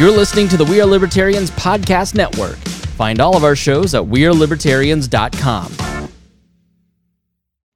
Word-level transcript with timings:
You're 0.00 0.10
listening 0.10 0.48
to 0.48 0.56
the 0.56 0.64
We 0.64 0.80
Are 0.80 0.86
Libertarians 0.86 1.50
Podcast 1.50 2.14
Network. 2.14 2.56
Find 2.96 3.20
all 3.20 3.36
of 3.36 3.44
our 3.44 3.54
shows 3.54 3.94
at 3.94 4.02
WeareLibertarians.com. 4.02 6.08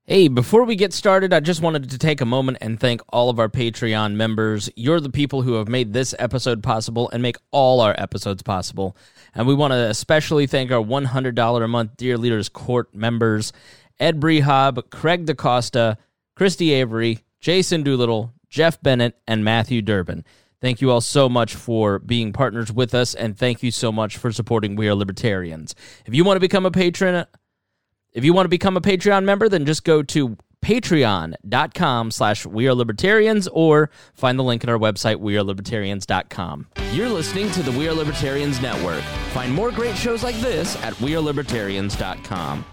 Hey, 0.07 0.29
before 0.29 0.65
we 0.65 0.75
get 0.75 0.95
started, 0.95 1.35
I 1.35 1.41
just 1.41 1.61
wanted 1.61 1.91
to 1.91 1.99
take 1.99 2.23
a 2.23 2.25
moment 2.25 2.57
and 2.63 2.81
thank 2.81 3.03
all 3.11 3.29
of 3.29 3.39
our 3.39 3.51
Patreon 3.51 4.15
members. 4.15 4.71
You're 4.75 5.01
the 5.01 5.11
people 5.11 5.43
who 5.43 5.57
have 5.57 5.69
made 5.69 5.93
this 5.93 6.15
episode 6.19 6.63
possible 6.63 7.11
and 7.11 7.23
make 7.23 7.37
all 7.51 7.83
our 7.83 7.95
episodes 7.99 8.43
possible. 8.43 8.97
And 9.35 9.47
we 9.47 9.53
want 9.53 9.73
to 9.73 9.91
especially 9.91 10.47
thank 10.47 10.73
our 10.73 10.83
$100 10.83 11.63
a 11.63 11.69
month 11.69 11.99
Dear 11.99 12.17
Leaders 12.17 12.49
Court 12.49 12.95
members 12.95 13.53
Ed 14.01 14.19
Brehab, 14.19 14.89
Craig 14.89 15.27
DaCosta, 15.27 15.99
Christy 16.37 16.73
Avery, 16.73 17.23
Jason 17.43 17.83
Doolittle, 17.83 18.33
Jeff 18.49 18.81
Bennett, 18.81 19.21
and 19.29 19.45
Matthew 19.45 19.83
Durbin. 19.83 20.25
Thank 20.65 20.81
you 20.81 20.91
all 20.91 21.03
so 21.03 21.29
much 21.29 21.57
for 21.57 21.99
being 21.99 22.33
partners 22.33 22.73
with 22.73 22.95
us, 22.95 23.15
and 23.15 23.37
thank 23.37 23.63
you 23.63 23.71
so 23.71 23.93
much 23.93 24.17
for 24.17 24.33
supporting 24.33 24.77
We 24.77 24.89
Are 24.89 24.95
Libertarians. 24.95 25.75
If 26.07 26.15
you 26.15 26.25
want 26.25 26.37
to 26.37 26.41
become 26.41 26.65
a 26.65 26.71
patron, 26.71 27.27
if 28.15 28.25
you 28.25 28.33
want 28.33 28.47
to 28.47 28.49
become 28.49 28.75
a 28.75 28.81
Patreon 28.81 29.25
member, 29.25 29.51
then 29.51 29.67
just 29.67 29.85
go 29.85 30.03
to 30.05 30.39
patreon.com 30.63 32.11
slash 32.11 32.47
we 32.47 32.67
are 32.67 32.75
libertarians 32.75 33.47
or 33.49 33.91
find 34.15 34.39
the 34.39 34.43
link 34.43 34.65
in 34.65 34.71
our 34.71 34.79
website 34.79 35.17
we 35.17 35.37
are 35.37 35.45
wearelibertarians.com 35.45 36.69
you're 36.93 37.11
listening 37.11 37.51
to 37.51 37.63
the 37.63 37.73
we 37.73 37.87
are 37.87 37.93
libertarians 37.93 38.63
network. 38.63 39.03
Find 39.35 39.53
more 39.53 39.71
great 39.71 39.95
shows 39.99 40.23
like 40.23 40.37
this 40.37 40.83
at 40.83 40.99
we 40.99 41.15
are 41.15 41.21
wearelibertarians.com 41.21 42.65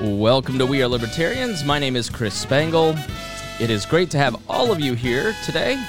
welcome 0.00 0.58
to 0.58 0.66
we 0.66 0.82
are 0.82 0.88
libertarians. 0.88 1.62
My 1.62 1.78
name 1.78 1.94
is 1.94 2.10
chris 2.10 2.34
spangle 2.34 2.96
it 3.62 3.70
is 3.70 3.86
great 3.86 4.10
to 4.10 4.18
have 4.18 4.34
all 4.50 4.72
of 4.72 4.80
you 4.80 4.94
here 4.94 5.32
today 5.44 5.80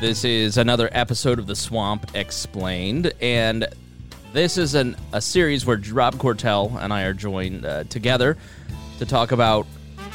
this 0.00 0.24
is 0.24 0.56
another 0.56 0.88
episode 0.92 1.38
of 1.38 1.46
the 1.46 1.54
swamp 1.54 2.10
explained 2.14 3.12
and 3.20 3.68
this 4.32 4.56
is 4.56 4.74
an, 4.74 4.96
a 5.12 5.20
series 5.20 5.66
where 5.66 5.78
Rob 5.92 6.18
Quartel 6.18 6.74
and 6.80 6.94
I 6.94 7.02
are 7.02 7.12
joined 7.12 7.66
uh, 7.66 7.84
together 7.84 8.38
to 8.98 9.04
talk 9.04 9.30
about 9.30 9.66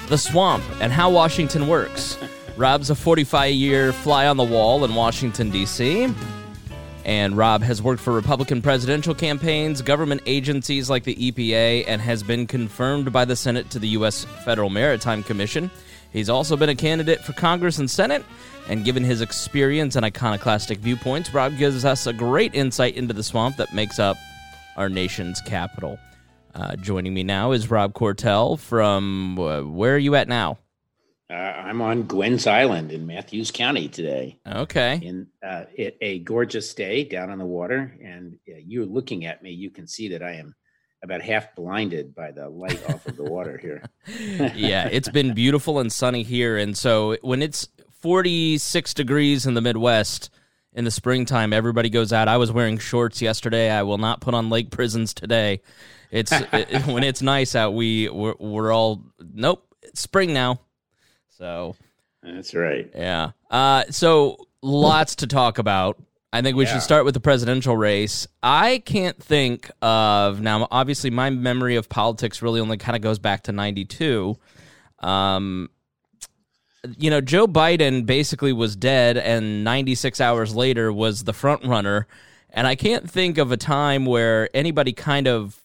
the 0.07 0.17
swamp 0.17 0.63
and 0.81 0.91
how 0.91 1.11
Washington 1.11 1.67
works. 1.67 2.17
Rob's 2.57 2.89
a 2.89 2.95
45 2.95 3.53
year 3.53 3.93
fly 3.93 4.25
on 4.25 4.37
the 4.37 4.43
wall 4.43 4.83
in 4.83 4.95
Washington, 4.95 5.51
D.C. 5.51 6.11
And 7.05 7.37
Rob 7.37 7.61
has 7.61 7.79
worked 7.79 8.01
for 8.01 8.11
Republican 8.11 8.61
presidential 8.61 9.13
campaigns, 9.13 9.83
government 9.83 10.21
agencies 10.25 10.89
like 10.89 11.03
the 11.03 11.15
EPA, 11.15 11.85
and 11.87 12.01
has 12.01 12.23
been 12.23 12.47
confirmed 12.47 13.13
by 13.13 13.25
the 13.25 13.35
Senate 13.35 13.69
to 13.69 13.77
the 13.77 13.89
U.S. 13.89 14.25
Federal 14.45 14.71
Maritime 14.71 15.21
Commission. 15.21 15.69
He's 16.11 16.29
also 16.29 16.57
been 16.57 16.69
a 16.69 16.75
candidate 16.75 17.21
for 17.21 17.33
Congress 17.33 17.77
and 17.77 17.89
Senate, 17.89 18.23
and 18.67 18.83
given 18.83 19.03
his 19.03 19.21
experience 19.21 19.95
and 19.95 20.05
iconoclastic 20.05 20.79
viewpoints, 20.79 21.33
Rob 21.33 21.57
gives 21.57 21.85
us 21.85 22.05
a 22.05 22.13
great 22.13 22.53
insight 22.53 22.95
into 22.95 23.13
the 23.13 23.23
swamp 23.23 23.57
that 23.57 23.73
makes 23.73 23.97
up 23.97 24.17
our 24.75 24.89
nation's 24.89 25.41
capital. 25.41 25.97
Uh, 26.53 26.75
joining 26.75 27.13
me 27.13 27.23
now 27.23 27.53
is 27.53 27.71
Rob 27.71 27.93
Quartel 27.93 28.57
from 28.57 29.39
uh, 29.39 29.61
where 29.61 29.95
are 29.95 29.99
you 29.99 30.15
at 30.15 30.27
now? 30.27 30.57
Uh, 31.29 31.33
I'm 31.33 31.81
on 31.81 32.03
Gwynn's 32.03 32.45
Island 32.45 32.91
in 32.91 33.07
Mathews 33.07 33.51
County 33.51 33.87
today. 33.87 34.37
Okay. 34.45 34.99
In 35.01 35.27
uh, 35.41 35.63
it, 35.73 35.97
a 36.01 36.19
gorgeous 36.19 36.73
day 36.73 37.05
down 37.05 37.29
on 37.29 37.37
the 37.37 37.45
water, 37.45 37.97
and 38.03 38.37
uh, 38.49 38.57
you're 38.57 38.85
looking 38.85 39.25
at 39.25 39.41
me. 39.41 39.51
You 39.51 39.69
can 39.69 39.87
see 39.87 40.09
that 40.09 40.21
I 40.21 40.33
am 40.33 40.53
about 41.03 41.21
half 41.21 41.55
blinded 41.55 42.13
by 42.13 42.31
the 42.31 42.49
light 42.49 42.83
off 42.89 43.05
of 43.05 43.17
the 43.17 43.23
water 43.23 43.57
here. 43.57 43.83
yeah, 44.55 44.87
it's 44.91 45.09
been 45.09 45.33
beautiful 45.33 45.79
and 45.79 45.91
sunny 45.91 46.23
here, 46.23 46.57
and 46.57 46.77
so 46.77 47.17
when 47.21 47.41
it's 47.41 47.67
46 48.01 48.93
degrees 48.93 49.45
in 49.45 49.53
the 49.53 49.61
Midwest 49.61 50.29
in 50.73 50.85
the 50.85 50.91
springtime, 50.91 51.53
everybody 51.53 51.89
goes 51.89 52.13
out. 52.13 52.27
I 52.27 52.37
was 52.37 52.51
wearing 52.51 52.77
shorts 52.77 53.21
yesterday. 53.21 53.69
I 53.69 53.83
will 53.83 53.97
not 53.97 54.21
put 54.21 54.33
on 54.33 54.49
lake 54.49 54.71
prisons 54.71 55.13
today. 55.13 55.61
It's 56.11 56.31
it, 56.53 56.85
when 56.87 57.03
it's 57.03 57.21
nice 57.21 57.55
out. 57.55 57.73
We 57.73 58.09
we're, 58.09 58.35
we're 58.39 58.71
all 58.71 59.03
nope. 59.19 59.65
It's 59.81 60.01
spring 60.01 60.33
now, 60.33 60.61
so 61.29 61.75
that's 62.21 62.53
right. 62.53 62.89
Yeah. 62.93 63.31
Uh, 63.49 63.85
so 63.89 64.37
lots 64.61 65.15
to 65.17 65.27
talk 65.27 65.57
about. 65.57 66.01
I 66.33 66.41
think 66.41 66.55
we 66.55 66.65
yeah. 66.65 66.73
should 66.73 66.81
start 66.81 67.03
with 67.03 67.13
the 67.13 67.19
presidential 67.19 67.75
race. 67.75 68.25
I 68.41 68.79
can't 68.85 69.21
think 69.21 69.69
of 69.81 70.39
now. 70.39 70.67
Obviously, 70.71 71.09
my 71.09 71.29
memory 71.29 71.75
of 71.75 71.89
politics 71.89 72.41
really 72.41 72.61
only 72.61 72.77
kind 72.77 72.95
of 72.95 73.01
goes 73.01 73.19
back 73.19 73.43
to 73.43 73.51
'92. 73.51 74.37
Um, 74.99 75.69
you 76.97 77.09
know, 77.09 77.21
Joe 77.21 77.47
Biden 77.47 78.05
basically 78.05 78.53
was 78.53 78.75
dead, 78.75 79.17
and 79.17 79.63
96 79.63 80.21
hours 80.21 80.55
later 80.55 80.91
was 80.91 81.25
the 81.25 81.33
front 81.33 81.65
runner. 81.65 82.07
And 82.49 82.65
I 82.65 82.75
can't 82.75 83.09
think 83.09 83.37
of 83.37 83.51
a 83.51 83.57
time 83.57 84.05
where 84.05 84.49
anybody 84.53 84.93
kind 84.93 85.27
of 85.27 85.61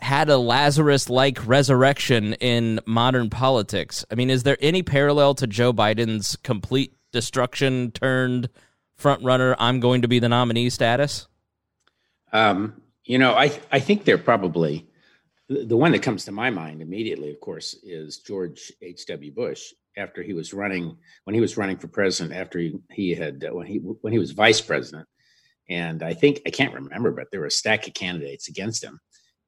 had 0.00 0.28
a 0.28 0.36
Lazarus 0.36 1.08
like 1.08 1.46
resurrection 1.46 2.34
in 2.34 2.80
modern 2.84 3.30
politics. 3.30 4.04
I 4.10 4.16
mean, 4.16 4.30
is 4.30 4.42
there 4.42 4.56
any 4.60 4.82
parallel 4.82 5.34
to 5.36 5.46
Joe 5.46 5.72
Biden's 5.72 6.36
complete 6.36 6.94
destruction 7.12 7.92
turned 7.92 8.48
front 9.02 9.22
runner, 9.22 9.54
I'm 9.58 9.80
going 9.80 10.02
to 10.02 10.08
be 10.08 10.20
the 10.20 10.28
nominee 10.28 10.70
status? 10.70 11.26
Um, 12.32 12.80
you 13.04 13.18
know, 13.18 13.34
I 13.34 13.58
I 13.70 13.80
think 13.80 14.04
they're 14.04 14.16
probably 14.16 14.88
the 15.48 15.76
one 15.76 15.92
that 15.92 16.02
comes 16.02 16.24
to 16.24 16.32
my 16.32 16.50
mind 16.50 16.80
immediately, 16.80 17.30
of 17.30 17.40
course, 17.40 17.74
is 17.82 18.18
George 18.18 18.72
H. 18.80 19.04
W. 19.06 19.32
Bush 19.32 19.72
after 19.98 20.22
he 20.22 20.32
was 20.32 20.54
running 20.54 20.96
when 21.24 21.34
he 21.34 21.40
was 21.40 21.56
running 21.56 21.76
for 21.76 21.88
president 21.88 22.34
after 22.34 22.58
he, 22.58 22.78
he 22.90 23.14
had 23.14 23.44
uh, 23.44 23.54
when 23.54 23.66
he 23.66 23.78
when 23.78 24.12
he 24.12 24.18
was 24.18 24.30
vice 24.30 24.60
president, 24.60 25.06
and 25.68 26.02
I 26.02 26.14
think 26.14 26.40
I 26.46 26.50
can't 26.50 26.74
remember, 26.74 27.10
but 27.10 27.26
there 27.30 27.40
were 27.40 27.46
a 27.46 27.50
stack 27.50 27.86
of 27.86 27.94
candidates 27.94 28.48
against 28.48 28.82
him, 28.82 29.00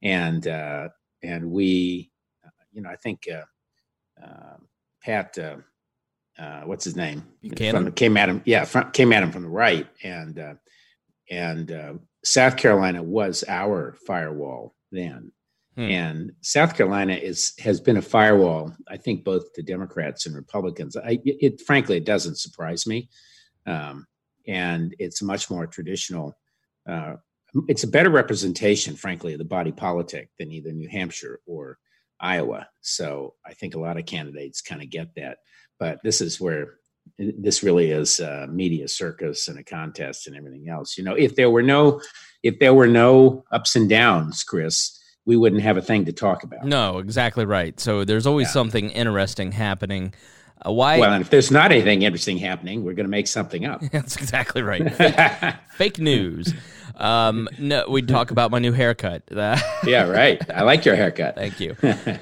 and 0.02 0.46
uh, 0.46 0.88
and 1.22 1.50
we, 1.50 2.10
uh, 2.44 2.50
you 2.72 2.82
know, 2.82 2.90
I 2.90 2.96
think 2.96 3.26
uh, 3.32 3.44
uh 4.22 4.56
Pat 5.02 5.38
uh, 5.38 5.56
what's 6.64 6.84
his 6.84 6.96
name? 6.96 7.22
From, 7.70 7.92
came 7.92 8.16
at 8.16 8.28
him, 8.28 8.42
yeah, 8.44 8.64
from, 8.64 8.90
came 8.90 9.12
at 9.12 9.22
him 9.22 9.30
from 9.30 9.42
the 9.42 9.48
right, 9.48 9.86
and 10.02 10.38
uh, 10.38 10.54
and 11.30 11.70
uh, 11.70 11.94
South 12.24 12.56
Carolina 12.56 13.02
was 13.02 13.44
our 13.48 13.96
firewall 14.06 14.74
then, 14.90 15.32
hmm. 15.76 15.82
and 15.82 16.32
South 16.40 16.76
Carolina 16.76 17.14
is 17.14 17.54
has 17.60 17.80
been 17.80 17.96
a 17.96 18.02
firewall. 18.02 18.74
I 18.88 18.96
think 18.96 19.24
both 19.24 19.52
to 19.54 19.62
Democrats 19.62 20.26
and 20.26 20.34
Republicans. 20.34 20.96
I, 20.96 21.20
it 21.24 21.60
frankly 21.60 21.98
it 21.98 22.04
doesn't 22.04 22.38
surprise 22.38 22.86
me, 22.86 23.08
um, 23.66 24.06
and 24.46 24.94
it's 24.98 25.22
much 25.22 25.50
more 25.50 25.66
traditional. 25.66 26.36
Uh, 26.88 27.14
it's 27.68 27.84
a 27.84 27.88
better 27.88 28.10
representation, 28.10 28.96
frankly, 28.96 29.32
of 29.34 29.38
the 29.38 29.44
body 29.44 29.70
politic 29.70 30.30
than 30.38 30.50
either 30.50 30.72
New 30.72 30.88
Hampshire 30.88 31.40
or 31.46 31.78
Iowa. 32.18 32.68
So 32.80 33.34
I 33.46 33.54
think 33.54 33.74
a 33.74 33.80
lot 33.80 33.96
of 33.96 34.06
candidates 34.06 34.60
kind 34.60 34.82
of 34.82 34.90
get 34.90 35.14
that 35.14 35.38
but 35.78 35.98
this 36.02 36.20
is 36.20 36.40
where 36.40 36.74
this 37.18 37.62
really 37.62 37.90
is 37.90 38.20
a 38.20 38.46
media 38.48 38.88
circus 38.88 39.48
and 39.48 39.58
a 39.58 39.64
contest 39.64 40.26
and 40.26 40.36
everything 40.36 40.68
else. 40.68 40.96
You 40.96 41.04
know, 41.04 41.14
if 41.14 41.36
there 41.36 41.50
were 41.50 41.62
no 41.62 42.00
if 42.42 42.58
there 42.58 42.74
were 42.74 42.86
no 42.86 43.44
ups 43.52 43.76
and 43.76 43.88
downs, 43.88 44.42
Chris, 44.42 44.98
we 45.24 45.36
wouldn't 45.36 45.62
have 45.62 45.76
a 45.76 45.82
thing 45.82 46.04
to 46.04 46.12
talk 46.12 46.42
about. 46.42 46.64
No, 46.64 46.98
exactly 46.98 47.44
right. 47.44 47.78
So 47.80 48.04
there's 48.04 48.26
always 48.26 48.48
yeah. 48.48 48.52
something 48.52 48.90
interesting 48.90 49.52
happening. 49.52 50.14
Uh, 50.66 50.72
why? 50.72 50.98
Well, 50.98 51.12
and 51.12 51.22
if 51.22 51.30
there's 51.30 51.50
not 51.50 51.72
anything 51.72 52.02
interesting 52.02 52.38
happening, 52.38 52.84
we're 52.84 52.94
going 52.94 53.06
to 53.06 53.10
make 53.10 53.26
something 53.26 53.64
up. 53.64 53.82
That's 53.92 54.16
exactly 54.16 54.62
right. 54.62 54.92
Fake, 54.96 55.54
fake 55.76 55.98
news. 55.98 56.54
Um, 56.96 57.48
no, 57.58 57.86
we 57.88 58.02
talk 58.02 58.30
about 58.30 58.50
my 58.50 58.60
new 58.60 58.72
haircut. 58.72 59.24
yeah, 59.30 60.08
right. 60.08 60.40
I 60.50 60.62
like 60.62 60.84
your 60.84 60.94
haircut. 60.94 61.34
Thank 61.34 61.58
you. 61.58 61.76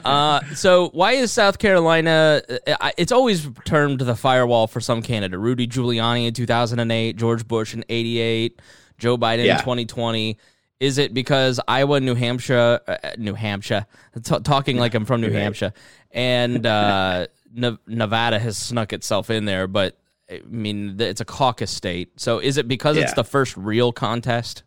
Uh, 0.05 0.41
so, 0.55 0.89
why 0.91 1.13
is 1.13 1.31
South 1.31 1.59
Carolina? 1.59 2.41
Uh, 2.67 2.91
it's 2.97 3.13
always 3.13 3.49
termed 3.65 4.01
the 4.01 4.17
firewall 4.17 4.67
for 4.67 4.81
some 4.81 5.03
candidate. 5.03 5.39
Rudy 5.39 5.67
Giuliani 5.67 6.27
in 6.27 6.33
2008, 6.33 7.17
George 7.17 7.47
Bush 7.47 7.75
in 7.75 7.85
88, 7.89 8.63
Joe 8.99 9.19
Biden 9.19 9.45
yeah. 9.45 9.55
in 9.55 9.61
2020. 9.61 10.39
Is 10.81 10.99
it 10.99 11.15
because 11.15 11.61
Iowa, 11.69 12.01
New 12.01 12.15
Hampshire, 12.15 12.81
uh, 12.89 12.97
New 13.17 13.35
Hampshire, 13.35 13.87
t- 14.21 14.41
talking 14.41 14.79
like 14.79 14.95
I'm 14.95 15.05
from 15.05 15.21
New. 15.21 15.31
Hampshire, 15.31 15.75
and 16.11 16.67
uh, 16.67 17.27
Nevada 17.53 18.39
has 18.39 18.57
snuck 18.57 18.93
itself 18.93 19.31
in 19.31 19.45
there, 19.45 19.67
but 19.67 19.99
I 20.31 20.43
mean, 20.47 20.97
it's 20.99 21.21
a 21.21 21.25
caucus 21.25 21.71
state. 21.71 22.19
So 22.21 22.39
is 22.39 22.57
it 22.57 22.69
because 22.69 22.97
yeah. 22.97 23.05
it's 23.05 23.15
the 23.15 23.25
first 23.25 23.57
real 23.57 23.93
contest? 23.93 24.63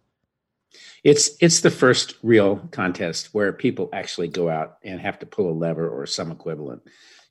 It's 1.03 1.31
it's 1.39 1.61
the 1.61 1.71
first 1.71 2.15
real 2.23 2.57
contest 2.71 3.29
where 3.33 3.53
people 3.53 3.89
actually 3.93 4.27
go 4.27 4.49
out 4.49 4.77
and 4.83 4.99
have 4.99 5.19
to 5.19 5.25
pull 5.25 5.49
a 5.49 5.53
lever 5.53 5.87
or 5.87 6.05
some 6.05 6.31
equivalent. 6.31 6.81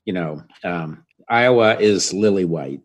You 0.05 0.13
know, 0.13 0.43
um, 0.63 1.05
Iowa 1.29 1.75
is 1.77 2.13
lily 2.13 2.45
white. 2.45 2.81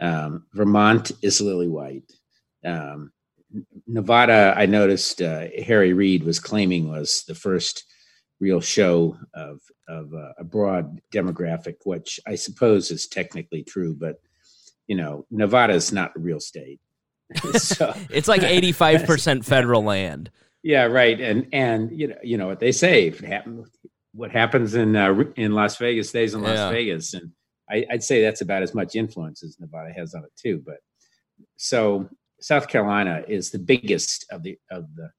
Um, 0.00 0.46
Vermont 0.54 1.10
is 1.22 1.40
lily 1.40 1.68
white. 1.68 2.04
Um, 2.64 3.12
Nevada, 3.86 4.54
I 4.56 4.66
noticed 4.66 5.22
uh, 5.22 5.46
Harry 5.64 5.92
Reid 5.92 6.22
was 6.22 6.38
claiming 6.38 6.88
was 6.88 7.24
the 7.26 7.34
first 7.34 7.84
real 8.40 8.60
show 8.60 9.16
of 9.34 9.60
of 9.88 10.12
uh, 10.14 10.32
a 10.38 10.44
broad 10.44 11.00
demographic, 11.12 11.76
which 11.84 12.20
I 12.26 12.34
suppose 12.34 12.90
is 12.90 13.06
technically 13.06 13.62
true, 13.62 13.94
but 13.94 14.16
you 14.86 14.96
know, 14.96 15.26
Nevada 15.30 15.74
is 15.74 15.92
not 15.92 16.12
a 16.16 16.20
real 16.20 16.40
state. 16.40 16.80
so, 17.54 17.92
it's 18.10 18.28
like 18.28 18.42
85% 18.42 19.44
federal 19.44 19.82
land. 19.82 20.30
Yeah, 20.62 20.84
right. 20.84 21.20
And 21.20 21.46
and 21.52 21.90
you 21.92 22.08
know, 22.08 22.18
you 22.22 22.36
know 22.36 22.46
what 22.46 22.60
they 22.60 22.72
say, 22.72 23.06
if 23.06 23.22
it 23.22 23.28
happens 23.28 23.68
what 24.12 24.30
happens 24.32 24.74
in 24.74 24.96
uh, 24.96 25.14
in 25.36 25.52
Las 25.52 25.76
Vegas 25.76 26.08
stays 26.08 26.34
in 26.34 26.42
Las 26.42 26.56
yeah. 26.56 26.70
Vegas 26.70 27.14
and 27.14 27.30
I, 27.70 27.84
would 27.90 28.02
say 28.02 28.22
that's 28.22 28.40
about 28.40 28.62
as 28.62 28.74
much 28.74 28.96
influence 28.96 29.42
as 29.42 29.58
Nevada 29.60 29.92
has 29.92 30.14
on 30.14 30.24
it 30.24 30.32
too. 30.36 30.62
But 30.64 30.78
so 31.56 32.08
South 32.40 32.68
Carolina 32.68 33.22
is 33.28 33.50
the 33.50 33.58
biggest 33.58 34.26
of 34.30 34.42
the 34.42 34.58
of 34.70 34.86
the 34.96 35.10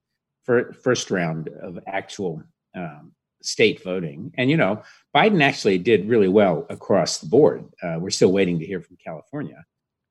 fir- 0.45 0.73
first 0.73 1.11
round 1.11 1.49
of 1.61 1.79
actual 1.87 2.43
um, 2.75 3.13
state 3.41 3.83
voting. 3.83 4.31
And, 4.37 4.49
you 4.49 4.57
know, 4.57 4.81
Biden 5.15 5.41
actually 5.41 5.77
did 5.77 6.07
really 6.07 6.27
well 6.27 6.65
across 6.69 7.19
the 7.19 7.27
board. 7.27 7.65
Uh, 7.81 7.97
we're 7.99 8.09
still 8.09 8.31
waiting 8.31 8.59
to 8.59 8.65
hear 8.65 8.81
from 8.81 8.97
California, 9.03 9.63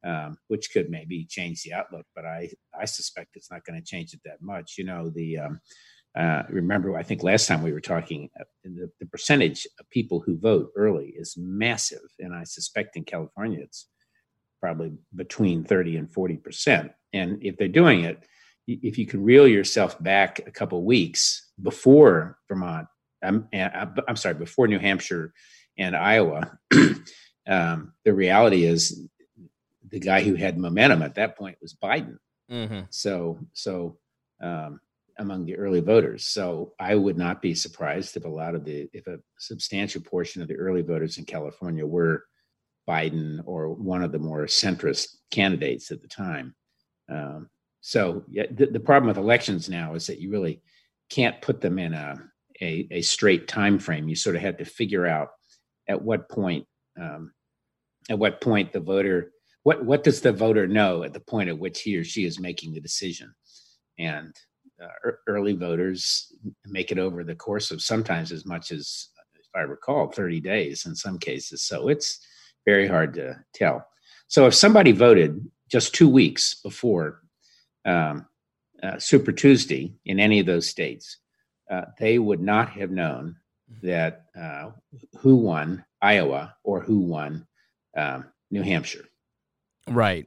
um, 0.05 0.39
which 0.49 0.71
could 0.73 0.91
maybe 0.91 1.25
change 1.25 1.63
the 1.63 1.73
outlook, 1.73 2.07
but 2.15 2.25
I, 2.25 2.51
I 2.79 2.85
suspect 2.85 3.37
it's 3.37 3.51
not 3.51 3.65
going 3.65 3.79
to 3.81 3.85
change 3.85 4.15
it 4.15 4.21
that 4.25 4.41
much. 4.41 4.77
You 4.79 4.85
know, 4.85 5.11
the, 5.11 5.39
um, 5.39 5.61
uh, 6.17 6.43
remember, 6.49 6.97
I 6.97 7.03
think 7.03 7.23
last 7.23 7.47
time 7.47 7.63
we 7.63 7.73
were 7.73 7.81
talking, 7.81 8.29
uh, 8.41 8.45
the, 8.65 8.91
the 8.99 9.07
percentage 9.07 9.67
of 9.79 9.89
people 9.91 10.21
who 10.21 10.39
vote 10.39 10.71
early 10.75 11.15
is 11.17 11.37
massive. 11.37 12.01
And 12.19 12.35
I 12.35 12.45
suspect 12.45 12.97
in 12.97 13.05
California, 13.05 13.61
it's 13.63 13.87
probably 14.61 14.93
between 15.15 15.65
30 15.65 15.97
and 15.97 16.09
40%. 16.11 16.93
And 17.13 17.39
if 17.43 17.57
they're 17.57 17.69
doing 17.69 18.05
it, 18.05 18.25
if 18.67 18.99
you 18.99 19.07
can 19.07 19.23
reel 19.23 19.49
yourself 19.49 20.03
back 20.03 20.41
a 20.47 20.51
couple 20.51 20.85
weeks 20.85 21.51
before 21.63 22.39
Vermont 22.49 22.87
I'm, 23.23 23.49
I'm 23.53 24.17
sorry, 24.17 24.35
before 24.35 24.69
New 24.69 24.79
Hampshire 24.79 25.33
and 25.77 25.97
Iowa, 25.97 26.59
um, 27.49 27.93
the 28.05 28.15
reality 28.15 28.65
is 28.65 29.09
the 29.91 30.01
guy 30.01 30.23
who 30.23 30.35
had 30.35 30.59
momentum 30.59 31.03
at 31.03 31.15
that 31.17 31.37
point 31.37 31.59
was 31.61 31.75
Biden. 31.75 32.19
Mm-hmm. 32.51 32.83
So, 32.91 33.39
so 33.53 33.99
um, 34.43 34.81
among 35.19 35.45
the 35.45 35.57
early 35.57 35.81
voters. 35.81 36.25
So 36.27 36.73
I 36.79 36.95
would 36.95 37.19
not 37.19 37.43
be 37.43 37.55
surprised 37.55 38.17
if 38.17 38.25
a 38.25 38.29
lot 38.29 38.55
of 38.55 38.65
the, 38.65 38.89
if 38.93 39.07
a 39.07 39.19
substantial 39.39 40.01
portion 40.01 40.43
of 40.43 40.49
the 40.49 40.57
early 40.57 40.83
voters 40.83 41.19
in 41.19 41.25
California 41.25 41.85
were 41.85 42.25
Biden 42.89 43.41
or 43.45 43.71
one 43.71 44.03
of 44.03 44.13
the 44.13 44.19
more 44.19 44.47
centrist 44.47 45.17
candidates 45.31 45.91
at 45.91 46.01
the 46.01 46.09
time. 46.09 46.55
Um, 47.11 47.51
so 47.81 48.25
yeah, 48.29 48.47
the, 48.51 48.67
the 48.67 48.81
problem 48.81 49.09
with 49.09 49.19
elections 49.19 49.69
now 49.69 49.95
is 49.95 50.07
that 50.07 50.21
you 50.21 50.31
really 50.31 50.63
can't 51.11 51.41
put 51.43 51.61
them 51.61 51.79
in 51.79 51.95
a 51.95 52.23
a, 52.61 52.87
a 52.91 53.03
straight 53.03 53.49
time 53.49 53.79
frame. 53.79 54.09
You 54.09 54.17
sort 54.17 54.37
of 54.37 54.43
had 54.43 54.59
to 54.59 54.65
figure 54.65 55.07
out 55.07 55.31
at 55.89 56.01
what 56.01 56.29
point 56.29 56.67
um, 57.01 57.33
at 58.11 58.19
what 58.19 58.41
point 58.41 58.73
the 58.73 58.81
voter 58.81 59.33
what 59.63 59.85
what 59.85 60.05
does 60.05 60.21
the 60.21 60.33
voter 60.33 60.67
know 60.67 61.03
at 61.03 61.13
the 61.13 61.21
point 61.21 61.49
at 61.49 61.59
which 61.59 61.83
he 61.83 61.97
or 61.97 62.05
she 62.05 62.25
is 62.25 62.41
making 62.41 62.73
the 62.73 62.81
decision? 62.81 63.35
And 63.99 64.35
uh, 64.83 65.11
early 65.27 65.55
voters 65.55 66.33
make 66.67 66.93
it 66.93 66.99
over 66.99 67.25
the 67.25 67.35
course 67.35 67.71
of 67.71 67.83
sometimes 67.83 68.31
as 68.31 68.47
much 68.47 68.71
as 68.71 69.09
if 69.35 69.47
i 69.57 69.61
recall 69.61 70.09
30 70.09 70.41
days 70.41 70.87
in 70.87 70.95
some 70.95 71.19
cases. 71.19 71.63
So 71.63 71.89
it's 71.89 72.21
very 72.65 72.87
hard 72.87 73.15
to 73.15 73.37
tell. 73.55 73.85
So 74.29 74.47
if 74.47 74.55
somebody 74.55 74.93
voted 74.93 75.45
just 75.71 75.95
two 75.95 76.09
weeks 76.09 76.61
before 76.63 77.23
um, 77.85 78.27
uh, 78.83 78.99
super 78.99 79.33
tuesday 79.33 79.93
in 80.05 80.21
any 80.21 80.39
of 80.39 80.47
those 80.47 80.69
states 80.69 81.19
uh, 81.71 81.87
they 81.99 82.19
would 82.19 82.41
not 82.41 82.71
have 82.71 82.91
known 82.91 83.37
mm-hmm. 83.71 83.87
that 83.87 84.27
uh, 84.39 84.71
who 85.19 85.37
won 85.37 85.85
Iowa 86.01 86.55
or 86.65 86.81
who 86.81 87.01
won 87.01 87.47
um, 87.97 88.27
New 88.51 88.63
Hampshire. 88.63 89.05
Right. 89.87 90.27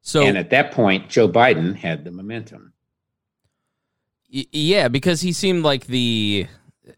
So, 0.00 0.24
and 0.24 0.38
at 0.38 0.50
that 0.50 0.72
point, 0.72 1.08
Joe 1.08 1.28
Biden 1.28 1.74
had 1.74 2.04
the 2.04 2.10
momentum. 2.10 2.72
Y- 4.32 4.46
yeah, 4.52 4.88
because 4.88 5.20
he 5.20 5.32
seemed 5.32 5.64
like 5.64 5.86
the 5.86 6.46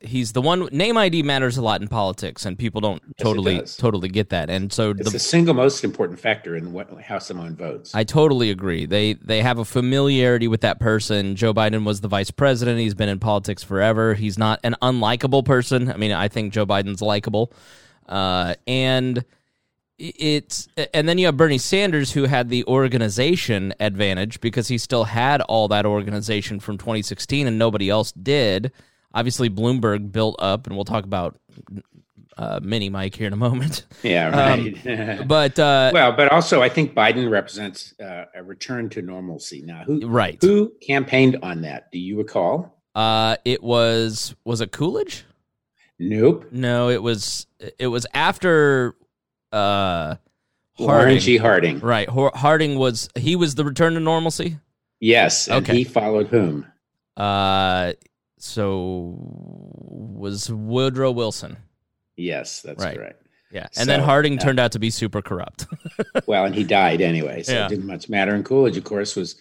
he's 0.00 0.32
the 0.32 0.40
one 0.40 0.68
name 0.72 0.96
ID 0.96 1.22
matters 1.22 1.56
a 1.56 1.62
lot 1.62 1.80
in 1.80 1.88
politics, 1.88 2.46
and 2.46 2.58
people 2.58 2.80
don't 2.80 3.02
yes, 3.06 3.14
totally 3.18 3.62
totally 3.78 4.08
get 4.08 4.30
that. 4.30 4.50
And 4.50 4.72
so 4.72 4.90
it's 4.90 5.04
the, 5.04 5.10
the 5.10 5.18
single 5.18 5.54
most 5.54 5.84
important 5.84 6.18
factor 6.18 6.56
in 6.56 6.72
what 6.72 7.00
how 7.00 7.18
someone 7.18 7.56
votes. 7.56 7.94
I 7.94 8.04
totally 8.04 8.50
agree. 8.50 8.86
They 8.86 9.14
they 9.14 9.42
have 9.42 9.58
a 9.58 9.64
familiarity 9.64 10.48
with 10.48 10.60
that 10.62 10.80
person. 10.80 11.36
Joe 11.36 11.52
Biden 11.52 11.84
was 11.84 12.00
the 12.00 12.08
vice 12.08 12.30
president. 12.30 12.78
He's 12.78 12.94
been 12.94 13.08
in 13.08 13.18
politics 13.18 13.62
forever. 13.62 14.14
He's 14.14 14.38
not 14.38 14.60
an 14.64 14.76
unlikable 14.82 15.44
person. 15.44 15.90
I 15.90 15.96
mean, 15.96 16.12
I 16.12 16.28
think 16.28 16.52
Joe 16.52 16.66
Biden's 16.66 17.02
likable, 17.02 17.52
uh, 18.08 18.54
and 18.66 19.24
it's 20.00 20.66
and 20.94 21.08
then 21.08 21.18
you 21.18 21.26
have 21.26 21.36
Bernie 21.36 21.58
Sanders 21.58 22.12
who 22.12 22.24
had 22.24 22.48
the 22.48 22.64
organization 22.64 23.74
advantage 23.78 24.40
because 24.40 24.68
he 24.68 24.78
still 24.78 25.04
had 25.04 25.42
all 25.42 25.68
that 25.68 25.84
organization 25.84 26.58
from 26.58 26.78
2016 26.78 27.46
and 27.46 27.58
nobody 27.58 27.90
else 27.90 28.12
did 28.12 28.72
Obviously, 29.12 29.50
Bloomberg 29.50 30.12
built 30.12 30.36
up, 30.38 30.66
and 30.66 30.76
we'll 30.76 30.84
talk 30.84 31.04
about 31.04 31.38
uh, 32.36 32.60
Mini 32.62 32.88
Mike 32.88 33.14
here 33.14 33.26
in 33.26 33.32
a 33.32 33.36
moment. 33.36 33.86
Yeah, 34.02 34.30
right. 34.30 35.20
Um, 35.20 35.26
but 35.28 35.58
uh, 35.58 35.90
well, 35.92 36.12
but 36.12 36.32
also 36.32 36.62
I 36.62 36.70
think 36.70 36.94
Biden 36.94 37.30
represents 37.30 37.92
uh, 38.00 38.24
a 38.34 38.42
return 38.42 38.88
to 38.90 39.02
normalcy 39.02 39.60
now. 39.60 39.84
Who 39.84 40.08
right? 40.08 40.38
Who 40.40 40.72
campaigned 40.80 41.36
on 41.42 41.60
that? 41.62 41.92
Do 41.92 41.98
you 41.98 42.16
recall? 42.16 42.80
Uh, 42.94 43.36
it 43.44 43.62
was 43.62 44.34
was 44.44 44.62
it 44.62 44.72
Coolidge? 44.72 45.26
Nope. 45.98 46.46
No, 46.50 46.88
it 46.88 47.02
was 47.02 47.46
it 47.78 47.88
was 47.88 48.06
after 48.14 48.96
uh 49.52 50.14
Harding. 50.78 50.86
Warren 50.86 51.18
G. 51.18 51.36
Harding. 51.36 51.80
Right. 51.80 52.08
Harding 52.08 52.78
was 52.78 53.10
he 53.16 53.36
was 53.36 53.54
the 53.54 53.64
return 53.64 53.94
to 53.94 54.00
normalcy. 54.00 54.58
Yes, 54.98 55.46
and 55.46 55.64
okay. 55.64 55.78
he 55.78 55.84
followed 55.84 56.28
whom? 56.28 56.66
Uh, 57.16 57.92
so 58.42 59.16
was 59.18 60.50
Woodrow 60.50 61.12
Wilson. 61.12 61.56
Yes, 62.16 62.62
that's 62.62 62.82
right. 62.82 62.96
correct. 62.96 63.26
Yeah, 63.50 63.62
and 63.62 63.74
so, 63.74 63.84
then 63.86 64.00
Harding 64.00 64.38
uh, 64.38 64.42
turned 64.42 64.60
out 64.60 64.72
to 64.72 64.78
be 64.78 64.90
super 64.90 65.22
corrupt. 65.22 65.66
well, 66.26 66.44
and 66.44 66.54
he 66.54 66.62
died 66.62 67.00
anyway, 67.00 67.42
so 67.42 67.52
yeah. 67.52 67.66
it 67.66 67.70
didn't 67.70 67.86
much 67.86 68.08
matter. 68.08 68.34
And 68.34 68.44
Coolidge, 68.44 68.76
of 68.76 68.84
course, 68.84 69.16
was 69.16 69.40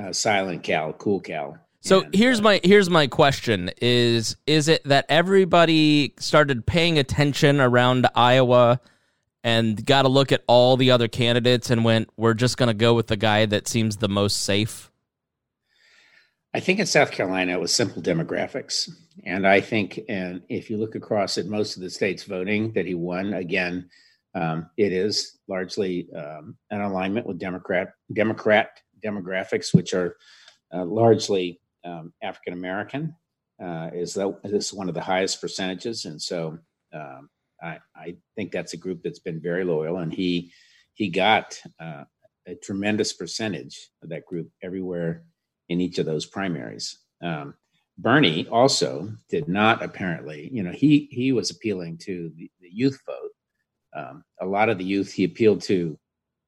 uh, 0.00 0.12
Silent 0.12 0.62
Cal, 0.62 0.92
Cool 0.92 1.20
Cal. 1.20 1.58
So 1.80 2.02
and, 2.02 2.14
here's 2.14 2.40
uh, 2.40 2.44
my 2.44 2.60
here's 2.62 2.88
my 2.88 3.06
question: 3.06 3.70
Is 3.82 4.36
is 4.46 4.68
it 4.68 4.84
that 4.84 5.06
everybody 5.08 6.14
started 6.18 6.66
paying 6.66 6.98
attention 6.98 7.60
around 7.60 8.06
Iowa 8.14 8.80
and 9.42 9.84
got 9.84 10.02
to 10.02 10.08
look 10.08 10.30
at 10.30 10.42
all 10.46 10.76
the 10.76 10.90
other 10.90 11.08
candidates 11.08 11.70
and 11.70 11.84
went, 11.84 12.10
"We're 12.16 12.34
just 12.34 12.56
going 12.56 12.68
to 12.68 12.74
go 12.74 12.94
with 12.94 13.08
the 13.08 13.16
guy 13.16 13.46
that 13.46 13.66
seems 13.66 13.96
the 13.96 14.08
most 14.08 14.38
safe"? 14.38 14.90
I 16.54 16.60
think 16.60 16.78
in 16.78 16.86
South 16.86 17.10
Carolina 17.10 17.52
it 17.52 17.60
was 17.60 17.74
simple 17.74 18.00
demographics, 18.00 18.90
and 19.24 19.46
I 19.46 19.60
think, 19.60 20.00
and 20.08 20.42
if 20.48 20.70
you 20.70 20.78
look 20.78 20.94
across 20.94 21.36
at 21.36 21.46
most 21.46 21.76
of 21.76 21.82
the 21.82 21.90
states 21.90 22.24
voting 22.24 22.72
that 22.72 22.86
he 22.86 22.94
won, 22.94 23.34
again, 23.34 23.90
um, 24.34 24.70
it 24.78 24.92
is 24.92 25.38
largely 25.46 26.08
um, 26.14 26.56
an 26.70 26.80
alignment 26.80 27.26
with 27.26 27.38
Democrat 27.38 27.92
Democrat 28.12 28.70
demographics, 29.04 29.74
which 29.74 29.92
are 29.92 30.16
uh, 30.72 30.84
largely 30.84 31.60
um, 31.84 32.12
African 32.22 32.54
American. 32.54 33.14
Uh, 33.62 33.90
is 33.92 34.14
that 34.14 34.38
is 34.44 34.72
one 34.72 34.88
of 34.88 34.94
the 34.94 35.00
highest 35.00 35.40
percentages, 35.40 36.06
and 36.06 36.20
so 36.20 36.58
um, 36.94 37.28
I, 37.62 37.78
I, 37.96 38.16
think 38.36 38.52
that's 38.52 38.72
a 38.72 38.76
group 38.76 39.02
that's 39.02 39.18
been 39.18 39.40
very 39.40 39.64
loyal, 39.64 39.98
and 39.98 40.12
he 40.12 40.52
he 40.94 41.08
got 41.08 41.60
uh, 41.80 42.04
a 42.46 42.54
tremendous 42.54 43.12
percentage 43.12 43.90
of 44.02 44.08
that 44.10 44.24
group 44.26 44.48
everywhere 44.62 45.24
in 45.68 45.80
each 45.80 45.98
of 45.98 46.06
those 46.06 46.26
primaries. 46.26 46.98
Um, 47.22 47.54
Bernie 47.98 48.46
also 48.48 49.10
did 49.28 49.48
not 49.48 49.82
apparently, 49.82 50.48
you 50.52 50.62
know, 50.62 50.70
he 50.70 51.08
he 51.10 51.32
was 51.32 51.50
appealing 51.50 51.98
to 51.98 52.30
the, 52.36 52.50
the 52.60 52.70
youth 52.70 53.00
vote. 53.04 53.30
Um, 53.96 54.24
a 54.40 54.46
lot 54.46 54.68
of 54.68 54.78
the 54.78 54.84
youth 54.84 55.12
he 55.12 55.24
appealed 55.24 55.62
to 55.62 55.98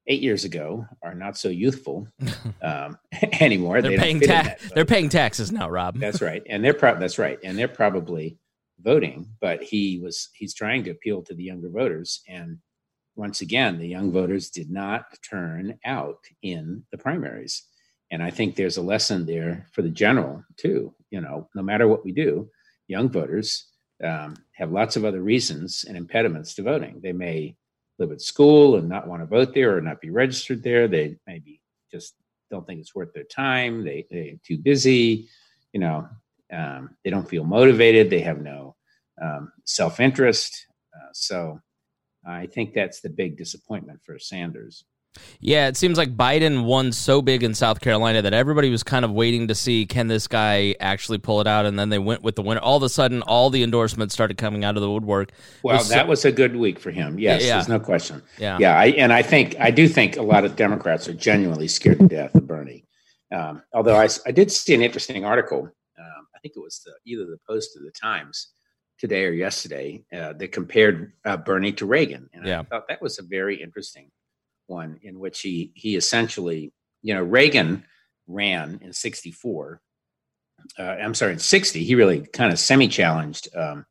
eight 0.06 0.22
years 0.22 0.44
ago 0.44 0.86
are 1.02 1.14
not 1.14 1.36
so 1.36 1.48
youthful 1.48 2.06
um, 2.62 2.96
anymore. 3.40 3.82
They're 3.82 3.92
they 3.92 3.96
paying 3.98 4.20
ta- 4.20 4.54
They're 4.74 4.84
paying 4.84 5.08
taxes 5.08 5.50
now, 5.50 5.68
Rob. 5.68 5.98
that's 5.98 6.20
right, 6.22 6.42
and 6.48 6.64
they're 6.64 6.74
pro- 6.74 6.98
that's 6.98 7.18
right, 7.18 7.38
and 7.42 7.58
they're 7.58 7.68
probably 7.68 8.38
voting. 8.80 9.28
But 9.40 9.62
he 9.62 9.98
was 10.02 10.28
he's 10.34 10.54
trying 10.54 10.84
to 10.84 10.90
appeal 10.90 11.22
to 11.22 11.34
the 11.34 11.44
younger 11.44 11.68
voters, 11.70 12.22
and 12.28 12.58
once 13.16 13.40
again, 13.40 13.78
the 13.78 13.88
young 13.88 14.12
voters 14.12 14.50
did 14.50 14.70
not 14.70 15.04
turn 15.28 15.78
out 15.84 16.24
in 16.42 16.84
the 16.92 16.98
primaries. 16.98 17.66
And 18.10 18.22
I 18.22 18.30
think 18.30 18.54
there's 18.54 18.76
a 18.76 18.82
lesson 18.82 19.24
there 19.24 19.66
for 19.72 19.82
the 19.82 19.88
general 19.88 20.44
too. 20.56 20.94
You 21.10 21.20
know, 21.20 21.48
no 21.54 21.62
matter 21.62 21.86
what 21.88 22.04
we 22.04 22.12
do, 22.12 22.50
young 22.88 23.08
voters 23.08 23.66
um, 24.02 24.36
have 24.52 24.72
lots 24.72 24.96
of 24.96 25.04
other 25.04 25.22
reasons 25.22 25.84
and 25.86 25.96
impediments 25.96 26.54
to 26.54 26.62
voting. 26.62 27.00
They 27.02 27.12
may 27.12 27.56
live 27.98 28.12
at 28.12 28.20
school 28.20 28.76
and 28.76 28.88
not 28.88 29.06
want 29.06 29.22
to 29.22 29.26
vote 29.26 29.54
there 29.54 29.76
or 29.76 29.80
not 29.80 30.00
be 30.00 30.10
registered 30.10 30.62
there. 30.62 30.88
They 30.88 31.16
maybe 31.26 31.60
just 31.90 32.14
don't 32.50 32.66
think 32.66 32.80
it's 32.80 32.94
worth 32.94 33.12
their 33.12 33.24
time. 33.24 33.84
They 33.84 34.06
they're 34.10 34.38
too 34.44 34.58
busy. 34.58 35.28
You 35.72 35.80
know, 35.80 36.08
um, 36.52 36.96
they 37.04 37.10
don't 37.10 37.28
feel 37.28 37.44
motivated. 37.44 38.10
They 38.10 38.20
have 38.20 38.40
no 38.40 38.74
um, 39.20 39.52
self 39.64 40.00
interest. 40.00 40.66
Uh, 40.94 41.10
so 41.12 41.60
I 42.26 42.46
think 42.46 42.74
that's 42.74 43.00
the 43.00 43.10
big 43.10 43.36
disappointment 43.36 44.00
for 44.04 44.18
Sanders. 44.18 44.84
Yeah, 45.40 45.68
it 45.68 45.76
seems 45.76 45.98
like 45.98 46.16
Biden 46.16 46.64
won 46.64 46.92
so 46.92 47.22
big 47.22 47.42
in 47.42 47.54
South 47.54 47.80
Carolina 47.80 48.22
that 48.22 48.34
everybody 48.34 48.70
was 48.70 48.82
kind 48.82 49.04
of 49.04 49.10
waiting 49.10 49.48
to 49.48 49.54
see 49.54 49.86
can 49.86 50.06
this 50.06 50.28
guy 50.28 50.74
actually 50.80 51.18
pull 51.18 51.40
it 51.40 51.46
out, 51.46 51.66
and 51.66 51.78
then 51.78 51.88
they 51.88 51.98
went 51.98 52.22
with 52.22 52.36
the 52.36 52.42
winner. 52.42 52.60
All 52.60 52.76
of 52.76 52.82
a 52.82 52.88
sudden, 52.88 53.22
all 53.22 53.50
the 53.50 53.62
endorsements 53.62 54.14
started 54.14 54.36
coming 54.36 54.64
out 54.64 54.76
of 54.76 54.82
the 54.82 54.90
woodwork. 54.90 55.32
Well, 55.62 55.78
was 55.78 55.88
that 55.88 56.04
so- 56.04 56.08
was 56.08 56.24
a 56.24 56.32
good 56.32 56.54
week 56.56 56.78
for 56.78 56.90
him. 56.90 57.18
Yes, 57.18 57.42
yeah. 57.42 57.54
there's 57.54 57.68
no 57.68 57.80
question. 57.80 58.22
Yeah, 58.38 58.58
yeah, 58.60 58.78
I, 58.78 58.86
and 58.86 59.12
I 59.12 59.22
think 59.22 59.56
I 59.58 59.70
do 59.70 59.88
think 59.88 60.16
a 60.16 60.22
lot 60.22 60.44
of 60.44 60.56
Democrats 60.56 61.08
are 61.08 61.14
genuinely 61.14 61.68
scared 61.68 61.98
to 61.98 62.08
death 62.08 62.34
of 62.34 62.46
Bernie. 62.46 62.84
Um, 63.32 63.62
although 63.72 63.96
I, 63.96 64.08
I 64.26 64.32
did 64.32 64.50
see 64.52 64.74
an 64.74 64.82
interesting 64.82 65.24
article. 65.24 65.62
Um, 65.62 66.26
I 66.34 66.38
think 66.40 66.54
it 66.56 66.60
was 66.60 66.82
the, 66.84 66.92
either 67.06 67.24
the 67.24 67.38
Post 67.48 67.76
or 67.76 67.84
the 67.84 67.92
Times 67.92 68.48
today 68.98 69.24
or 69.24 69.32
yesterday 69.32 70.04
uh, 70.12 70.34
that 70.34 70.52
compared 70.52 71.12
uh, 71.24 71.36
Bernie 71.36 71.72
to 71.72 71.86
Reagan, 71.86 72.28
and 72.34 72.46
yeah. 72.46 72.60
I 72.60 72.62
thought 72.64 72.88
that 72.88 73.00
was 73.00 73.18
a 73.18 73.22
very 73.22 73.60
interesting 73.60 74.10
one 74.70 74.98
in 75.02 75.18
which 75.18 75.40
he 75.40 75.72
he 75.74 75.96
essentially, 75.96 76.72
you 77.02 77.14
know, 77.14 77.22
Reagan 77.22 77.84
ran 78.26 78.78
in 78.82 78.92
'64. 78.92 79.82
Uh, 80.78 80.82
I'm 80.82 81.14
sorry, 81.14 81.32
in 81.32 81.38
'60, 81.38 81.84
he 81.84 81.94
really 81.94 82.26
kind 82.32 82.52
of 82.52 82.58
semi-challenged 82.58 83.48
um, 83.56 83.86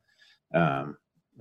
um, 0.54 0.98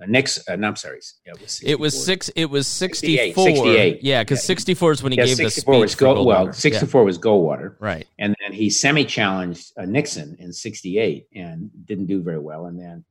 Nixon. 0.07 0.43
Uh, 0.47 0.55
no, 0.55 0.67
I'm 0.69 0.75
sorry, 0.75 0.99
yeah, 1.25 1.33
it, 1.33 1.41
was 1.41 1.61
it 1.63 1.79
was 1.79 2.05
six. 2.05 2.29
It 2.35 2.45
was 2.45 2.67
64. 2.67 3.45
68. 3.45 4.03
Yeah, 4.03 4.23
because 4.23 4.39
yeah. 4.39 4.47
64 4.47 4.91
is 4.91 5.03
when 5.03 5.11
he 5.11 5.17
yeah, 5.17 5.25
gave 5.25 5.37
64 5.37 5.73
the 5.73 5.79
was 5.79 5.95
Gold, 5.95 6.27
well, 6.27 6.53
64 6.53 7.01
yeah. 7.01 7.05
was 7.05 7.17
Goldwater, 7.17 7.75
right? 7.79 8.07
And 8.17 8.35
then 8.41 8.53
he 8.53 8.69
semi-challenged 8.69 9.73
uh, 9.77 9.85
Nixon 9.85 10.35
in 10.39 10.53
'68 10.53 11.27
and 11.35 11.69
didn't 11.85 12.07
do 12.07 12.21
very 12.21 12.39
well. 12.39 12.65
And 12.65 12.79
then, 12.79 13.03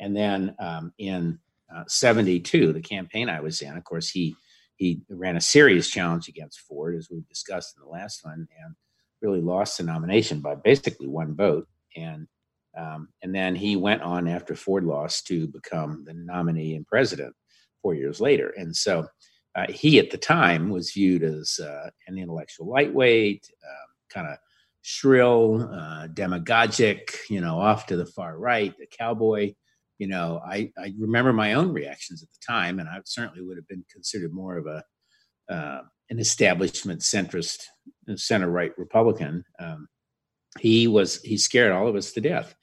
and 0.00 0.16
then 0.16 0.54
um, 0.58 0.92
in 0.98 1.38
'72, 1.86 2.70
uh, 2.70 2.72
the 2.72 2.80
campaign 2.80 3.28
I 3.28 3.40
was 3.40 3.60
in, 3.62 3.76
of 3.76 3.84
course, 3.84 4.08
he 4.08 4.36
he 4.84 5.00
ran 5.08 5.36
a 5.36 5.40
serious 5.40 5.88
challenge 5.88 6.28
against 6.28 6.60
Ford, 6.60 6.94
as 6.94 7.08
we 7.10 7.22
discussed 7.28 7.74
in 7.76 7.82
the 7.82 7.88
last 7.88 8.24
one, 8.24 8.46
and 8.62 8.74
really 9.22 9.40
lost 9.40 9.78
the 9.78 9.84
nomination 9.84 10.40
by 10.40 10.54
basically 10.54 11.08
one 11.08 11.34
vote. 11.34 11.66
And 11.96 12.26
um, 12.76 13.08
and 13.22 13.34
then 13.34 13.54
he 13.54 13.76
went 13.76 14.02
on 14.02 14.26
after 14.26 14.54
Ford 14.54 14.84
lost 14.84 15.26
to 15.28 15.46
become 15.46 16.04
the 16.04 16.12
nominee 16.12 16.74
and 16.74 16.86
president 16.86 17.32
four 17.80 17.94
years 17.94 18.20
later. 18.20 18.52
And 18.56 18.74
so 18.74 19.06
uh, 19.54 19.70
he 19.70 20.00
at 20.00 20.10
the 20.10 20.18
time 20.18 20.70
was 20.70 20.90
viewed 20.90 21.22
as 21.22 21.60
uh, 21.62 21.88
an 22.08 22.18
intellectual 22.18 22.68
lightweight, 22.68 23.48
uh, 23.62 23.86
kind 24.12 24.26
of 24.26 24.38
shrill, 24.82 25.70
uh, 25.72 26.08
demagogic, 26.08 27.16
you 27.30 27.40
know, 27.40 27.60
off 27.60 27.86
to 27.86 27.96
the 27.96 28.06
far 28.06 28.36
right, 28.36 28.74
a 28.82 28.86
cowboy 28.86 29.54
you 29.98 30.08
know, 30.08 30.40
I, 30.44 30.72
I 30.78 30.92
remember 30.98 31.32
my 31.32 31.54
own 31.54 31.72
reactions 31.72 32.22
at 32.22 32.28
the 32.30 32.38
time, 32.46 32.78
and 32.78 32.88
I 32.88 32.98
certainly 33.04 33.42
would 33.42 33.56
have 33.56 33.68
been 33.68 33.84
considered 33.92 34.32
more 34.32 34.56
of 34.56 34.66
a 34.66 34.82
uh, 35.52 35.82
an 36.10 36.18
establishment 36.18 37.00
centrist, 37.00 37.64
center 38.16 38.50
right 38.50 38.72
Republican. 38.78 39.44
Um, 39.58 39.88
he 40.58 40.86
was 40.86 41.20
he 41.22 41.36
scared 41.36 41.72
all 41.72 41.88
of 41.88 41.96
us 41.96 42.12
to 42.12 42.20
death, 42.20 42.54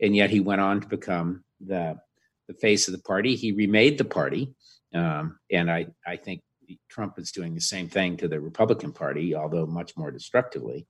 and 0.00 0.14
yet 0.14 0.30
he 0.30 0.40
went 0.40 0.60
on 0.60 0.80
to 0.80 0.88
become 0.88 1.44
the 1.64 1.96
the 2.48 2.54
face 2.54 2.88
of 2.88 2.92
the 2.92 3.02
party. 3.02 3.34
He 3.34 3.52
remade 3.52 3.98
the 3.98 4.04
party, 4.04 4.54
um, 4.94 5.38
and 5.50 5.70
I 5.70 5.86
I 6.06 6.16
think 6.16 6.42
Trump 6.90 7.18
is 7.18 7.32
doing 7.32 7.54
the 7.54 7.60
same 7.60 7.88
thing 7.88 8.16
to 8.18 8.28
the 8.28 8.40
Republican 8.40 8.92
Party, 8.92 9.34
although 9.34 9.66
much 9.66 9.96
more 9.96 10.10
destructively. 10.10 10.86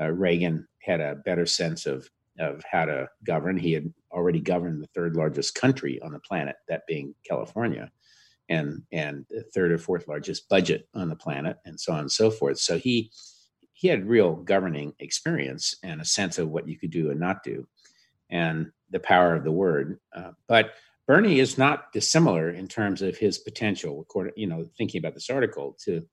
Uh, 0.00 0.10
Reagan 0.10 0.66
had 0.82 1.00
a 1.00 1.16
better 1.16 1.46
sense 1.46 1.86
of 1.86 2.08
of 2.38 2.62
how 2.70 2.84
to 2.84 3.08
govern. 3.24 3.56
He 3.56 3.72
had 3.72 3.92
already 4.12 4.40
governed 4.40 4.82
the 4.82 4.88
third 4.88 5.16
largest 5.16 5.54
country 5.54 6.00
on 6.02 6.12
the 6.12 6.20
planet, 6.20 6.56
that 6.68 6.86
being 6.86 7.14
California, 7.24 7.90
and 8.48 8.82
and 8.92 9.26
the 9.28 9.42
third 9.54 9.72
or 9.72 9.78
fourth 9.78 10.08
largest 10.08 10.48
budget 10.48 10.88
on 10.94 11.08
the 11.08 11.16
planet, 11.16 11.58
and 11.64 11.78
so 11.78 11.92
on 11.92 12.00
and 12.00 12.12
so 12.12 12.30
forth. 12.30 12.58
So 12.58 12.78
he 12.78 13.10
he 13.72 13.88
had 13.88 14.08
real 14.08 14.34
governing 14.36 14.92
experience 14.98 15.76
and 15.84 16.00
a 16.00 16.04
sense 16.04 16.38
of 16.38 16.48
what 16.50 16.68
you 16.68 16.78
could 16.78 16.90
do 16.90 17.10
and 17.10 17.20
not 17.20 17.42
do, 17.42 17.66
and 18.30 18.70
the 18.90 19.00
power 19.00 19.34
of 19.34 19.44
the 19.44 19.52
word. 19.52 19.98
Uh, 20.14 20.32
but 20.46 20.72
Bernie 21.06 21.40
is 21.40 21.56
not 21.56 21.92
dissimilar 21.92 22.50
in 22.50 22.68
terms 22.68 23.00
of 23.02 23.16
his 23.16 23.38
potential. 23.38 24.00
According, 24.00 24.34
you 24.36 24.46
know, 24.46 24.68
thinking 24.76 24.98
about 24.98 25.14
this 25.14 25.30
article 25.30 25.76
to 25.84 26.06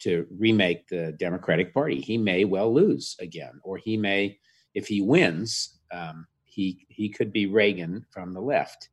to 0.00 0.26
remake 0.38 0.88
the 0.88 1.14
Democratic 1.18 1.72
Party, 1.72 2.00
he 2.00 2.18
may 2.18 2.44
well 2.44 2.72
lose 2.72 3.16
again, 3.20 3.60
or 3.62 3.76
he 3.76 3.96
may 3.96 4.38
if 4.74 4.86
he 4.86 5.00
wins, 5.00 5.78
um, 5.92 6.26
he 6.44 6.86
he 6.88 7.08
could 7.08 7.32
be 7.32 7.46
Reagan 7.46 8.04
from 8.10 8.32
the 8.32 8.40
left, 8.40 8.88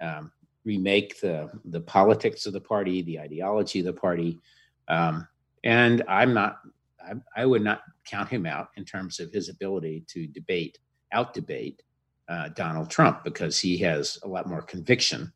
um, 0.00 0.32
remake 0.64 1.20
the 1.20 1.50
the 1.66 1.80
politics 1.80 2.46
of 2.46 2.52
the 2.52 2.60
party, 2.60 3.02
the 3.02 3.20
ideology 3.20 3.80
of 3.80 3.86
the 3.86 3.92
party, 3.92 4.40
um, 4.88 5.26
and 5.62 6.02
I'm 6.08 6.34
not. 6.34 6.60
I, 7.02 7.42
I, 7.42 7.44
would 7.44 7.62
not 7.62 7.82
count 8.06 8.30
him 8.30 8.46
out 8.46 8.68
in 8.76 8.84
terms 8.86 9.20
of 9.20 9.30
his 9.30 9.50
ability 9.50 10.04
to 10.08 10.26
debate, 10.26 10.78
out 11.12 11.34
debate 11.34 11.82
uh, 12.30 12.48
Donald 12.48 12.88
Trump 12.88 13.24
because 13.24 13.60
he 13.60 13.76
has 13.78 14.18
a 14.22 14.28
lot 14.28 14.48
more 14.48 14.62
conviction, 14.62 15.30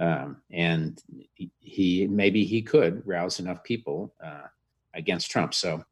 um, 0.00 0.38
and 0.50 1.00
he, 1.34 1.52
he, 1.60 2.08
maybe 2.08 2.44
he 2.44 2.60
could 2.60 3.06
rouse 3.06 3.38
enough 3.38 3.62
people 3.62 4.12
uh, 4.24 4.48
against 4.94 5.30
Trump. 5.30 5.54
So 5.54 5.84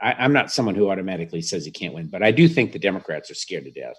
I, 0.00 0.24
am 0.24 0.32
not 0.32 0.52
someone 0.52 0.74
who 0.74 0.90
automatically 0.90 1.42
says 1.42 1.64
he 1.64 1.70
can't 1.70 1.94
win, 1.94 2.08
but 2.08 2.22
I 2.22 2.30
do 2.30 2.48
think 2.48 2.72
the 2.72 2.78
Democrats 2.78 3.30
are 3.30 3.34
scared 3.34 3.64
to 3.64 3.70
death 3.70 3.96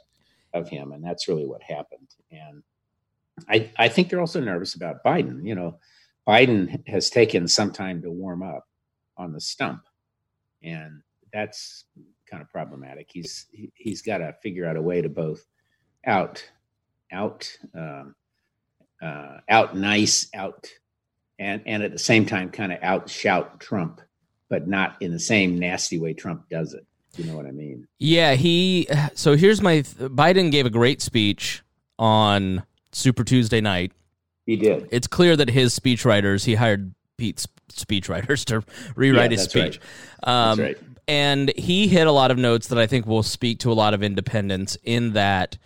of 0.53 0.69
him, 0.69 0.91
and 0.91 1.03
that's 1.03 1.27
really 1.27 1.45
what 1.45 1.63
happened. 1.63 2.07
And 2.31 2.63
I, 3.50 3.71
I 3.77 3.88
think 3.88 4.09
they're 4.09 4.19
also 4.19 4.41
nervous 4.41 4.75
about 4.75 5.03
Biden. 5.03 5.45
You 5.45 5.55
know, 5.55 5.79
Biden 6.27 6.88
has 6.88 7.09
taken 7.09 7.47
some 7.47 7.71
time 7.71 8.01
to 8.03 8.11
warm 8.11 8.43
up 8.43 8.65
on 9.17 9.33
the 9.33 9.41
stump, 9.41 9.81
and 10.63 11.01
that's 11.33 11.85
kind 12.29 12.41
of 12.41 12.50
problematic. 12.50 13.09
He's 13.11 13.47
he, 13.51 13.71
he's 13.75 14.01
got 14.01 14.19
to 14.19 14.35
figure 14.43 14.67
out 14.67 14.77
a 14.77 14.81
way 14.81 15.01
to 15.01 15.09
both 15.09 15.45
out 16.05 16.43
out 17.11 17.51
um, 17.75 18.15
uh, 19.01 19.38
out 19.50 19.75
nice 19.75 20.29
out 20.35 20.69
and 21.39 21.61
and 21.65 21.83
at 21.83 21.91
the 21.91 22.00
same 22.00 22.25
time 22.25 22.50
kind 22.50 22.71
of 22.71 22.79
out 22.81 23.09
shout 23.09 23.59
Trump 23.59 24.01
but 24.51 24.67
not 24.67 24.98
in 25.00 25.12
the 25.12 25.20
same 25.20 25.58
nasty 25.58 25.98
way 25.98 26.13
Trump 26.13 26.48
does 26.50 26.75
it. 26.75 26.86
You 27.17 27.24
know 27.24 27.36
what 27.36 27.46
I 27.46 27.51
mean? 27.51 27.88
Yeah, 27.98 28.36
he. 28.36 28.88
So 29.15 29.36
here's 29.36 29.62
my. 29.62 29.81
Biden 29.81 30.51
gave 30.51 30.65
a 30.65 30.70
great 30.70 31.01
speech 31.01 31.63
on 31.98 32.63
Super 32.91 33.24
Tuesday 33.24 33.62
night. 33.62 33.93
He 34.46 34.58
did. 34.58 34.89
It's 34.91 35.08
clear 35.08 35.36
that 35.36 35.50
his 35.50 35.77
speechwriters, 35.77 36.46
he 36.46 36.55
hired 36.55 36.93
Pete's 37.17 37.48
speechwriters 37.72 38.46
to 38.46 38.63
rewrite 38.96 39.31
yeah, 39.31 39.38
his 39.38 39.46
speech. 39.46 39.79
Right. 40.25 40.51
Um, 40.51 40.58
that's 40.58 40.67
right. 40.67 40.88
And 41.08 41.51
he 41.58 41.88
hit 41.88 42.08
a 42.08 42.12
lot 42.12 42.31
of 42.31 42.38
notes 42.38 42.67
that 42.67 42.77
I 42.77 42.88
think 42.88 43.05
will 43.05 43.24
speak 43.24 43.60
to 43.60 43.72
a 43.72 43.74
lot 43.74 43.93
of 43.93 44.03
independents 44.03 44.77
in 44.84 45.13
that 45.13 45.58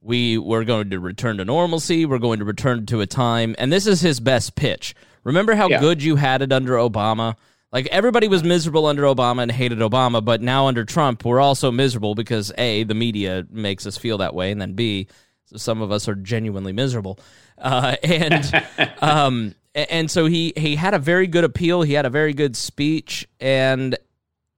we 0.00 0.38
were 0.38 0.64
going 0.64 0.90
to 0.90 1.00
return 1.00 1.38
to 1.38 1.44
normalcy. 1.44 2.06
We're 2.06 2.18
going 2.18 2.38
to 2.38 2.44
return 2.44 2.86
to 2.86 3.00
a 3.00 3.06
time, 3.06 3.56
and 3.58 3.72
this 3.72 3.86
is 3.86 4.00
his 4.00 4.20
best 4.20 4.54
pitch. 4.54 4.94
Remember 5.24 5.54
how 5.56 5.68
yeah. 5.68 5.80
good 5.80 6.02
you 6.02 6.16
had 6.16 6.42
it 6.42 6.52
under 6.52 6.74
Obama? 6.74 7.36
Like 7.76 7.88
everybody 7.88 8.26
was 8.26 8.42
miserable 8.42 8.86
under 8.86 9.02
Obama 9.02 9.42
and 9.42 9.52
hated 9.52 9.80
Obama, 9.80 10.24
but 10.24 10.40
now 10.40 10.66
under 10.66 10.82
Trump, 10.82 11.26
we're 11.26 11.42
also 11.42 11.70
miserable 11.70 12.14
because 12.14 12.50
A, 12.56 12.84
the 12.84 12.94
media 12.94 13.46
makes 13.50 13.84
us 13.86 13.98
feel 13.98 14.16
that 14.16 14.34
way, 14.34 14.50
and 14.50 14.58
then 14.58 14.72
B, 14.72 15.08
some 15.44 15.82
of 15.82 15.92
us 15.92 16.08
are 16.08 16.14
genuinely 16.14 16.72
miserable. 16.72 17.18
Uh, 17.58 17.96
and 18.02 18.64
um, 19.02 19.54
and 19.74 20.10
so 20.10 20.24
he 20.24 20.54
he 20.56 20.76
had 20.76 20.94
a 20.94 20.98
very 20.98 21.26
good 21.26 21.44
appeal. 21.44 21.82
He 21.82 21.92
had 21.92 22.06
a 22.06 22.10
very 22.10 22.32
good 22.32 22.56
speech. 22.56 23.28
And 23.40 23.94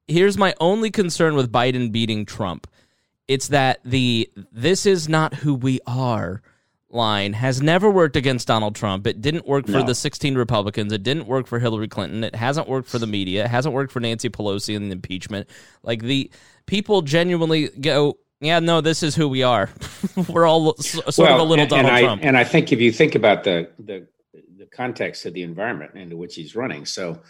here's 0.06 0.38
my 0.38 0.54
only 0.60 0.92
concern 0.92 1.34
with 1.34 1.50
Biden 1.50 1.90
beating 1.90 2.24
Trump: 2.24 2.68
it's 3.26 3.48
that 3.48 3.80
the 3.84 4.30
this 4.52 4.86
is 4.86 5.08
not 5.08 5.34
who 5.34 5.56
we 5.56 5.80
are 5.88 6.40
line 6.90 7.34
has 7.34 7.60
never 7.60 7.90
worked 7.90 8.16
against 8.16 8.48
Donald 8.48 8.74
Trump. 8.74 9.06
It 9.06 9.20
didn't 9.20 9.46
work 9.46 9.66
for 9.66 9.72
no. 9.72 9.82
the 9.82 9.94
16 9.94 10.36
Republicans. 10.36 10.92
It 10.92 11.02
didn't 11.02 11.26
work 11.26 11.46
for 11.46 11.58
Hillary 11.58 11.88
Clinton. 11.88 12.24
It 12.24 12.34
hasn't 12.34 12.68
worked 12.68 12.88
for 12.88 12.98
the 12.98 13.06
media. 13.06 13.44
It 13.44 13.50
hasn't 13.50 13.74
worked 13.74 13.92
for 13.92 14.00
Nancy 14.00 14.30
Pelosi 14.30 14.74
and 14.76 14.86
the 14.86 14.92
impeachment. 14.92 15.48
Like 15.82 16.02
the 16.02 16.30
people 16.66 17.02
genuinely 17.02 17.68
go, 17.68 18.18
yeah, 18.40 18.60
no, 18.60 18.80
this 18.80 19.02
is 19.02 19.14
who 19.14 19.28
we 19.28 19.42
are. 19.42 19.68
We're 20.28 20.46
all 20.46 20.74
sort 20.76 21.18
well, 21.18 21.34
of 21.34 21.40
a 21.40 21.44
little 21.44 21.62
and, 21.62 21.70
Donald 21.70 21.92
and 21.92 22.04
Trump. 22.04 22.22
I, 22.22 22.26
and 22.26 22.36
I 22.36 22.44
think 22.44 22.72
if 22.72 22.80
you 22.80 22.92
think 22.92 23.14
about 23.14 23.44
the 23.44 23.70
the 23.78 24.06
the 24.56 24.66
context 24.66 25.26
of 25.26 25.34
the 25.34 25.42
environment 25.42 25.94
into 25.94 26.16
which 26.16 26.36
he's 26.36 26.54
running, 26.54 26.86
so 26.86 27.20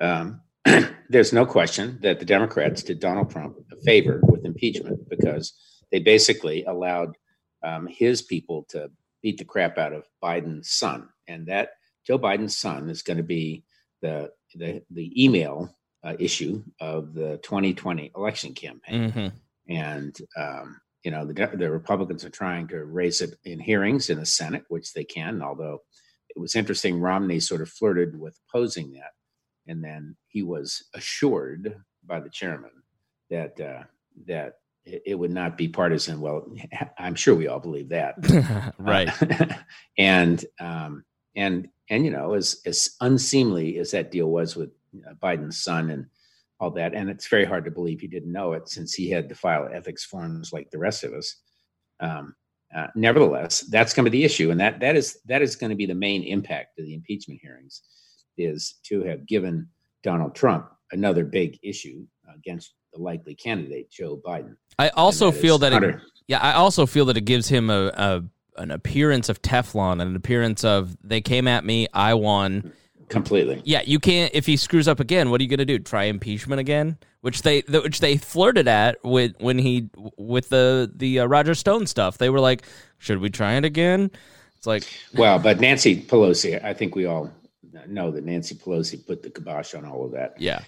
um, 0.00 0.42
there's 1.08 1.32
no 1.32 1.46
question 1.46 1.98
that 2.02 2.18
the 2.18 2.26
Democrats 2.26 2.82
did 2.82 3.00
Donald 3.00 3.30
Trump 3.30 3.56
a 3.72 3.76
favor 3.82 4.20
with 4.24 4.44
impeachment 4.44 5.08
because 5.08 5.54
they 5.90 6.00
basically 6.00 6.64
allowed 6.64 7.16
um, 7.62 7.86
his 7.86 8.20
people 8.22 8.66
to 8.70 8.90
beat 9.22 9.38
the 9.38 9.44
crap 9.44 9.78
out 9.78 9.92
of 9.92 10.04
Biden's 10.22 10.70
son, 10.70 11.08
and 11.26 11.46
that 11.46 11.70
Joe 12.06 12.18
Biden's 12.18 12.56
son 12.56 12.88
is 12.88 13.02
going 13.02 13.16
to 13.16 13.22
be 13.22 13.64
the 14.02 14.30
the 14.54 14.82
the 14.90 15.24
email 15.24 15.76
uh, 16.04 16.14
issue 16.18 16.62
of 16.80 17.14
the 17.14 17.38
2020 17.42 18.12
election 18.16 18.54
campaign, 18.54 19.10
mm-hmm. 19.10 19.72
and 19.72 20.16
um, 20.36 20.80
you 21.02 21.10
know 21.10 21.24
the 21.24 21.50
the 21.54 21.70
Republicans 21.70 22.24
are 22.24 22.30
trying 22.30 22.68
to 22.68 22.84
raise 22.84 23.20
it 23.20 23.34
in 23.44 23.60
hearings 23.60 24.10
in 24.10 24.18
the 24.18 24.26
Senate, 24.26 24.64
which 24.68 24.92
they 24.92 25.04
can. 25.04 25.42
Although 25.42 25.82
it 26.28 26.38
was 26.38 26.54
interesting, 26.54 27.00
Romney 27.00 27.40
sort 27.40 27.62
of 27.62 27.68
flirted 27.68 28.18
with 28.18 28.38
opposing 28.48 28.92
that, 28.92 29.12
and 29.66 29.82
then 29.82 30.16
he 30.28 30.42
was 30.42 30.84
assured 30.94 31.76
by 32.04 32.20
the 32.20 32.30
chairman 32.30 32.70
that 33.30 33.60
uh, 33.60 33.84
that 34.26 34.54
it 35.04 35.18
would 35.18 35.30
not 35.30 35.56
be 35.56 35.68
partisan. 35.68 36.20
Well, 36.20 36.46
I'm 36.98 37.14
sure 37.14 37.34
we 37.34 37.48
all 37.48 37.60
believe 37.60 37.88
that, 37.90 38.74
right? 38.78 39.10
Uh, 39.22 39.54
and 39.98 40.44
um, 40.60 41.04
and 41.36 41.68
and 41.90 42.04
you 42.04 42.10
know, 42.10 42.34
as 42.34 42.60
as 42.66 42.96
unseemly 43.00 43.78
as 43.78 43.90
that 43.92 44.10
deal 44.10 44.28
was 44.28 44.56
with 44.56 44.70
uh, 45.06 45.14
Biden's 45.14 45.62
son 45.62 45.90
and 45.90 46.06
all 46.60 46.70
that, 46.72 46.94
and 46.94 47.08
it's 47.08 47.28
very 47.28 47.44
hard 47.44 47.64
to 47.64 47.70
believe 47.70 48.00
he 48.00 48.08
didn't 48.08 48.32
know 48.32 48.52
it 48.52 48.68
since 48.68 48.94
he 48.94 49.10
had 49.10 49.28
to 49.28 49.34
file 49.34 49.68
ethics 49.72 50.04
forms 50.04 50.52
like 50.52 50.70
the 50.70 50.78
rest 50.78 51.04
of 51.04 51.12
us. 51.12 51.36
Um, 52.00 52.34
uh, 52.76 52.88
nevertheless, 52.94 53.60
that's 53.70 53.94
going 53.94 54.04
to 54.04 54.10
be 54.10 54.18
the 54.18 54.24
issue, 54.24 54.50
and 54.50 54.60
that 54.60 54.80
that 54.80 54.96
is 54.96 55.18
that 55.26 55.42
is 55.42 55.56
going 55.56 55.70
to 55.70 55.76
be 55.76 55.86
the 55.86 55.94
main 55.94 56.22
impact 56.22 56.78
of 56.78 56.84
the 56.84 56.94
impeachment 56.94 57.40
hearings, 57.42 57.82
is 58.36 58.74
to 58.84 59.02
have 59.04 59.26
given 59.26 59.68
Donald 60.02 60.34
Trump 60.34 60.68
another 60.92 61.24
big 61.24 61.58
issue 61.62 62.06
against 62.34 62.74
the 62.92 63.00
likely 63.00 63.34
candidate, 63.34 63.90
Joe 63.90 64.20
Biden. 64.24 64.56
I 64.78 64.88
also 64.90 65.30
that 65.30 65.40
feel 65.40 65.58
that 65.58 65.82
it, 65.82 65.96
yeah, 66.26 66.38
I 66.40 66.52
also 66.52 66.86
feel 66.86 67.04
that 67.06 67.16
it 67.16 67.24
gives 67.24 67.48
him 67.48 67.70
a, 67.70 67.88
a 67.88 68.24
an 68.56 68.70
appearance 68.70 69.28
of 69.28 69.40
Teflon, 69.40 70.02
an 70.02 70.16
appearance 70.16 70.64
of 70.64 70.96
they 71.02 71.20
came 71.20 71.48
at 71.48 71.64
me, 71.64 71.88
I 71.94 72.14
won 72.14 72.72
completely. 73.08 73.62
Yeah, 73.64 73.82
you 73.84 73.98
can't. 73.98 74.32
If 74.34 74.46
he 74.46 74.56
screws 74.56 74.88
up 74.88 75.00
again, 75.00 75.30
what 75.30 75.40
are 75.40 75.44
you 75.44 75.50
going 75.50 75.58
to 75.58 75.64
do? 75.64 75.78
Try 75.78 76.04
impeachment 76.04 76.60
again? 76.60 76.98
Which 77.20 77.42
they, 77.42 77.60
which 77.60 78.00
they 78.00 78.16
flirted 78.16 78.68
at 78.68 79.02
with 79.04 79.34
when 79.40 79.58
he 79.58 79.88
with 80.16 80.48
the 80.50 80.90
the 80.94 81.20
uh, 81.20 81.26
Roger 81.26 81.54
Stone 81.54 81.86
stuff. 81.86 82.18
They 82.18 82.30
were 82.30 82.40
like, 82.40 82.66
"Should 82.98 83.18
we 83.18 83.30
try 83.30 83.54
it 83.54 83.64
again?" 83.64 84.10
It's 84.56 84.66
like, 84.66 84.84
well, 85.14 85.38
but 85.42 85.60
Nancy 85.60 86.02
Pelosi, 86.02 86.62
I 86.62 86.74
think 86.74 86.94
we 86.94 87.06
all 87.06 87.32
know 87.86 88.10
that 88.10 88.24
Nancy 88.24 88.54
Pelosi 88.54 89.06
put 89.06 89.22
the 89.22 89.30
kibosh 89.30 89.74
on 89.74 89.84
all 89.84 90.04
of 90.04 90.12
that. 90.12 90.40
Yeah, 90.40 90.60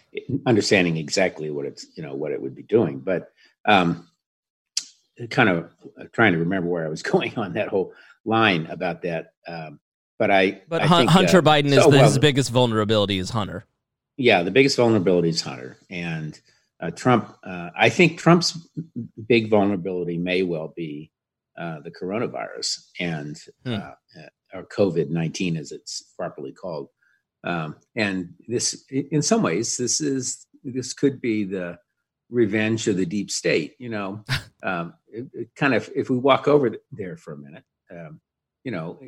understanding 0.47 0.97
exactly 0.97 1.51
what 1.51 1.67
it's 1.67 1.87
you 1.97 2.03
know 2.03 2.15
what 2.15 2.33
it 2.33 2.41
would 2.41 2.55
be 2.55 2.63
doing, 2.63 3.01
but 3.01 3.33
um, 3.65 4.09
kind 5.29 5.49
of 5.49 5.71
trying 6.13 6.33
to 6.33 6.39
remember 6.39 6.69
where 6.69 6.87
I 6.87 6.89
was 6.89 7.03
going 7.15 7.37
on 7.37 7.55
that 7.55 7.69
whole 7.69 7.93
line 8.25 8.67
about 8.67 9.03
that. 9.03 9.33
Um, 9.47 9.81
but 10.19 10.31
I, 10.31 10.63
but 10.69 10.83
I 10.83 10.89
think, 10.89 11.11
Hunter 11.11 11.39
uh, 11.39 11.43
Biden 11.43 11.67
is 11.67 11.83
so, 11.83 11.91
the, 11.91 11.97
well, 11.97 12.05
his 12.05 12.19
biggest 12.19 12.51
vulnerability 12.51 13.19
is 13.19 13.31
Hunter. 13.31 13.65
Yeah, 14.19 14.43
the 14.43 14.51
biggest 14.51 14.77
vulnerability 14.77 15.31
is 15.31 15.41
Hunter, 15.41 15.79
and 15.89 16.39
uh, 16.79 16.91
Trump. 16.91 17.35
Uh, 17.43 17.71
I 17.75 17.89
think 17.89 18.19
Trump's 18.19 18.69
big 19.27 19.49
vulnerability 19.49 20.19
may 20.19 20.43
well 20.43 20.75
be 20.77 21.11
uh, 21.59 21.81
the 21.81 21.91
coronavirus 21.91 22.85
and 22.99 23.41
hmm. 23.65 23.77
Or 24.53 24.65
COVID 24.65 25.11
nineteen, 25.11 25.57
as 25.57 25.73
it's 25.73 26.13
properly 26.17 26.53
called. 26.53 26.89
Um, 27.45 27.77
and 27.97 28.35
this, 28.49 28.85
in 28.91 29.23
some 29.23 29.43
ways, 29.43 29.77
this 29.77 30.01
is 30.01 30.47
this 30.63 30.93
could 30.93 31.21
be 31.21 31.45
the 31.45 31.79
revenge 32.29 32.87
of 32.89 32.97
the 32.97 33.07
deep 33.07 33.31
state. 33.31 33.77
You 33.79 33.91
know, 33.91 34.25
um, 34.63 34.95
it, 35.09 35.27
it 35.33 35.49
kind 35.57 35.75
of 35.75 35.89
if 35.95 36.11
we 36.11 36.19
walk 36.19 36.49
over 36.49 36.77
there 36.93 37.17
for 37.17 37.33
a 37.33 37.39
minute, 37.39 37.65
um, 37.91 38.21
you 38.65 38.73
know, 38.73 39.01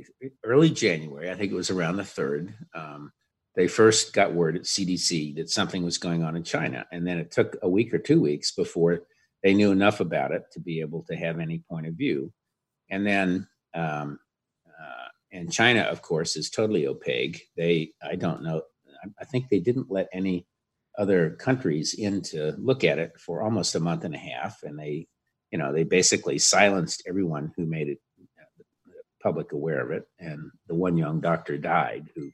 early 0.44 0.70
January, 0.70 1.30
I 1.30 1.34
think 1.34 1.52
it 1.52 1.56
was 1.56 1.70
around 1.70 1.96
the 1.96 2.04
third. 2.04 2.54
Um, 2.74 3.12
they 3.54 3.68
first 3.68 4.14
got 4.14 4.32
word 4.32 4.56
at 4.56 4.62
CDC 4.62 5.36
that 5.36 5.50
something 5.50 5.84
was 5.84 5.98
going 5.98 6.24
on 6.24 6.36
in 6.36 6.42
China, 6.42 6.86
and 6.90 7.06
then 7.06 7.18
it 7.18 7.30
took 7.30 7.56
a 7.62 7.68
week 7.68 7.92
or 7.92 7.98
two 7.98 8.20
weeks 8.20 8.52
before 8.52 9.02
they 9.42 9.52
knew 9.52 9.72
enough 9.72 10.00
about 10.00 10.32
it 10.32 10.44
to 10.52 10.60
be 10.60 10.80
able 10.80 11.02
to 11.02 11.16
have 11.16 11.38
any 11.38 11.58
point 11.68 11.86
of 11.86 11.94
view. 11.94 12.32
And 12.90 13.06
then 13.06 13.48
um, 13.74 14.18
and 15.32 15.52
China, 15.52 15.80
of 15.80 16.02
course, 16.02 16.36
is 16.36 16.50
totally 16.50 16.86
opaque. 16.86 17.48
They, 17.56 17.92
I 18.02 18.16
don't 18.16 18.42
know, 18.42 18.62
I 19.20 19.24
think 19.24 19.48
they 19.48 19.60
didn't 19.60 19.90
let 19.90 20.08
any 20.12 20.46
other 20.98 21.30
countries 21.30 21.94
in 21.94 22.20
to 22.20 22.54
look 22.58 22.84
at 22.84 22.98
it 22.98 23.18
for 23.18 23.42
almost 23.42 23.74
a 23.74 23.80
month 23.80 24.04
and 24.04 24.14
a 24.14 24.18
half, 24.18 24.62
and 24.62 24.78
they, 24.78 25.08
you 25.50 25.58
know, 25.58 25.72
they 25.72 25.84
basically 25.84 26.38
silenced 26.38 27.02
everyone 27.06 27.52
who 27.56 27.64
made 27.64 27.88
it 27.88 27.98
uh, 28.38 28.92
public 29.22 29.52
aware 29.52 29.80
of 29.80 29.90
it. 29.90 30.06
And 30.18 30.50
the 30.68 30.74
one 30.74 30.96
young 30.96 31.20
doctor 31.20 31.56
died 31.56 32.08
who 32.14 32.30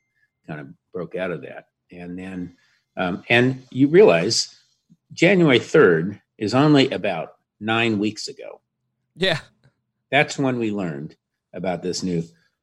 kind 0.46 0.60
of 0.60 0.68
broke 0.92 1.14
out 1.14 1.30
of 1.30 1.42
that. 1.42 1.66
And 1.92 2.18
then, 2.18 2.56
um, 2.96 3.22
and 3.28 3.64
you 3.70 3.88
realize 3.88 4.54
January 5.12 5.60
3rd 5.60 6.20
is 6.36 6.54
only 6.54 6.90
about 6.90 7.34
nine 7.60 7.98
weeks 7.98 8.28
ago. 8.28 8.60
Yeah. 9.16 9.38
That's 10.10 10.38
when 10.38 10.58
we 10.58 10.70
learned 10.70 11.16
about 11.52 11.82
this 11.82 12.02
new 12.02 12.22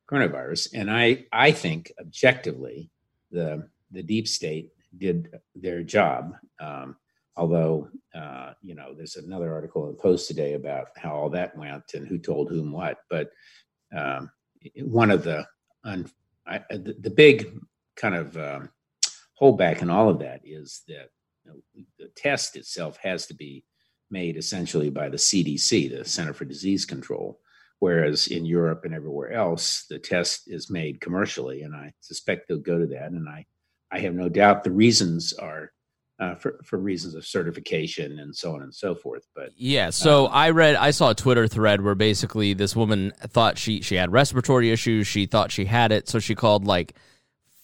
coronavirus. 0.10 0.70
And 0.74 0.90
I, 0.92 1.26
I 1.32 1.52
think 1.52 1.92
objectively, 2.00 2.90
the 3.32 3.68
the 3.92 4.04
deep 4.04 4.28
state 4.28 4.72
did 4.98 5.40
their 5.56 5.84
job. 5.84 6.36
Um, 6.60 6.96
although, 7.38 7.90
uh, 8.14 8.54
you 8.62 8.76
know, 8.76 8.94
there's 8.94 9.16
another 9.16 9.54
article 9.54 9.86
in 9.86 9.92
the 9.92 10.02
Post 10.02 10.28
today 10.28 10.54
about 10.54 10.90
how 10.96 11.14
all 11.16 11.30
that 11.30 11.56
went 11.58 11.84
and 11.94 12.08
who 12.08 12.18
told 12.18 12.50
whom 12.50 12.72
what. 12.72 12.98
But 13.10 13.30
um, 13.96 14.30
one 14.78 15.12
of 15.12 15.24
the, 15.24 15.46
un, 15.84 16.10
I, 16.46 16.62
the, 16.70 16.96
the 17.00 17.10
big 17.10 17.58
kind 17.96 18.16
of 18.16 18.38
um, 18.38 18.70
holdback 19.40 19.82
in 19.82 19.90
all 19.90 20.10
of 20.10 20.20
that 20.20 20.42
is 20.44 20.84
that 20.88 21.10
you 21.44 21.52
know, 21.52 21.84
the 22.00 22.08
test 22.16 22.56
itself 22.56 22.98
has 22.98 23.26
to 23.28 23.34
be 23.34 23.64
made 24.10 24.38
essentially 24.38 24.90
by 24.90 25.10
the 25.10 25.18
CDC, 25.18 25.98
the 25.98 26.06
Center 26.06 26.34
for 26.34 26.46
Disease 26.46 26.86
Control 26.86 27.40
whereas 27.80 28.28
in 28.28 28.46
Europe 28.46 28.82
and 28.86 28.94
everywhere 28.94 29.32
else, 29.32 29.86
the 29.90 30.00
test 30.00 30.44
is 30.48 30.70
made 30.70 31.02
commercially, 31.02 31.62
and 31.62 31.76
I 31.76 31.94
suspect 32.00 32.48
they'll 32.48 32.60
go 32.60 32.80
to 32.80 32.88
that. 32.88 33.12
And 33.12 33.28
I, 33.28 33.46
I 33.92 34.00
have 34.00 34.14
no 34.14 34.30
doubt 34.30 34.64
the 34.64 34.72
reasons 34.72 35.34
are 35.34 35.72
uh, 36.20 36.36
for 36.36 36.60
for 36.64 36.80
reasons 36.80 37.14
of 37.14 37.26
certification 37.26 38.20
and 38.20 38.36
so 38.36 38.56
on 38.56 38.62
and 38.62 38.74
so 38.74 38.96
forth. 38.96 39.28
But 39.36 39.50
yeah, 39.58 39.90
so 39.90 40.28
um, 40.28 40.32
I 40.34 40.50
read, 40.52 40.76
I 40.76 40.92
saw 40.92 41.10
a 41.10 41.16
Twitter 41.16 41.48
thread 41.48 41.82
where 41.82 41.96
basically 41.96 42.54
this 42.54 42.76
woman 42.76 43.12
thought 43.20 43.58
she 43.58 43.82
she 43.82 43.96
had 43.96 44.12
respiratory 44.12 44.72
issues. 44.72 45.08
She 45.08 45.26
thought 45.26 45.52
she 45.52 45.66
had 45.66 45.92
it, 45.92 46.08
so 46.08 46.20
she 46.20 46.36
called 46.36 46.66
like 46.66 46.96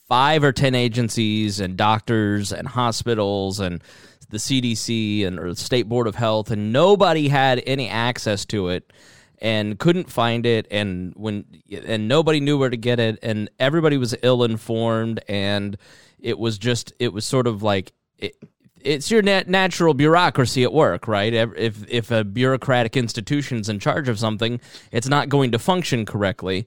five 0.07 0.43
or 0.43 0.51
ten 0.51 0.75
agencies 0.75 1.59
and 1.59 1.77
doctors 1.77 2.51
and 2.51 2.67
hospitals 2.67 3.59
and 3.59 3.81
the 4.29 4.37
CDC 4.37 5.25
and 5.25 5.39
or 5.39 5.49
the 5.49 5.55
State 5.55 5.87
Board 5.87 6.07
of 6.07 6.15
Health, 6.15 6.51
and 6.51 6.73
nobody 6.73 7.29
had 7.29 7.63
any 7.65 7.87
access 7.87 8.45
to 8.45 8.67
it 8.67 8.91
and 9.41 9.79
couldn't 9.79 10.09
find 10.09 10.45
it 10.45 10.67
and 10.69 11.13
when 11.15 11.45
and 11.85 12.07
nobody 12.07 12.39
knew 12.39 12.57
where 12.57 12.69
to 12.69 12.77
get 12.77 12.99
it 12.99 13.17
and 13.23 13.49
everybody 13.59 13.97
was 13.97 14.15
ill 14.21 14.43
informed 14.43 15.19
and 15.27 15.77
it 16.19 16.37
was 16.37 16.57
just 16.57 16.93
it 16.99 17.11
was 17.11 17.25
sort 17.25 17.47
of 17.47 17.63
like 17.63 17.91
it, 18.17 18.35
it's 18.83 19.11
your 19.11 19.21
nat- 19.21 19.47
natural 19.47 19.93
bureaucracy 19.93 20.63
at 20.63 20.73
work, 20.73 21.07
right? 21.07 21.33
If 21.33 21.89
if 21.89 22.11
a 22.11 22.23
bureaucratic 22.23 22.97
institution's 22.97 23.69
in 23.69 23.79
charge 23.79 24.09
of 24.09 24.19
something, 24.19 24.59
it's 24.91 25.07
not 25.07 25.29
going 25.29 25.51
to 25.51 25.59
function 25.59 26.05
correctly. 26.05 26.65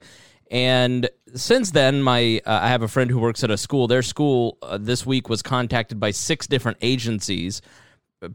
And 0.51 1.09
since 1.33 1.71
then, 1.71 2.01
my 2.01 2.41
uh, 2.45 2.59
I 2.63 2.69
have 2.69 2.81
a 2.81 2.87
friend 2.87 3.09
who 3.09 3.19
works 3.19 3.43
at 3.43 3.51
a 3.51 3.57
school. 3.57 3.87
Their 3.87 4.03
school 4.03 4.57
uh, 4.61 4.77
this 4.79 5.05
week 5.05 5.29
was 5.29 5.41
contacted 5.41 5.99
by 5.99 6.11
six 6.11 6.47
different 6.47 6.77
agencies, 6.81 7.61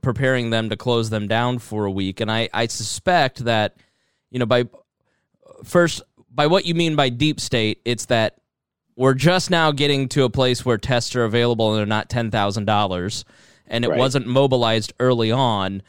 preparing 0.03 0.51
them 0.51 0.69
to 0.71 0.77
close 0.77 1.11
them 1.11 1.29
down 1.29 1.59
for 1.59 1.85
a 1.85 1.91
week. 1.91 2.21
And 2.21 2.31
I 2.31 2.49
I 2.53 2.67
suspect 2.67 3.45
that 3.45 3.77
you 4.31 4.39
know, 4.39 4.47
by 4.47 4.65
first, 5.65 6.03
by 6.33 6.47
what 6.47 6.65
you 6.65 6.75
mean 6.75 6.97
by 6.97 7.09
deep 7.09 7.41
state, 7.41 7.81
it's 7.85 8.07
that 8.07 8.37
we're 8.97 9.15
just 9.15 9.51
now 9.51 9.73
getting 9.73 10.09
to 10.11 10.25
a 10.25 10.31
place 10.31 10.65
where 10.65 10.79
tests 10.79 11.17
are 11.17 11.25
available 11.25 11.71
and 11.71 11.79
they're 11.79 11.87
not 11.87 12.11
$10,000 12.11 13.25
and 13.67 13.85
it 13.85 13.89
right. 13.89 13.99
wasn't 13.99 14.27
mobilized 14.27 14.93
early 15.01 15.33
on. 15.33 15.83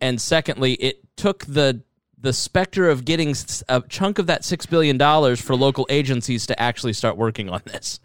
And 0.00 0.20
secondly, 0.20 0.74
it 0.74 1.16
took 1.16 1.44
the 1.46 1.82
the 2.18 2.32
specter 2.32 2.88
of 2.88 3.04
getting 3.04 3.34
a 3.68 3.82
chunk 3.88 4.18
of 4.18 4.26
that 4.26 4.40
$6 4.42 4.70
billion 4.70 4.98
for 5.36 5.54
local 5.54 5.86
agencies 5.90 6.46
to 6.46 6.60
actually 6.60 6.94
start 6.94 7.16
working 7.16 7.50
on 7.50 7.60
this. 7.66 8.00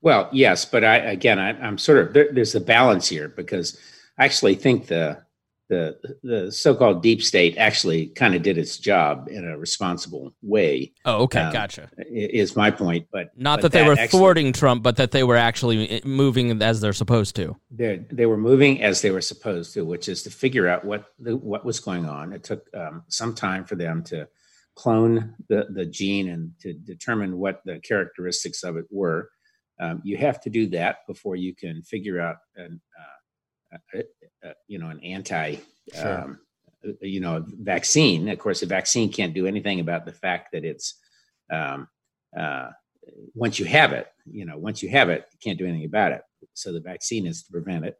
Well, 0.00 0.28
yes, 0.32 0.64
but 0.64 0.82
I 0.82 0.96
again, 0.96 1.38
I, 1.38 1.50
am 1.66 1.76
sort 1.78 1.98
of 1.98 2.12
there, 2.14 2.32
there's 2.32 2.54
a 2.54 2.60
balance 2.60 3.08
here 3.08 3.28
because 3.28 3.78
I 4.18 4.24
actually 4.24 4.54
think 4.54 4.86
the 4.86 5.22
the 5.68 5.98
the 6.22 6.50
so-called 6.50 7.02
deep 7.02 7.22
state 7.22 7.56
actually 7.58 8.06
kind 8.08 8.34
of 8.34 8.42
did 8.42 8.56
its 8.56 8.78
job 8.78 9.28
in 9.30 9.46
a 9.46 9.58
responsible 9.58 10.34
way. 10.42 10.92
Oh, 11.04 11.24
okay, 11.24 11.40
um, 11.40 11.52
gotcha. 11.52 11.90
Is 12.10 12.56
my 12.56 12.70
point, 12.70 13.06
but 13.12 13.30
not 13.36 13.60
but 13.60 13.72
that 13.72 13.78
they 13.78 13.86
were 13.86 13.92
actually, 13.92 14.18
thwarting 14.18 14.52
Trump, 14.52 14.82
but 14.82 14.96
that 14.96 15.10
they 15.10 15.24
were 15.24 15.36
actually 15.36 16.00
moving 16.04 16.60
as 16.62 16.80
they're 16.80 16.92
supposed 16.92 17.36
to. 17.36 17.56
They 17.70 18.04
they 18.10 18.26
were 18.26 18.38
moving 18.38 18.82
as 18.82 19.02
they 19.02 19.10
were 19.10 19.20
supposed 19.20 19.74
to, 19.74 19.84
which 19.84 20.08
is 20.08 20.22
to 20.22 20.30
figure 20.30 20.68
out 20.68 20.84
what 20.84 21.04
the, 21.18 21.36
what 21.36 21.64
was 21.64 21.80
going 21.80 22.06
on. 22.06 22.32
It 22.32 22.44
took 22.44 22.64
um, 22.74 23.04
some 23.08 23.34
time 23.34 23.64
for 23.64 23.76
them 23.76 24.02
to 24.04 24.28
clone 24.74 25.34
the 25.48 25.66
the 25.74 25.84
gene 25.84 26.28
and 26.28 26.52
to 26.60 26.72
determine 26.72 27.36
what 27.36 27.60
the 27.64 27.78
characteristics 27.80 28.62
of 28.62 28.76
it 28.76 28.86
were. 28.90 29.28
Um, 29.80 30.00
you 30.02 30.16
have 30.16 30.40
to 30.40 30.50
do 30.50 30.66
that 30.70 31.06
before 31.06 31.36
you 31.36 31.54
can 31.54 31.82
figure 31.82 32.20
out 32.20 32.36
an 32.56 32.80
uh, 32.98 34.00
uh, 34.44 34.52
you 34.66 34.78
know, 34.78 34.88
an 34.88 35.00
anti, 35.00 35.56
sure. 35.94 36.22
um, 36.22 36.40
uh, 36.86 36.92
you 37.00 37.20
know, 37.20 37.44
vaccine. 37.46 38.28
Of 38.28 38.38
course, 38.38 38.62
a 38.62 38.66
vaccine 38.66 39.12
can't 39.12 39.34
do 39.34 39.46
anything 39.46 39.80
about 39.80 40.04
the 40.04 40.12
fact 40.12 40.52
that 40.52 40.64
it's 40.64 40.94
um, 41.50 41.88
uh, 42.38 42.70
once 43.34 43.58
you 43.58 43.64
have 43.64 43.92
it, 43.92 44.06
you 44.30 44.44
know, 44.44 44.58
once 44.58 44.82
you 44.82 44.88
have 44.90 45.08
it, 45.08 45.26
you 45.32 45.38
can't 45.42 45.58
do 45.58 45.66
anything 45.66 45.86
about 45.86 46.12
it. 46.12 46.22
So 46.54 46.72
the 46.72 46.80
vaccine 46.80 47.26
is 47.26 47.42
to 47.44 47.52
prevent 47.52 47.86
it. 47.86 47.96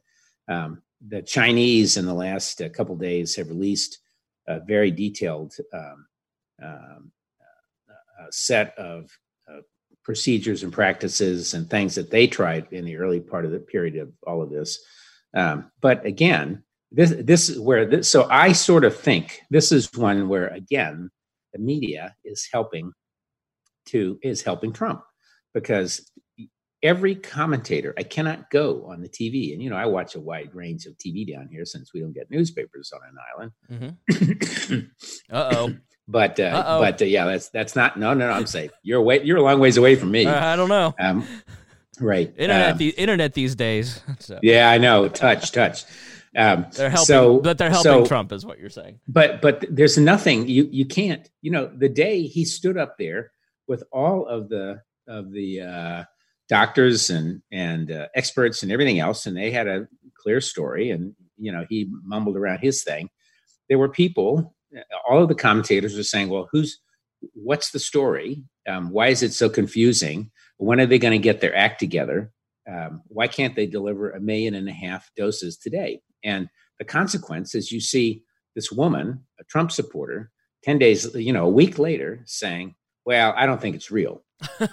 Um, 0.49 0.83
the 1.07 1.23
Chinese 1.23 1.97
in 1.97 2.07
the 2.07 2.15
last 2.15 2.61
uh, 2.61 2.69
couple 2.69 2.97
days 2.97 3.37
have 3.37 3.49
released 3.49 3.99
a 4.47 4.61
very 4.61 4.91
detailed 4.91 5.55
um, 5.73 6.07
um, 6.63 7.13
uh, 8.21 8.27
set 8.31 8.77
of 8.79 9.11
uh, 9.51 9.61
procedures 10.03 10.63
and 10.63 10.73
practices 10.73 11.55
and 11.55 11.69
things 11.69 11.95
that 11.95 12.11
they 12.11 12.27
tried 12.27 12.67
in 12.73 12.85
the 12.85 12.97
early 12.97 13.21
part 13.21 13.45
of 13.45 13.53
the 13.53 13.59
period 13.61 13.97
of 13.97 14.13
all 14.27 14.43
of 14.43 14.51
this. 14.51 14.79
Um, 15.35 15.71
but 15.81 16.05
again, 16.07 16.63
this 16.91 17.15
this 17.19 17.49
is 17.51 17.61
where 17.61 17.87
this, 17.87 18.09
so 18.09 18.27
I 18.31 18.53
sort 18.53 18.85
of 18.85 18.97
think 18.97 19.41
this 19.51 19.73
is 19.73 19.93
one 19.95 20.29
where 20.29 20.49
again 20.49 21.11
the 21.53 21.59
media 21.59 22.15
is 22.25 22.49
helping 22.51 22.93
to 23.87 24.19
is 24.23 24.43
helping 24.43 24.73
Trump 24.73 25.03
because 25.53 26.11
every 26.83 27.15
commentator 27.15 27.93
I 27.99 28.05
cannot 28.05 28.51
go 28.51 28.87
on 28.87 29.03
the 29.03 29.09
TV 29.09 29.53
and 29.53 29.63
you 29.63 29.69
know 29.69 29.77
I 29.77 29.87
watch 29.87 30.15
a 30.15 30.21
wide 30.21 30.55
range 30.55 30.87
of 30.87 30.97
TV 30.97 31.31
down 31.31 31.49
here 31.51 31.65
since 31.65 31.93
we 31.93 32.01
don't 32.01 32.15
get 32.15 32.31
newspapers 32.31 32.93
on 32.93 33.01
an 33.09 33.17
island. 33.35 33.97
Mm-hmm. 34.19 35.35
uh 35.35 35.51
oh. 35.55 35.75
But 36.11 36.41
uh, 36.41 36.79
but 36.81 37.03
uh, 37.03 37.05
yeah, 37.05 37.27
that's 37.27 37.51
that's 37.51 37.77
not 37.77 37.99
no 37.99 38.15
no 38.15 38.29
no. 38.29 38.33
I'm 38.33 38.47
safe. 38.47 38.71
You're 38.83 38.99
away. 38.99 39.23
You're 39.23 39.37
a 39.37 39.43
long 39.43 39.61
ways 39.61 39.77
away 39.77 39.95
from 39.95 40.11
me. 40.11 40.25
Uh, 40.25 40.43
I 40.43 40.57
don't 40.57 40.71
know. 40.71 40.95
Um, 40.99 41.23
right. 42.01 42.33
Internet. 42.37 42.73
Um, 42.73 42.79
the 42.79 42.91
internet 42.91 43.35
these 43.35 43.55
days. 43.55 44.01
So. 44.21 44.39
Yeah, 44.43 44.71
I 44.71 44.79
know. 44.79 45.09
Touch 45.09 45.53
touch. 45.53 45.85
Um, 46.37 46.67
they're 46.73 46.91
helping, 46.91 47.07
so, 47.07 47.41
but 47.41 47.57
they're 47.57 47.71
helping 47.71 48.05
so, 48.05 48.07
Trump, 48.07 48.33
is 48.33 48.45
what 48.45 48.59
you're 48.59 48.69
saying. 48.69 49.01
But 49.09 49.41
but 49.41 49.65
there's 49.71 49.97
nothing 49.97 50.49
you 50.49 50.69
you 50.71 50.85
can't. 50.85 51.29
You 51.41 51.51
know, 51.51 51.67
the 51.67 51.89
day 51.89 52.23
he 52.23 52.45
stood 52.45 52.77
up 52.77 52.97
there 52.99 53.33
with 53.67 53.85
all 53.93 54.27
of 54.27 54.49
the 54.49 54.83
of 55.07 55.33
the 55.33 55.61
uh, 55.63 56.05
doctors 56.49 57.11
and 57.11 57.43
and 57.51 57.91
uh, 57.91 58.09
experts 58.15 58.63
and 58.63 58.71
everything 58.71 58.99
else, 58.99 59.27
and 59.27 59.37
they 59.37 59.51
had 59.51 59.69
a 59.69 59.89
clear 60.21 60.41
story, 60.41 60.91
and 60.91 61.15
you 61.37 61.53
know 61.53 61.65
he 61.69 61.91
mumbled 62.03 62.37
around 62.37 62.59
his 62.59 62.83
thing. 62.83 63.09
There 63.69 63.79
were 63.79 63.89
people, 63.89 64.55
all 65.09 65.23
of 65.23 65.29
the 65.29 65.35
commentators 65.35 65.97
were 65.97 66.03
saying, 66.03 66.29
"Well, 66.29 66.49
who's 66.53 66.79
what's 67.35 67.71
the 67.71 67.79
story? 67.79 68.43
Um, 68.69 68.91
why 68.91 69.09
is 69.09 69.23
it 69.23 69.33
so 69.33 69.49
confusing? 69.49 70.31
When 70.59 70.81
are 70.81 70.87
they 70.87 70.99
going 70.99 71.19
to 71.19 71.23
get 71.23 71.41
their 71.41 71.57
act 71.57 71.81
together? 71.81 72.33
Um, 72.71 73.03
why 73.07 73.29
can't 73.29 73.57
they 73.57 73.67
deliver 73.67 74.11
a 74.11 74.21
million 74.21 74.55
and 74.55 74.69
a 74.69 74.73
half 74.73 75.11
doses 75.17 75.57
today?" 75.57 76.03
And 76.23 76.49
the 76.79 76.85
consequence 76.85 77.55
is 77.55 77.73
you 77.73 77.81
see 77.81 78.23
this 78.55 78.71
woman, 78.71 79.25
a 79.41 79.45
Trump 79.45 79.73
supporter, 79.73 80.31
10 80.65 80.79
days, 80.79 81.15
you 81.15 81.33
know, 81.33 81.47
a 81.47 81.51
week 81.51 81.79
later 81.79 82.23
saying, 82.27 82.75
well, 83.05 83.33
I 83.37 83.47
don't 83.47 83.61
think 83.61 83.77
it's 83.77 83.91
real. 83.91 84.23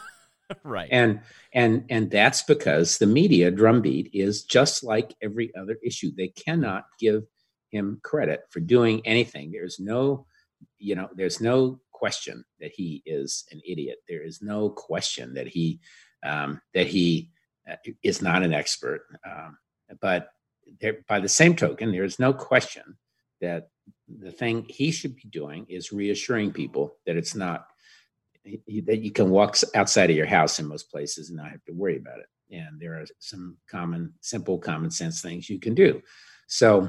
right. 0.63 0.89
And 0.91 1.21
and 1.53 1.85
and 1.89 2.11
that's 2.11 2.43
because 2.43 2.97
the 2.97 3.05
media 3.05 3.51
drumbeat 3.51 4.09
is 4.13 4.43
just 4.43 4.83
like 4.83 5.15
every 5.21 5.55
other 5.55 5.77
issue. 5.83 6.11
They 6.15 6.29
cannot 6.29 6.85
give 6.99 7.23
him 7.71 7.99
credit 8.03 8.41
for 8.49 8.59
doing 8.59 9.01
anything. 9.05 9.51
There's 9.51 9.79
no, 9.79 10.25
you 10.77 10.95
know, 10.95 11.09
there's 11.15 11.39
no 11.39 11.79
question 12.05 12.45
that 12.59 12.71
he 12.71 13.01
is 13.07 13.45
an 13.51 13.59
idiot. 13.65 13.97
There 14.07 14.23
is 14.23 14.37
no 14.43 14.69
question 14.69 15.33
that 15.33 15.47
he 15.47 15.79
um, 16.23 16.61
that 16.75 16.87
he 16.87 17.31
uh, 17.69 17.77
is 18.03 18.21
not 18.21 18.43
an 18.43 18.53
expert. 18.53 19.01
Um, 19.25 19.57
but 20.01 20.29
there, 20.79 20.97
by 21.07 21.19
the 21.19 21.29
same 21.29 21.55
token, 21.55 21.91
there 21.91 22.03
is 22.03 22.19
no 22.19 22.31
question 22.31 22.97
that 23.41 23.69
the 24.07 24.31
thing 24.31 24.65
he 24.69 24.91
should 24.91 25.15
be 25.15 25.29
doing 25.29 25.65
is 25.67 25.91
reassuring 25.91 26.51
people 26.51 26.95
that 27.05 27.17
it's 27.17 27.35
not 27.35 27.65
that 28.87 29.01
you 29.03 29.11
can 29.11 29.31
walk 29.31 29.57
outside 29.73 30.11
of 30.11 30.15
your 30.15 30.27
house 30.37 30.59
in 30.59 30.67
most 30.67 30.91
places 30.91 31.29
and 31.29 31.37
not 31.37 31.49
have 31.49 31.65
to 31.65 31.73
worry 31.73 31.97
about 31.97 32.19
it. 32.19 32.29
And 32.51 32.79
there 32.79 32.93
are 32.99 33.05
some 33.17 33.57
common, 33.67 34.13
simple, 34.21 34.59
common 34.59 34.91
sense 34.91 35.21
things 35.21 35.49
you 35.49 35.59
can 35.59 35.73
do. 35.73 36.01
So, 36.45 36.87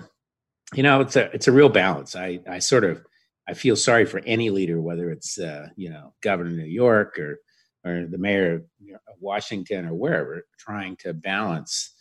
you 0.74 0.82
know, 0.82 1.00
it's 1.00 1.16
a 1.16 1.24
it's 1.36 1.48
a 1.48 1.58
real 1.60 1.70
balance. 1.70 2.14
I 2.14 2.40
I 2.56 2.58
sort 2.58 2.84
of 2.84 3.02
I 3.48 3.54
feel 3.54 3.76
sorry 3.76 4.06
for 4.06 4.20
any 4.26 4.50
leader, 4.50 4.80
whether 4.80 5.10
it's 5.10 5.38
uh, 5.38 5.68
you 5.76 5.90
know 5.90 6.14
governor 6.22 6.50
of 6.50 6.56
New 6.56 6.64
York 6.64 7.18
or 7.18 7.38
or 7.84 8.06
the 8.06 8.18
mayor 8.18 8.54
of 8.54 8.62
Washington 9.20 9.86
or 9.86 9.94
wherever, 9.94 10.44
trying 10.58 10.96
to 10.96 11.14
balance 11.14 11.94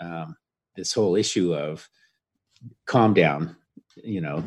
um, 0.00 0.36
this 0.76 0.92
whole 0.92 1.16
issue 1.16 1.54
of 1.54 1.88
calm 2.86 3.14
down, 3.14 3.56
you 3.96 4.20
know, 4.20 4.44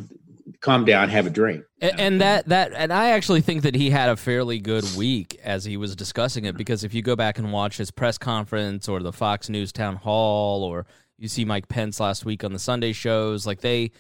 calm 0.62 0.86
down, 0.86 1.10
have 1.10 1.26
a 1.26 1.30
drink. 1.30 1.64
And, 1.82 2.00
and, 2.00 2.22
that 2.22 2.48
that 2.50 2.74
and 2.76 2.94
I 2.94 3.12
actually 3.12 3.42
think 3.42 3.64
that 3.64 3.76
he 3.76 3.90
had 3.90 4.10
a 4.10 4.16
fairly 4.16 4.60
good 4.60 4.86
week 4.96 5.40
as 5.44 5.66
he 5.66 5.78
was 5.78 5.96
discussing 5.96 6.46
it 6.46 6.58
because 6.58 6.84
if 6.84 6.94
you 6.94 7.02
go 7.02 7.16
back 7.16 7.38
and 7.38 7.52
watch 7.52 7.78
his 7.78 7.92
press 7.92 8.18
conference 8.18 8.88
or 8.88 9.02
the 9.02 9.14
Fox 9.14 9.50
News 9.50 9.72
town 9.72 9.96
hall 9.96 10.64
or 10.64 10.86
you 11.18 11.28
see 11.28 11.46
Mike 11.46 11.68
Pence 11.68 12.00
last 12.00 12.26
week 12.26 12.44
on 12.44 12.54
the 12.54 12.60
Sunday 12.60 12.94
shows, 12.94 13.46
like 13.46 13.62
they 13.62 13.92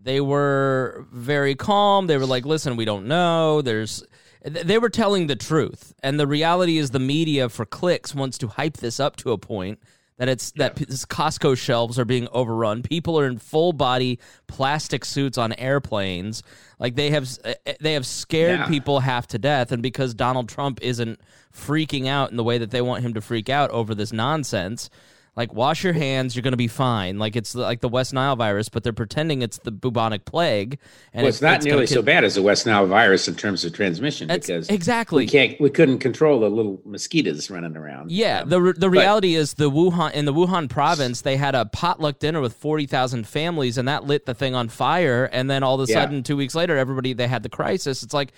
they 0.00 0.20
were 0.20 1.06
very 1.12 1.54
calm. 1.54 2.06
They 2.06 2.16
were 2.16 2.26
like, 2.26 2.46
"Listen, 2.46 2.76
we 2.76 2.84
don't 2.84 3.06
know. 3.06 3.62
There's." 3.62 4.04
They 4.42 4.78
were 4.78 4.90
telling 4.90 5.26
the 5.26 5.34
truth, 5.34 5.92
and 6.04 6.20
the 6.20 6.26
reality 6.26 6.78
is, 6.78 6.92
the 6.92 7.00
media 7.00 7.48
for 7.48 7.66
clicks 7.66 8.14
wants 8.14 8.38
to 8.38 8.46
hype 8.46 8.76
this 8.76 9.00
up 9.00 9.16
to 9.16 9.32
a 9.32 9.38
point 9.38 9.80
that 10.18 10.28
it's 10.28 10.52
yeah. 10.56 10.68
that 10.68 10.76
Costco 10.76 11.56
shelves 11.56 11.98
are 11.98 12.04
being 12.04 12.28
overrun. 12.32 12.82
People 12.82 13.18
are 13.18 13.26
in 13.26 13.38
full 13.38 13.72
body 13.72 14.18
plastic 14.46 15.04
suits 15.04 15.38
on 15.38 15.52
airplanes. 15.54 16.42
Like 16.78 16.94
they 16.94 17.10
have 17.10 17.28
eh, 17.44 17.54
eh, 17.66 17.74
they 17.80 17.92
have 17.94 18.06
scared 18.06 18.60
yeah. 18.60 18.68
people 18.68 19.00
half 19.00 19.26
to 19.28 19.38
death 19.38 19.72
and 19.72 19.82
because 19.82 20.14
Donald 20.14 20.48
Trump 20.48 20.78
isn't 20.82 21.20
freaking 21.54 22.06
out 22.06 22.30
in 22.30 22.36
the 22.36 22.44
way 22.44 22.58
that 22.58 22.70
they 22.70 22.80
want 22.80 23.02
him 23.02 23.14
to 23.14 23.20
freak 23.20 23.48
out 23.48 23.70
over 23.70 23.94
this 23.94 24.12
nonsense, 24.12 24.90
like 25.36 25.52
wash 25.52 25.84
your 25.84 25.92
hands 25.92 26.34
you're 26.34 26.42
going 26.42 26.52
to 26.52 26.56
be 26.56 26.68
fine. 26.68 27.18
Like 27.18 27.36
it's 27.36 27.54
like 27.54 27.80
the 27.80 27.88
west 27.88 28.12
nile 28.12 28.36
virus 28.36 28.68
but 28.68 28.82
they're 28.82 28.92
pretending 28.92 29.42
it's 29.42 29.58
the 29.58 29.70
bubonic 29.70 30.24
plague 30.24 30.78
and 31.12 31.22
well, 31.22 31.28
it's, 31.28 31.36
it's 31.36 31.42
not 31.42 31.56
it's 31.56 31.66
nearly 31.66 31.86
so 31.86 32.02
bad 32.02 32.24
as 32.24 32.34
the 32.34 32.42
west 32.42 32.66
nile 32.66 32.86
virus 32.86 33.28
in 33.28 33.34
terms 33.34 33.64
of 33.64 33.72
transmission 33.72 34.28
because 34.28 34.68
exactly. 34.68 35.24
we 35.24 35.28
can't 35.28 35.60
we 35.60 35.70
couldn't 35.70 35.98
control 35.98 36.40
the 36.40 36.48
little 36.48 36.80
mosquitoes 36.84 37.50
running 37.50 37.76
around 37.76 38.10
yeah 38.10 38.40
um, 38.40 38.48
the 38.48 38.74
the 38.76 38.90
reality 38.90 39.34
but, 39.34 39.40
is 39.40 39.54
the 39.54 39.70
wuhan 39.70 40.12
in 40.12 40.24
the 40.24 40.32
wuhan 40.32 40.68
province 40.68 41.22
they 41.22 41.36
had 41.36 41.54
a 41.54 41.66
potluck 41.66 42.18
dinner 42.18 42.40
with 42.40 42.54
40,000 42.54 43.26
families 43.26 43.78
and 43.78 43.88
that 43.88 44.04
lit 44.04 44.26
the 44.26 44.34
thing 44.34 44.54
on 44.54 44.68
fire 44.68 45.28
and 45.32 45.50
then 45.50 45.62
all 45.62 45.80
of 45.80 45.88
a 45.88 45.92
yeah. 45.92 46.02
sudden 46.02 46.22
2 46.22 46.36
weeks 46.36 46.54
later 46.54 46.76
everybody 46.76 47.12
they 47.12 47.28
had 47.28 47.42
the 47.42 47.48
crisis. 47.48 48.02
It's 48.02 48.14
like 48.14 48.32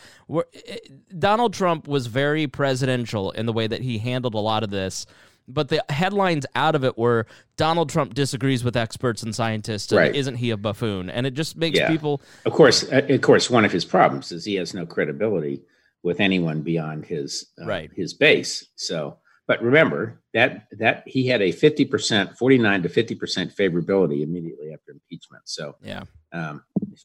Donald 1.18 1.54
Trump 1.54 1.86
was 1.86 2.06
very 2.06 2.46
presidential 2.46 3.30
in 3.32 3.46
the 3.46 3.52
way 3.52 3.66
that 3.66 3.82
he 3.82 3.98
handled 3.98 4.34
a 4.34 4.38
lot 4.38 4.62
of 4.62 4.70
this 4.70 5.06
but 5.48 5.68
the 5.68 5.82
headlines 5.88 6.46
out 6.54 6.74
of 6.74 6.84
it 6.84 6.98
were 6.98 7.26
Donald 7.56 7.88
Trump 7.88 8.14
disagrees 8.14 8.62
with 8.62 8.76
experts 8.76 9.22
and 9.22 9.34
scientists, 9.34 9.90
and 9.90 9.98
right. 9.98 10.14
isn't 10.14 10.36
he 10.36 10.50
a 10.50 10.56
buffoon? 10.56 11.10
And 11.10 11.26
it 11.26 11.34
just 11.34 11.56
makes 11.56 11.78
yeah. 11.78 11.88
people. 11.88 12.20
Of 12.44 12.52
course, 12.52 12.84
uh, 12.92 13.06
of 13.08 13.20
course, 13.22 13.50
one 13.50 13.64
of 13.64 13.72
his 13.72 13.84
problems 13.84 14.30
is 14.30 14.44
he 14.44 14.54
has 14.56 14.74
no 14.74 14.86
credibility 14.86 15.62
with 16.02 16.20
anyone 16.20 16.62
beyond 16.62 17.06
his 17.06 17.46
uh, 17.60 17.66
right. 17.66 17.90
his 17.96 18.14
base. 18.14 18.66
So, 18.76 19.18
but 19.46 19.62
remember 19.62 20.20
that 20.34 20.68
that 20.78 21.02
he 21.06 21.26
had 21.26 21.42
a 21.42 21.50
fifty 21.50 21.84
percent, 21.84 22.36
forty 22.36 22.58
nine 22.58 22.82
to 22.82 22.88
fifty 22.88 23.14
percent 23.14 23.54
favorability 23.56 24.22
immediately 24.22 24.72
after 24.72 24.92
impeachment. 24.92 25.42
So, 25.46 25.76
yeah, 25.82 26.04
um, 26.32 26.62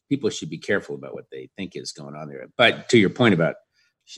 people 0.08 0.30
should 0.30 0.50
be 0.50 0.58
careful 0.58 0.94
about 0.94 1.14
what 1.14 1.26
they 1.32 1.48
think 1.56 1.72
is 1.74 1.92
going 1.92 2.14
on 2.14 2.28
there. 2.28 2.46
But 2.56 2.88
to 2.90 2.98
your 2.98 3.10
point 3.10 3.34
about 3.34 3.56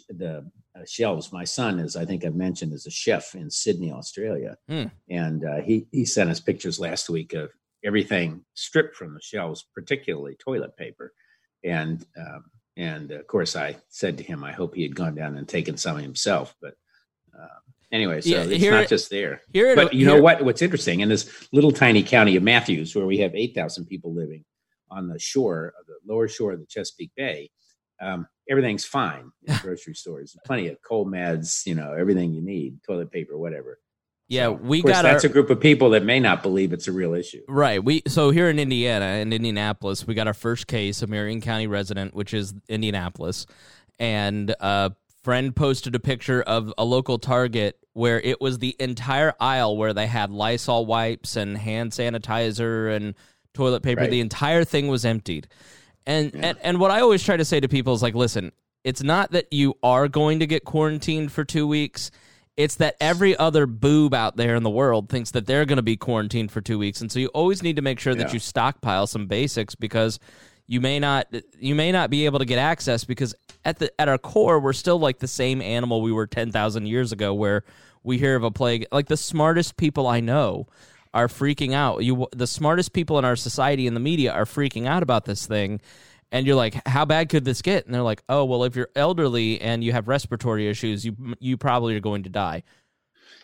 the 0.09 0.51
shelves. 0.85 1.33
My 1.33 1.45
son 1.45 1.79
is, 1.79 1.97
I 1.97 2.05
think 2.05 2.25
I've 2.25 2.35
mentioned, 2.35 2.73
is 2.73 2.87
a 2.87 2.91
chef 2.91 3.35
in 3.35 3.51
Sydney, 3.51 3.93
Australia, 3.93 4.57
mm. 4.71 4.91
and 5.09 5.45
uh, 5.45 5.61
he 5.63 5.87
he 5.93 6.05
sent 6.05 6.31
us 6.31 6.41
pictures 6.41 6.79
last 6.81 7.09
week 7.09 7.33
of 7.33 7.51
everything 7.85 8.45
stripped 8.55 8.97
from 8.97 9.15
the 9.15 9.21
shelves, 9.23 9.67
particularly 9.75 10.37
toilet 10.37 10.77
paper, 10.77 11.13
and 11.65 12.05
um, 12.19 12.45
and 12.77 13.11
of 13.13 13.27
course 13.27 13.57
I 13.57 13.77
said 13.89 14.19
to 14.19 14.25
him, 14.25 14.45
I 14.45 14.53
hope 14.53 14.75
he 14.75 14.83
had 14.83 14.95
gone 14.95 15.15
down 15.15 15.37
and 15.37 15.49
taken 15.49 15.77
some 15.77 15.99
himself, 15.99 16.55
but. 16.61 16.75
Uh, 17.39 17.59
anyway, 17.93 18.19
so 18.23 18.31
yeah, 18.31 18.45
it's 18.45 18.65
not 18.65 18.89
just 18.89 19.11
there. 19.11 19.43
Here, 19.53 19.77
but 19.77 19.93
you 19.93 20.07
here. 20.07 20.17
know 20.17 20.23
what? 20.23 20.43
What's 20.43 20.63
interesting 20.63 21.01
in 21.01 21.11
this 21.11 21.47
little 21.53 21.71
tiny 21.71 22.03
county 22.03 22.35
of 22.35 22.43
Mathews, 22.43 22.97
where 22.97 23.05
we 23.05 23.19
have 23.19 23.35
eight 23.35 23.55
thousand 23.55 23.85
people 23.85 24.15
living 24.15 24.43
on 24.91 25.07
the 25.09 25.19
shore 25.19 25.75
of 25.79 25.87
the 25.87 25.99
lower 26.11 26.29
shore 26.29 26.53
of 26.53 26.61
the 26.61 26.67
Chesapeake 26.67 27.13
Bay, 27.15 27.51
um, 28.01 28.27
everything's 28.49 28.85
fine 28.85 29.31
in 29.45 29.57
grocery 29.63 29.95
stores. 29.95 30.37
Plenty 30.45 30.69
of 30.69 30.79
cold 30.83 31.09
meds, 31.09 31.67
you 31.67 31.75
know, 31.75 31.93
everything 31.93 32.33
you 32.33 32.43
need, 32.43 32.83
toilet 32.87 33.11
paper, 33.11 33.37
whatever. 33.37 33.79
Yeah, 34.29 34.49
we 34.49 34.83
got. 34.83 35.03
That's 35.03 35.25
our, 35.25 35.31
a 35.31 35.33
group 35.33 35.51
of 35.51 35.61
people 35.61 35.91
that 35.91 36.05
may 36.05 36.19
not 36.19 36.43
believe 36.43 36.73
it's 36.73 36.89
a 36.89 36.93
real 36.93 37.15
issue. 37.15 37.43
Right. 37.47 37.83
We 37.83 38.03
so 38.09 38.31
here 38.31 38.51
in 38.51 38.59
Indiana, 38.59 39.21
in 39.21 39.33
Indianapolis, 39.33 40.07
we 40.07 40.15
got 40.15 40.27
our 40.27 40.35
first 40.35 40.67
case, 40.67 41.01
a 41.03 41.07
Marion 41.07 41.41
County 41.41 41.69
resident, 41.69 42.13
which 42.13 42.35
is 42.35 42.53
Indianapolis, 42.69 43.47
and 44.01 44.53
a 44.59 44.93
friend 45.23 45.55
posted 45.55 45.95
a 45.95 46.01
picture 46.01 46.43
of 46.43 46.73
a 46.77 46.85
local 46.85 47.19
Target 47.19 47.79
where 47.93 48.21
it 48.21 48.41
was 48.41 48.59
the 48.59 48.75
entire 48.81 49.33
aisle 49.39 49.77
where 49.77 49.95
they 49.95 50.07
had 50.07 50.31
Lysol 50.31 50.87
wipes 50.87 51.37
and 51.37 51.57
hand 51.57 51.93
sanitizer 51.93 52.95
and 52.95 53.15
toilet 53.55 53.83
paper. 53.83 54.03
Right. 54.03 54.11
The 54.11 54.21
entire 54.21 54.65
thing 54.65 54.89
was 54.89 55.05
emptied. 55.05 55.47
And, 56.07 56.33
yeah. 56.33 56.47
and 56.47 56.59
and 56.63 56.81
what 56.81 56.91
I 56.91 57.01
always 57.01 57.23
try 57.23 57.37
to 57.37 57.45
say 57.45 57.61
to 57.61 57.69
people 57.69 57.95
is 57.95 58.03
like, 58.03 58.15
listen, 58.15 58.53
it's 58.85 59.03
not 59.03 59.33
that 59.33 59.53
you 59.53 59.75
are 59.83 60.09
going 60.09 60.39
to 60.39 60.47
get 60.47 60.65
quarantined 60.65 61.33
for 61.33 61.45
two 61.45 61.67
weeks. 61.67 62.11
It's 62.57 62.77
that 62.77 62.97
every 63.01 63.37
other 63.37 63.67
boob 63.67 64.15
out 64.15 64.37
there 64.37 64.55
in 64.55 64.63
the 64.63 64.71
world 64.71 65.11
thinks 65.11 65.33
that 65.33 65.47
they're 65.47 65.67
going 65.67 65.77
to 65.77 65.83
be 65.83 65.97
quarantined 65.97 66.51
for 66.51 66.61
two 66.61 66.79
weeks, 66.79 67.01
and 67.01 67.13
so 67.13 67.19
you 67.19 67.29
always 67.29 67.63
need 67.63 67.77
to 67.77 67.83
make 67.83 68.01
sure 68.01 68.15
that 68.15 68.33
you 68.33 68.39
stockpile 68.39 69.07
some 69.07 69.27
basics 69.27 69.75
because 69.75 70.19
you 70.67 70.81
may 70.81 70.99
not 70.99 71.27
you 71.59 71.75
may 71.75 71.93
not 71.93 72.09
be 72.09 72.25
able 72.25 72.39
to 72.39 72.45
get 72.45 72.59
access 72.59 73.05
because 73.05 73.35
at 73.65 73.79
the 73.79 74.01
at 74.01 74.09
our 74.09 74.19
core 74.19 74.59
we're 74.59 74.73
still 74.73 74.99
like 74.99 75.19
the 75.19 75.29
same 75.29 75.61
animal 75.61 76.01
we 76.01 76.13
were 76.13 76.27
ten 76.27 76.51
thousand 76.51 76.87
years 76.87 77.13
ago, 77.13 77.35
where 77.35 77.63
we 78.03 78.19
hear 78.19 78.37
of 78.37 78.45
a 78.45 78.51
plague. 78.51 78.87
Like 78.91 79.09
the 79.09 79.17
smartest 79.17 79.77
people 79.77 80.07
I 80.07 80.21
know 80.21 80.67
are 81.15 81.29
freaking 81.29 81.73
out. 81.73 82.05
You 82.05 82.27
the 82.33 82.47
smartest 82.47 82.93
people 82.93 83.19
in 83.19 83.25
our 83.25 83.37
society 83.37 83.87
and 83.87 83.97
the 83.97 84.01
media 84.01 84.33
are 84.33 84.45
freaking 84.45 84.87
out 84.87 85.03
about 85.03 85.25
this 85.25 85.47
thing. 85.47 85.81
And 86.33 86.47
you're 86.47 86.57
like, 86.57 86.87
how 86.89 87.05
bad 87.05 87.29
could 87.29 87.45
this 87.45 87.63
get? 87.63 87.87
And 87.87 87.95
they're 87.95 88.03
like, 88.03 88.23
oh 88.29 88.45
well, 88.45 88.65
if 88.65 88.75
you're 88.77 88.91
elderly 88.97 89.61
and 89.61 89.83
you 89.85 89.93
have 89.93 90.09
respiratory 90.09 90.69
issues, 90.69 91.05
you 91.05 91.17
you 91.39 91.57
probably 91.57 91.95
are 91.97 92.01
going 92.01 92.25
to 92.25 92.31
die. 92.31 92.63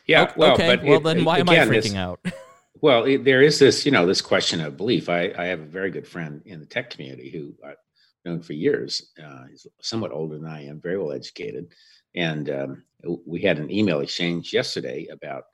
Yeah. 0.07 0.33
Well, 0.37 0.55
okay, 0.55 0.77
but 0.77 0.85
well 0.85 0.99
it- 0.99 1.05
then 1.05 1.25
why 1.25 1.39
again, 1.39 1.57
am 1.57 1.71
I 1.71 1.75
freaking 1.75 1.97
out? 1.97 2.21
Well, 2.81 3.05
it, 3.05 3.25
there 3.25 3.43
is 3.43 3.61
this, 3.61 3.87
you 3.87 3.93
know, 3.93 4.07
this 4.07 4.21
question 4.21 4.61
of 4.61 4.77
belief. 4.77 5.09
I, 5.09 5.33
I 5.39 5.45
have 5.45 5.61
a 5.61 5.67
very 5.67 5.89
good 5.91 6.07
friend 6.07 6.43
in 6.47 6.59
the 6.59 6.67
tech 6.67 6.91
community 6.91 7.31
who 7.31 7.55
I've 7.65 7.77
known 8.25 8.43
for 8.43 8.55
years. 8.55 9.13
Uh, 9.23 9.45
he's 9.49 9.69
somewhat 9.81 10.11
older 10.11 10.37
than 10.37 10.49
I 10.49 10.65
am, 10.67 10.81
very 10.81 10.99
well 10.99 11.13
educated, 11.13 11.73
and 12.17 12.51
um, 12.51 12.83
we 13.25 13.41
had 13.41 13.61
an 13.61 13.71
email 13.71 14.01
exchange 14.01 14.53
yesterday 14.53 15.07
about 15.13 15.45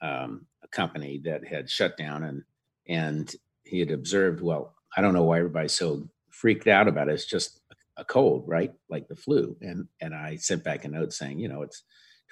um, 0.00 0.46
company 0.74 1.20
that 1.24 1.46
had 1.46 1.70
shut 1.70 1.96
down, 1.96 2.24
and 2.24 2.42
and 2.88 3.34
he 3.62 3.80
had 3.80 3.90
observed, 3.90 4.40
well, 4.42 4.74
I 4.96 5.00
don't 5.00 5.14
know 5.14 5.24
why 5.24 5.38
everybody's 5.38 5.74
so 5.74 6.08
freaked 6.30 6.66
out 6.66 6.88
about 6.88 7.08
it. 7.08 7.12
It's 7.12 7.26
just 7.26 7.60
a 7.96 8.04
cold, 8.04 8.44
right? 8.46 8.72
Like 8.88 9.08
the 9.08 9.16
flu. 9.16 9.56
And 9.60 9.86
and 10.00 10.14
I 10.14 10.36
sent 10.36 10.64
back 10.64 10.84
a 10.84 10.88
note 10.88 11.12
saying, 11.12 11.38
you 11.38 11.48
know, 11.48 11.62
it's 11.62 11.84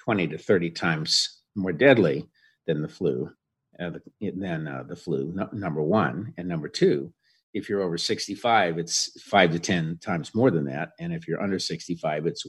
20 0.03 0.27
to 0.27 0.37
30 0.37 0.71
times 0.71 1.41
more 1.55 1.71
deadly 1.71 2.27
than 2.67 2.81
the 2.81 2.87
flu, 2.87 3.29
uh, 3.79 3.91
than 4.21 4.67
uh, 4.67 4.83
the 4.87 4.95
flu. 4.95 5.33
Number 5.53 5.81
one, 5.81 6.33
and 6.37 6.47
number 6.47 6.67
two, 6.67 7.13
if 7.53 7.69
you're 7.69 7.81
over 7.81 7.97
65, 7.97 8.77
it's 8.77 9.21
five 9.21 9.51
to 9.51 9.59
10 9.59 9.99
times 10.01 10.33
more 10.33 10.51
than 10.51 10.65
that, 10.65 10.91
and 10.99 11.13
if 11.13 11.27
you're 11.27 11.41
under 11.41 11.59
65, 11.59 12.25
it's 12.25 12.45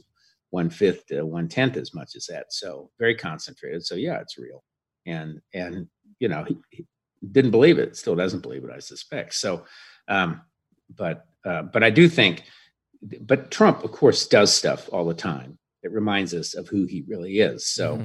one 0.49 0.69
fifth 0.69 1.05
to 1.07 1.25
one 1.25 1.47
tenth 1.47 1.77
as 1.77 1.93
much 1.93 2.15
as 2.15 2.25
that. 2.27 2.45
So 2.51 2.89
very 2.99 3.15
concentrated. 3.15 3.85
So 3.85 3.95
yeah, 3.95 4.19
it's 4.19 4.37
real. 4.37 4.63
And 5.05 5.41
and 5.53 5.87
you 6.19 6.27
know 6.27 6.43
he, 6.43 6.57
he 6.69 6.85
didn't 7.31 7.51
believe 7.51 7.79
it, 7.79 7.95
still 7.95 8.15
doesn't 8.15 8.41
believe 8.41 8.63
it, 8.63 8.71
I 8.73 8.79
suspect. 8.79 9.33
So, 9.33 9.65
um, 10.07 10.41
but 10.95 11.25
uh, 11.45 11.63
but 11.63 11.83
I 11.83 11.89
do 11.89 12.07
think, 12.09 12.43
but 13.21 13.51
Trump, 13.51 13.83
of 13.83 13.91
course, 13.91 14.27
does 14.27 14.53
stuff 14.53 14.89
all 14.91 15.05
the 15.05 15.13
time. 15.13 15.57
It 15.83 15.91
reminds 15.91 16.33
us 16.33 16.55
of 16.55 16.67
who 16.67 16.85
he 16.85 17.03
really 17.07 17.39
is. 17.39 17.67
So 17.67 17.95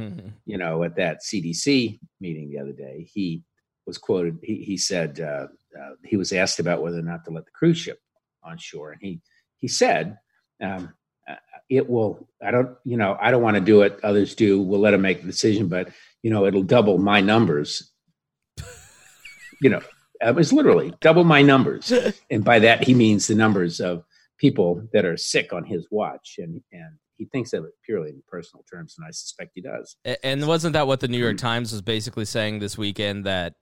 you 0.45 0.59
know, 0.59 0.83
at 0.83 0.97
that 0.97 1.23
CDC 1.23 1.99
meeting 2.21 2.51
the 2.51 2.59
other 2.59 2.73
day, 2.73 3.09
he 3.13 3.43
was 3.87 3.99
quoted. 3.99 4.39
He, 4.43 4.57
he 4.57 4.77
said 4.77 5.21
uh, 5.21 5.47
uh, 5.79 5.95
he 6.05 6.17
was 6.17 6.33
asked 6.33 6.61
about 6.61 6.83
whether 6.83 6.99
or 6.99 7.03
not 7.03 7.25
to 7.25 7.31
let 7.31 7.45
the 7.45 7.51
cruise 7.53 7.79
ship 7.79 7.99
on 8.43 8.59
shore, 8.59 8.93
and 8.93 9.01
he 9.01 9.21
he 9.57 9.69
said, 9.69 10.19
um, 10.63 10.93
uh, 11.29 11.37
"It 11.69 11.89
will. 11.89 12.29
I 12.43 12.51
don't. 12.51 12.77
You 12.85 12.97
know, 12.97 13.17
I 13.21 13.31
don't 13.31 13.43
want 13.43 13.57
to 13.57 13.61
do 13.61 13.83
it. 13.83 13.99
Others 14.03 14.35
do. 14.35 14.61
We'll 14.61 14.81
let 14.81 14.91
them 14.93 15.03
make 15.03 15.21
the 15.21 15.27
decision, 15.27 15.69
but 15.69 15.89
you 16.23 16.31
know, 16.31 16.47
it'll 16.47 16.63
double 16.63 16.99
my 16.99 17.21
numbers. 17.21 17.91
you 19.61 19.71
know, 19.71 19.81
it 20.21 20.35
was 20.35 20.53
literally 20.53 20.93
double 21.01 21.25
my 21.25 21.43
numbers, 21.43 21.93
and 22.31 22.45
by 22.45 22.59
that 22.59 22.85
he 22.85 22.95
means 22.95 23.27
the 23.27 23.35
numbers 23.35 23.81
of 23.81 24.05
people 24.39 24.87
that 24.93 25.05
are 25.05 25.17
sick 25.17 25.53
on 25.53 25.65
his 25.65 25.87
watch, 25.91 26.37
and 26.39 26.63
and." 26.73 26.97
He 27.17 27.27
thinks 27.27 27.53
of 27.53 27.65
it 27.65 27.73
purely 27.85 28.09
in 28.09 28.23
personal 28.27 28.65
terms, 28.73 28.95
and 28.97 29.07
I 29.07 29.11
suspect 29.11 29.51
he 29.55 29.61
does. 29.61 29.95
And 30.25 30.49
wasn't 30.49 30.73
that 30.73 30.87
what 30.87 31.01
the 31.01 31.09
New 31.09 31.19
York 31.19 31.37
Mm. 31.37 31.41
Times 31.41 31.71
was 31.71 31.83
basically 31.83 32.25
saying 32.25 32.61
this 32.61 32.79
weekend 32.79 33.27
that 33.27 33.57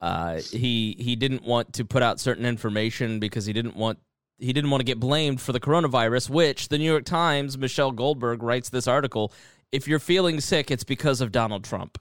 uh, 0.00 0.40
he 0.52 0.94
he 0.98 1.16
didn't 1.16 1.42
want 1.42 1.72
to 1.72 1.84
put 1.84 2.02
out 2.02 2.20
certain 2.20 2.44
information 2.44 3.18
because 3.18 3.46
he 3.46 3.54
didn't 3.54 3.76
want 3.76 3.98
he 4.38 4.52
didn't 4.52 4.70
want 4.70 4.80
to 4.80 4.84
get 4.84 5.00
blamed 5.00 5.40
for 5.40 5.52
the 5.52 5.58
coronavirus, 5.58 6.30
which 6.30 6.68
the 6.68 6.78
New 6.78 6.84
York 6.84 7.04
Times 7.04 7.58
Michelle 7.58 7.90
Goldberg 7.90 8.42
writes 8.42 8.68
this 8.68 8.86
article. 8.86 9.32
If 9.72 9.86
you're 9.86 9.98
feeling 9.98 10.40
sick, 10.40 10.70
it's 10.70 10.84
because 10.84 11.20
of 11.20 11.32
Donald 11.32 11.64
Trump. 11.64 11.98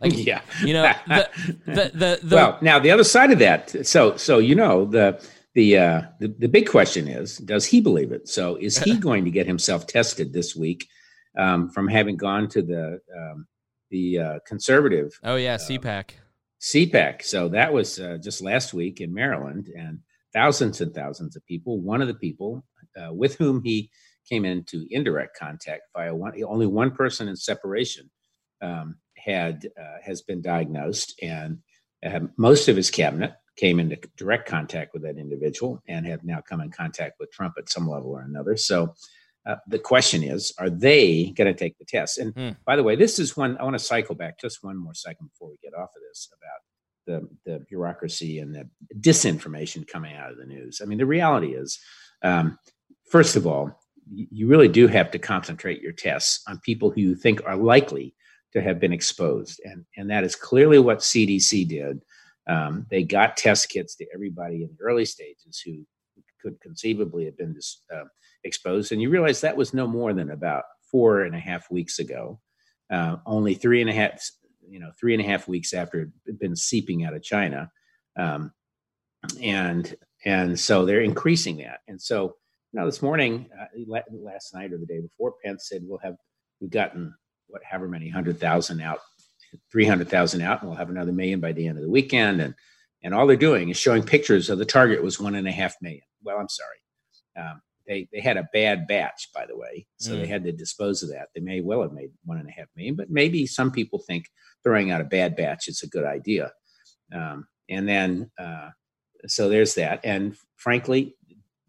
Like, 0.00 0.12
yeah, 0.16 0.40
you 0.64 0.72
know, 0.72 0.92
the 1.06 1.28
the 1.66 1.90
the, 1.94 2.20
the 2.22 2.36
well, 2.36 2.58
now 2.60 2.78
the 2.78 2.90
other 2.90 3.04
side 3.04 3.30
of 3.30 3.38
that. 3.38 3.86
So, 3.86 4.16
so 4.16 4.38
you 4.38 4.54
know 4.54 4.84
the 4.84 5.22
the 5.54 5.78
uh, 5.78 6.02
the, 6.18 6.28
the 6.38 6.48
big 6.48 6.68
question 6.68 7.08
is, 7.08 7.38
does 7.38 7.66
he 7.66 7.80
believe 7.80 8.12
it? 8.12 8.28
So, 8.28 8.56
is 8.56 8.78
he 8.78 8.96
going 8.98 9.24
to 9.24 9.30
get 9.30 9.46
himself 9.46 9.86
tested 9.86 10.32
this 10.32 10.56
week 10.56 10.88
um, 11.38 11.68
from 11.70 11.88
having 11.88 12.16
gone 12.16 12.48
to 12.48 12.62
the 12.62 13.00
um, 13.16 13.46
the 13.90 14.18
uh, 14.18 14.38
conservative 14.46 15.12
oh 15.22 15.36
yeah, 15.36 15.56
CPAC. 15.56 16.10
CPAC? 16.60 17.22
So 17.22 17.48
that 17.50 17.72
was 17.72 17.98
uh, 17.98 18.18
just 18.22 18.42
last 18.42 18.72
week 18.72 19.00
in 19.00 19.12
Maryland, 19.12 19.68
and 19.76 20.00
thousands 20.32 20.80
and 20.80 20.94
thousands 20.94 21.36
of 21.36 21.44
people. 21.46 21.80
One 21.80 22.00
of 22.00 22.08
the 22.08 22.14
people 22.14 22.64
uh, 22.96 23.12
with 23.12 23.36
whom 23.36 23.62
he 23.62 23.90
came 24.28 24.44
into 24.44 24.86
indirect 24.90 25.36
contact 25.38 25.82
via 25.96 26.14
one, 26.14 26.32
only 26.44 26.66
one 26.66 26.90
person 26.90 27.28
in 27.28 27.36
separation 27.36 28.10
um, 28.60 28.96
had 29.16 29.68
uh, 29.80 29.98
has 30.04 30.22
been 30.22 30.40
diagnosed, 30.42 31.18
and 31.22 31.58
uh, 32.04 32.20
most 32.36 32.68
of 32.68 32.76
his 32.76 32.90
cabinet 32.90 33.32
came 33.56 33.78
into 33.78 33.96
direct 34.16 34.48
contact 34.48 34.94
with 34.94 35.02
that 35.02 35.18
individual 35.18 35.82
and 35.88 36.06
have 36.06 36.24
now 36.24 36.40
come 36.40 36.60
in 36.60 36.70
contact 36.70 37.14
with 37.20 37.30
Trump 37.32 37.54
at 37.58 37.68
some 37.68 37.88
level 37.88 38.10
or 38.10 38.22
another. 38.22 38.56
So. 38.56 38.94
Uh, 39.44 39.56
the 39.66 39.76
question 39.76 40.22
is, 40.22 40.52
are 40.58 40.70
they 40.70 41.32
going 41.36 41.52
to 41.52 41.58
take 41.58 41.76
the 41.76 41.84
test? 41.84 42.18
And 42.18 42.32
Hmm. 42.32 42.50
by 42.64 42.76
the 42.76 42.84
way, 42.84 42.94
this 42.94 43.18
is 43.18 43.36
one 43.36 43.58
I 43.58 43.64
want 43.64 43.74
to 43.74 43.84
cycle 43.84 44.14
back 44.14 44.38
just 44.38 44.62
one 44.62 44.76
more 44.76 44.94
second 44.94 45.30
before 45.30 45.50
we 45.50 45.56
get 45.60 45.74
off 45.74 45.90
of 45.96 46.02
this 46.08 46.28
about 46.38 46.60
the 47.06 47.28
the 47.44 47.58
bureaucracy 47.68 48.38
and 48.38 48.54
the 48.54 48.68
disinformation 49.00 49.84
coming 49.84 50.14
out 50.14 50.30
of 50.30 50.38
the 50.38 50.46
news. 50.46 50.80
I 50.80 50.84
mean, 50.86 50.98
the 50.98 51.06
reality 51.06 51.54
is, 51.54 51.80
um, 52.22 52.56
first 53.10 53.34
of 53.34 53.44
all, 53.44 53.81
you 54.10 54.46
really 54.46 54.68
do 54.68 54.86
have 54.88 55.10
to 55.12 55.18
concentrate 55.18 55.82
your 55.82 55.92
tests 55.92 56.42
on 56.48 56.60
people 56.60 56.90
who 56.90 57.00
you 57.00 57.14
think 57.14 57.40
are 57.46 57.56
likely 57.56 58.14
to 58.52 58.60
have 58.60 58.80
been 58.80 58.92
exposed, 58.92 59.60
and 59.64 59.84
and 59.96 60.10
that 60.10 60.24
is 60.24 60.36
clearly 60.36 60.78
what 60.78 60.98
CDC 60.98 61.68
did. 61.68 62.00
Um, 62.48 62.86
they 62.90 63.04
got 63.04 63.36
test 63.36 63.68
kits 63.68 63.94
to 63.96 64.06
everybody 64.12 64.62
in 64.62 64.70
the 64.76 64.84
early 64.84 65.04
stages 65.04 65.62
who 65.64 65.86
could 66.42 66.60
conceivably 66.60 67.24
have 67.24 67.36
been 67.36 67.54
dis, 67.54 67.82
uh, 67.94 68.04
exposed, 68.44 68.92
and 68.92 69.00
you 69.00 69.10
realize 69.10 69.40
that 69.40 69.56
was 69.56 69.72
no 69.72 69.86
more 69.86 70.12
than 70.12 70.30
about 70.30 70.64
four 70.90 71.22
and 71.22 71.34
a 71.34 71.40
half 71.40 71.70
weeks 71.70 71.98
ago. 71.98 72.40
Uh, 72.90 73.16
only 73.24 73.54
three 73.54 73.80
and 73.80 73.88
a 73.88 73.92
half, 73.92 74.20
you 74.68 74.78
know, 74.78 74.90
three 75.00 75.14
and 75.14 75.22
a 75.22 75.26
half 75.26 75.48
weeks 75.48 75.72
after 75.72 76.02
it 76.02 76.08
had 76.26 76.38
been 76.38 76.56
seeping 76.56 77.04
out 77.04 77.14
of 77.14 77.22
China, 77.22 77.70
um, 78.18 78.52
and 79.40 79.96
and 80.24 80.58
so 80.58 80.84
they're 80.84 81.00
increasing 81.00 81.56
that. 81.58 81.80
And 81.88 82.00
so, 82.00 82.36
you 82.72 82.80
know, 82.80 82.86
this 82.86 83.02
morning, 83.02 83.48
uh, 83.60 83.66
last 84.10 84.54
night 84.54 84.72
or 84.72 84.78
the 84.78 84.86
day 84.86 85.00
before, 85.00 85.34
Pence 85.44 85.68
said 85.68 85.82
we'll 85.84 85.98
have 85.98 86.16
we've 86.60 86.70
gotten 86.70 87.14
what 87.48 87.62
however 87.64 87.88
many 87.88 88.08
hundred 88.08 88.40
thousand 88.40 88.80
out, 88.80 89.00
three 89.70 89.84
hundred 89.86 90.08
thousand 90.08 90.42
out, 90.42 90.60
and 90.60 90.68
we'll 90.70 90.78
have 90.78 90.90
another 90.90 91.12
million 91.12 91.40
by 91.40 91.52
the 91.52 91.66
end 91.66 91.76
of 91.78 91.84
the 91.84 91.90
weekend. 91.90 92.40
And 92.40 92.54
and 93.02 93.14
all 93.14 93.26
they're 93.26 93.36
doing 93.36 93.68
is 93.68 93.76
showing 93.76 94.02
pictures 94.04 94.48
of 94.48 94.58
the 94.58 94.64
target 94.64 95.02
was 95.02 95.20
one 95.20 95.34
and 95.34 95.48
a 95.48 95.52
half 95.52 95.74
million. 95.82 96.02
Well, 96.22 96.38
I'm 96.38 96.48
sorry. 96.48 96.78
Um, 97.36 97.60
they 97.86 98.08
they 98.12 98.20
had 98.20 98.36
a 98.38 98.48
bad 98.52 98.86
batch, 98.86 99.28
by 99.34 99.44
the 99.44 99.56
way, 99.56 99.86
so 99.98 100.16
they 100.16 100.24
Mm. 100.24 100.28
had 100.28 100.44
to 100.44 100.52
dispose 100.52 101.02
of 101.02 101.10
that. 101.10 101.28
They 101.34 101.40
may 101.40 101.60
well 101.60 101.82
have 101.82 101.92
made 101.92 102.10
one 102.24 102.38
and 102.38 102.48
a 102.48 102.52
half 102.52 102.68
million, 102.76 102.94
but 102.94 103.10
maybe 103.10 103.46
some 103.46 103.70
people 103.70 103.98
think 103.98 104.26
throwing 104.62 104.90
out 104.92 105.00
a 105.00 105.04
bad 105.04 105.36
batch 105.36 105.68
is 105.68 105.82
a 105.82 105.88
good 105.88 106.04
idea. 106.04 106.52
Um, 107.12 107.46
and 107.68 107.86
then 107.88 108.30
uh, 108.38 108.70
so 109.26 109.48
there's 109.48 109.74
that. 109.74 110.00
And 110.04 110.36
frankly, 110.56 111.16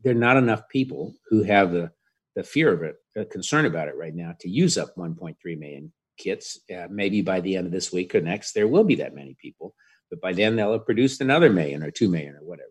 there 0.03 0.11
are 0.11 0.15
not 0.15 0.37
enough 0.37 0.67
people 0.69 1.15
who 1.29 1.43
have 1.43 1.71
the 1.71 1.91
the 2.35 2.43
fear 2.43 2.73
of 2.73 2.81
it, 2.81 2.95
the 3.13 3.25
concern 3.25 3.65
about 3.65 3.87
it 3.87 3.95
right 3.95 4.15
now 4.15 4.33
to 4.39 4.49
use 4.49 4.75
up 4.75 4.95
1.3 4.95 5.35
million 5.59 5.93
kits. 6.17 6.59
Uh, 6.75 6.87
maybe 6.89 7.21
by 7.21 7.39
the 7.39 7.55
end 7.55 7.67
of 7.67 7.71
this 7.71 7.91
week 7.91 8.15
or 8.15 8.21
next, 8.21 8.53
there 8.53 8.67
will 8.67 8.83
be 8.83 8.95
that 8.95 9.13
many 9.13 9.37
people, 9.39 9.75
but 10.09 10.19
by 10.19 10.33
then 10.33 10.55
they'll 10.55 10.71
have 10.71 10.85
produced 10.85 11.21
another 11.21 11.51
million 11.51 11.83
or 11.83 11.91
two 11.91 12.09
million 12.09 12.35
or 12.35 12.43
whatever. 12.43 12.69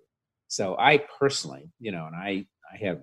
So 0.48 0.76
I 0.78 1.04
personally, 1.18 1.70
you 1.78 1.92
know, 1.92 2.06
and 2.06 2.16
I 2.16 2.46
I 2.72 2.84
have 2.84 3.00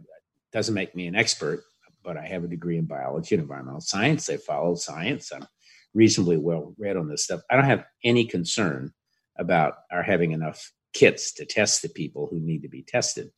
doesn't 0.52 0.76
make 0.76 0.96
me 0.96 1.08
an 1.08 1.16
expert, 1.16 1.64
but 2.04 2.18
I 2.18 2.26
have 2.26 2.44
a 2.44 2.48
degree 2.48 2.78
in 2.78 2.86
biology 2.86 3.36
and 3.36 3.42
environmental 3.42 3.82
science. 3.82 4.30
I 4.30 4.38
follow 4.38 4.76
science. 4.76 5.32
I'm 5.34 5.46
reasonably 5.94 6.38
well 6.38 6.76
read 6.78 6.98
on 6.98 7.08
this 7.08 7.24
stuff. 7.24 7.42
I 7.50 7.56
don't 7.56 7.66
have 7.66 7.86
any 8.04 8.26
concern 8.26 8.94
about 9.38 9.76
our 9.92 10.04
having 10.04 10.32
enough 10.32 10.72
kits 10.94 11.34
to 11.34 11.46
test 11.46 11.82
the 11.82 11.90
people 11.90 12.28
who 12.30 12.40
need 12.40 12.64
to 12.64 12.70
be 12.70 12.84
tested. 12.84 13.30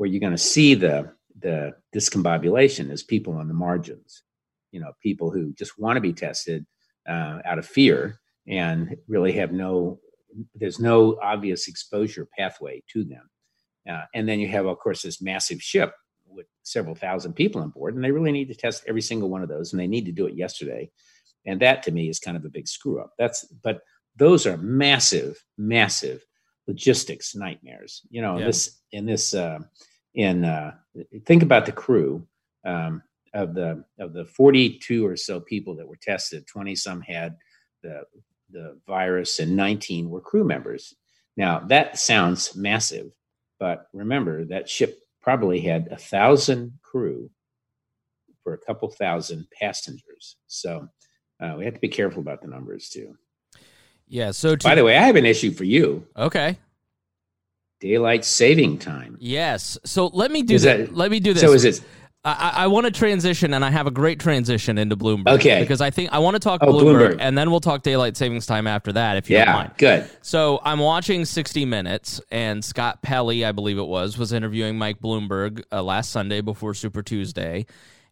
Where 0.00 0.08
you're 0.08 0.18
going 0.20 0.32
to 0.32 0.38
see 0.38 0.72
the 0.72 1.12
the 1.40 1.74
discombobulation 1.94 2.90
is 2.90 3.02
people 3.02 3.34
on 3.34 3.48
the 3.48 3.54
margins, 3.54 4.22
you 4.72 4.80
know, 4.80 4.92
people 5.02 5.30
who 5.30 5.52
just 5.52 5.78
want 5.78 5.98
to 5.98 6.00
be 6.00 6.14
tested 6.14 6.64
uh, 7.06 7.40
out 7.44 7.58
of 7.58 7.66
fear 7.66 8.18
and 8.48 8.96
really 9.08 9.32
have 9.32 9.52
no 9.52 10.00
there's 10.54 10.80
no 10.80 11.18
obvious 11.22 11.68
exposure 11.68 12.26
pathway 12.38 12.82
to 12.94 13.04
them. 13.04 13.28
Uh, 13.86 14.04
and 14.14 14.26
then 14.26 14.40
you 14.40 14.48
have, 14.48 14.64
of 14.64 14.78
course, 14.78 15.02
this 15.02 15.20
massive 15.20 15.60
ship 15.60 15.92
with 16.26 16.46
several 16.62 16.94
thousand 16.94 17.34
people 17.34 17.60
on 17.60 17.68
board, 17.68 17.94
and 17.94 18.02
they 18.02 18.10
really 18.10 18.32
need 18.32 18.48
to 18.48 18.54
test 18.54 18.84
every 18.88 19.02
single 19.02 19.28
one 19.28 19.42
of 19.42 19.50
those, 19.50 19.74
and 19.74 19.80
they 19.80 19.86
need 19.86 20.06
to 20.06 20.12
do 20.12 20.26
it 20.26 20.34
yesterday. 20.34 20.90
and 21.44 21.60
that 21.60 21.82
to 21.82 21.90
me 21.90 22.08
is 22.08 22.18
kind 22.18 22.38
of 22.38 22.44
a 22.46 22.48
big 22.48 22.66
screw 22.66 23.02
up. 23.02 23.12
That's 23.18 23.44
but 23.62 23.82
those 24.16 24.46
are 24.46 24.56
massive, 24.56 25.44
massive 25.58 26.24
logistics 26.66 27.34
nightmares. 27.34 28.02
You 28.10 28.22
know, 28.22 28.38
yeah. 28.38 28.46
this 28.46 28.80
in 28.92 29.04
this 29.04 29.34
uh, 29.34 29.58
in 30.14 30.44
uh, 30.44 30.72
think 31.24 31.42
about 31.42 31.66
the 31.66 31.72
crew 31.72 32.26
um, 32.64 33.02
of 33.34 33.54
the 33.54 33.84
of 33.98 34.12
the 34.12 34.24
42 34.24 35.06
or 35.06 35.16
so 35.16 35.40
people 35.40 35.76
that 35.76 35.86
were 35.86 35.98
tested. 36.00 36.46
20 36.46 36.74
some 36.76 37.00
had 37.00 37.36
the 37.82 38.02
the 38.50 38.78
virus, 38.86 39.38
and 39.38 39.56
19 39.56 40.10
were 40.10 40.20
crew 40.20 40.44
members. 40.44 40.94
Now 41.36 41.60
that 41.68 41.98
sounds 41.98 42.56
massive, 42.56 43.10
but 43.58 43.86
remember 43.92 44.44
that 44.46 44.68
ship 44.68 44.98
probably 45.22 45.60
had 45.60 45.88
a 45.90 45.96
thousand 45.96 46.72
crew 46.82 47.30
for 48.42 48.54
a 48.54 48.58
couple 48.58 48.90
thousand 48.90 49.46
passengers. 49.58 50.36
So 50.46 50.88
uh, 51.40 51.54
we 51.56 51.64
have 51.64 51.74
to 51.74 51.80
be 51.80 51.88
careful 51.88 52.20
about 52.20 52.42
the 52.42 52.48
numbers 52.48 52.88
too. 52.88 53.16
Yeah. 54.08 54.32
So, 54.32 54.56
to, 54.56 54.64
by 54.64 54.74
the 54.74 54.84
way, 54.84 54.96
I 54.96 55.04
have 55.04 55.16
an 55.16 55.24
issue 55.24 55.52
for 55.52 55.64
you. 55.64 56.06
Okay. 56.16 56.58
Daylight 57.80 58.24
saving 58.24 58.78
time. 58.78 59.16
Yes. 59.20 59.78
So 59.84 60.08
let 60.08 60.30
me 60.30 60.42
do 60.42 60.58
that. 60.60 60.94
Let 60.94 61.10
me 61.10 61.18
do 61.18 61.32
this. 61.32 61.42
So 61.42 61.52
is 61.52 61.64
it? 61.64 61.80
I, 62.22 62.52
I 62.54 62.66
want 62.66 62.84
to 62.84 62.92
transition, 62.92 63.54
and 63.54 63.64
I 63.64 63.70
have 63.70 63.86
a 63.86 63.90
great 63.90 64.20
transition 64.20 64.76
into 64.76 64.94
Bloomberg. 64.94 65.36
Okay. 65.36 65.60
Because 65.60 65.80
I 65.80 65.88
think 65.88 66.12
I 66.12 66.18
want 66.18 66.34
to 66.34 66.38
talk 66.38 66.60
oh, 66.62 66.66
Bloomberg, 66.66 67.14
Bloomberg, 67.14 67.16
and 67.18 67.36
then 67.36 67.50
we'll 67.50 67.60
talk 67.60 67.82
daylight 67.82 68.14
savings 68.14 68.44
time 68.44 68.66
after 68.66 68.92
that, 68.92 69.16
if 69.16 69.30
you 69.30 69.36
yeah, 69.36 69.46
don't 69.46 69.54
mind. 69.54 69.72
good. 69.78 70.10
So 70.20 70.60
I'm 70.62 70.80
watching 70.80 71.24
60 71.24 71.64
Minutes, 71.64 72.20
and 72.30 72.62
Scott 72.62 73.00
Pelley, 73.00 73.46
I 73.46 73.52
believe 73.52 73.78
it 73.78 73.86
was, 73.86 74.18
was 74.18 74.34
interviewing 74.34 74.76
Mike 74.76 75.00
Bloomberg 75.00 75.64
uh, 75.72 75.82
last 75.82 76.10
Sunday 76.10 76.42
before 76.42 76.74
Super 76.74 77.02
Tuesday, 77.02 77.64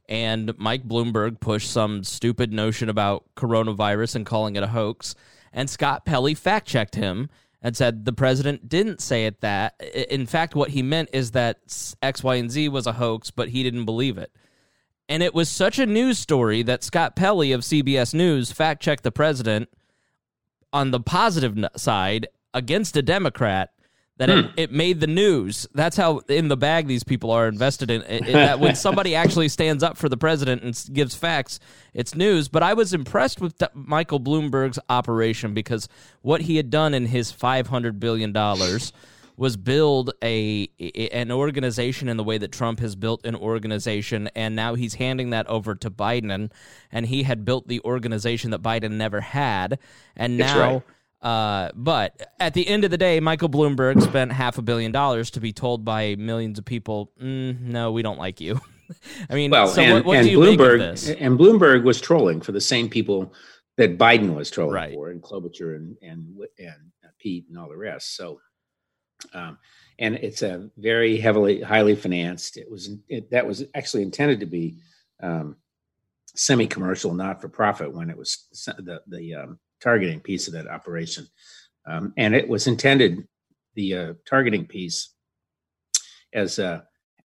and 0.09 0.57
Mike 0.59 0.89
Bloomberg 0.89 1.39
pushed 1.39 1.71
some 1.71 2.03
stupid 2.03 2.51
notion 2.51 2.89
about 2.89 3.27
coronavirus 3.37 4.17
and 4.17 4.25
calling 4.25 4.57
it 4.57 4.63
a 4.63 4.69
hoax, 4.69 5.15
and 5.53 5.69
Scott 5.69 6.07
Pelley 6.07 6.33
fact 6.33 6.67
checked 6.67 6.95
him 6.95 7.29
and 7.61 7.77
said 7.77 8.05
the 8.05 8.13
president 8.13 8.69
didn't 8.69 9.01
say 9.01 9.27
it 9.27 9.41
that. 9.41 9.81
In 10.11 10.27
fact, 10.27 10.55
what 10.55 10.71
he 10.71 10.83
meant 10.83 11.11
is 11.13 11.33
that 11.33 11.59
X, 12.03 12.23
Y, 12.23 12.37
and 12.37 12.51
Z 12.51 12.69
was 12.69 12.87
a 12.87 12.93
hoax, 12.93 13.31
but 13.31 13.49
he 13.49 13.63
didn't 13.63 13.85
believe 13.85 14.19
it. 14.19 14.33
And 15.09 15.23
it 15.23 15.35
was 15.35 15.49
such 15.49 15.79
a 15.79 15.87
news 15.87 16.19
story 16.19 16.63
that 16.63 16.85
Scott 16.85 17.17
Pelley 17.17 17.53
of 17.53 17.63
CBS 17.63 18.15
News 18.15 18.53
fact 18.53 18.83
checked 18.83 19.05
the 19.05 19.11
president 19.11 19.69
on 20.73 20.91
the 20.91 21.01
positive 21.01 21.57
side 21.77 22.29
against 22.53 22.97
a 22.97 23.03
Democrat 23.03 23.71
that 24.19 24.29
hmm. 24.29 24.39
it, 24.39 24.51
it, 24.57 24.73
made 24.73 25.01
the 25.01 25.07
news. 25.07 25.67
That's 25.75 25.97
how 25.97 26.19
in 26.29 26.49
the 26.49 26.57
bag 26.57 26.87
these 26.87 27.05
people 27.05 27.31
are 27.31 27.49
invested 27.49 27.91
in. 27.91 28.03
It, 28.03 28.29
it, 28.29 28.33
that 28.33 28.61
when 28.61 28.75
somebody 28.77 29.15
actually 29.15 29.49
stands 29.49 29.83
up 29.83 29.97
for 29.97 30.09
the 30.09 30.17
president 30.17 30.63
and 30.63 30.85
gives 30.93 31.15
facts, 31.15 31.61
it's 31.95 32.15
news. 32.15 32.49
But 32.49 32.63
I 32.63 32.75
was 32.75 32.93
impressed 32.93 33.41
with 33.41 33.63
Michael 33.75 34.21
Bloomberg's 34.21 34.79
operation 34.89 35.55
because 35.55 35.89
what 36.23 36.43
he 36.43 36.57
had 36.57 36.69
done 36.69 36.95
in 36.95 37.07
his 37.07 37.31
five 37.31 37.69
hundred 37.69 37.99
billion 38.01 38.33
dollars 38.33 38.93
was 39.39 39.57
build 39.57 40.13
a 40.23 40.69
an 41.13 41.31
organization 41.31 42.09
in 42.09 42.17
the 42.17 42.25
way 42.25 42.39
that 42.39 42.51
Trump 42.51 42.81
has 42.81 42.97
built 42.97 43.25
an 43.25 43.37
organization, 43.37 44.29
and 44.35 44.57
now 44.57 44.75
he's 44.75 44.95
handing 44.95 45.31
that 45.31 45.47
over 45.47 45.77
to 45.77 45.91
Biden, 45.91 46.51
and 46.91 47.07
he 47.07 47.23
had 47.23 47.45
built 47.45 47.69
the 47.69 47.81
organization 47.83 48.51
that 48.51 48.63
Biden 48.63 48.93
never 48.93 49.21
had, 49.21 49.79
and 50.17 50.37
now. 50.37 50.83
Uh, 51.21 51.71
but 51.75 52.33
at 52.39 52.55
the 52.55 52.67
end 52.69 52.85
of 52.85 52.91
the 52.91 52.99
day, 52.99 53.19
Michael 53.19 53.49
Bloomberg 53.49 54.01
spent 54.03 54.33
half 54.33 54.57
a 54.59 54.63
billion 54.63 54.93
dollars 54.93 55.31
to 55.33 55.41
be 55.41 55.53
told 55.53 55.85
by 55.85 56.15
millions 56.17 56.59
of 56.59 56.65
people, 56.65 57.13
mm, 57.21 57.61
"No, 57.61 57.91
we 57.91 58.03
don't 58.03 58.19
like 58.19 58.41
you." 58.41 58.61
I 59.31 59.35
mean, 59.35 59.51
well, 59.51 59.67
so 59.67 59.83
and, 59.83 59.95
what, 59.95 60.05
what 60.05 60.17
and 60.19 60.27
do 60.27 60.31
you 60.31 60.39
Bloomberg, 60.39 60.79
make 60.79 60.89
of 60.89 61.01
this? 61.01 61.09
And 61.11 61.39
Bloomberg 61.39 61.83
was 61.83 62.01
trolling 62.01 62.41
for 62.41 62.53
the 62.53 62.61
same 62.61 62.89
people 62.89 63.33
that 63.77 63.99
Biden 63.99 64.35
was 64.35 64.51
trolling 64.51 64.75
right. 64.75 64.95
for, 64.95 65.11
and 65.11 65.21
Klobuchar 65.23 65.77
and 65.77 65.97
and 66.03 66.37
and 66.59 67.13
Pete 67.19 67.47
and 67.49 67.59
all 67.59 67.69
the 67.69 67.77
rest. 67.77 68.17
So, 68.17 68.41
um, 69.35 69.59
and 69.99 70.15
it's 70.17 70.43
a 70.43 70.71
very 70.77 71.19
heavily, 71.19 71.61
highly 71.61 71.97
financed. 71.97 72.57
It 72.57 72.71
was 72.71 72.91
it, 73.09 73.31
that 73.31 73.47
was 73.47 73.65
actually 73.75 74.05
intended 74.05 74.41
to 74.41 74.47
be 74.47 74.79
um, 75.21 75.57
semi-commercial, 76.35 77.13
not 77.13 77.41
for 77.41 77.49
profit, 77.49 77.93
when 77.93 78.09
it 78.09 78.17
was 78.17 78.47
the 78.79 79.03
the 79.09 79.35
um, 79.35 79.59
targeting 79.81 80.21
piece 80.21 80.49
of 80.49 80.55
that 80.55 80.69
operation. 80.69 81.27
Um, 81.87 82.13
and 82.17 82.35
it 82.35 82.49
was 82.49 82.67
intended, 82.67 83.27
the 83.75 83.95
uh, 83.95 84.13
targeting 84.29 84.67
piece, 84.67 85.15
as 86.35 86.59
uh, 86.59 86.83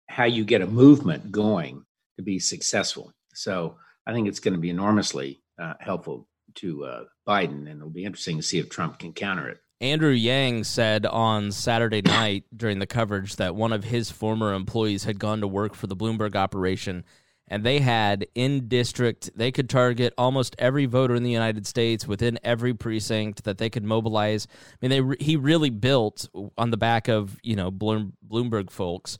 how 0.08 0.24
you 0.24 0.44
get 0.44 0.62
a 0.62 0.66
movement 0.66 1.32
going 1.32 1.84
to 2.16 2.22
be 2.22 2.38
successful. 2.38 3.12
So 3.34 3.76
I 4.06 4.12
think 4.12 4.28
it's 4.28 4.40
going 4.40 4.54
to 4.54 4.60
be 4.60 4.70
enormously 4.70 5.42
uh, 5.60 5.74
helpful 5.80 6.28
to 6.56 6.84
uh, 6.84 7.04
Biden, 7.26 7.68
and 7.68 7.78
it'll 7.78 7.90
be 7.90 8.04
interesting 8.04 8.36
to 8.36 8.42
see 8.42 8.58
if 8.58 8.68
Trump 8.68 8.98
can 8.98 9.12
counter 9.12 9.48
it. 9.48 9.58
Andrew 9.80 10.10
Yang 10.10 10.64
said 10.64 11.06
on 11.06 11.50
Saturday 11.50 12.02
night 12.02 12.44
during 12.56 12.78
the 12.78 12.86
coverage 12.86 13.36
that 13.36 13.56
one 13.56 13.72
of 13.72 13.82
his 13.82 14.12
former 14.12 14.54
employees 14.54 15.04
had 15.04 15.18
gone 15.18 15.40
to 15.40 15.48
work 15.48 15.74
for 15.74 15.88
the 15.88 15.96
Bloomberg 15.96 16.36
operation 16.36 17.04
and 17.52 17.64
they 17.64 17.80
had 17.80 18.26
in 18.34 18.66
district 18.66 19.30
they 19.36 19.52
could 19.52 19.68
target 19.68 20.14
almost 20.16 20.56
every 20.58 20.86
voter 20.86 21.14
in 21.14 21.22
the 21.22 21.30
United 21.30 21.66
States 21.66 22.08
within 22.08 22.38
every 22.42 22.72
precinct 22.72 23.44
that 23.44 23.58
they 23.58 23.68
could 23.68 23.84
mobilize. 23.84 24.48
I 24.50 24.86
mean, 24.86 24.90
they 25.18 25.24
he 25.24 25.36
really 25.36 25.70
built 25.70 26.28
on 26.56 26.70
the 26.70 26.76
back 26.76 27.08
of 27.08 27.38
you 27.42 27.54
know 27.54 27.70
Bloom, 27.70 28.14
Bloomberg 28.26 28.70
folks 28.70 29.18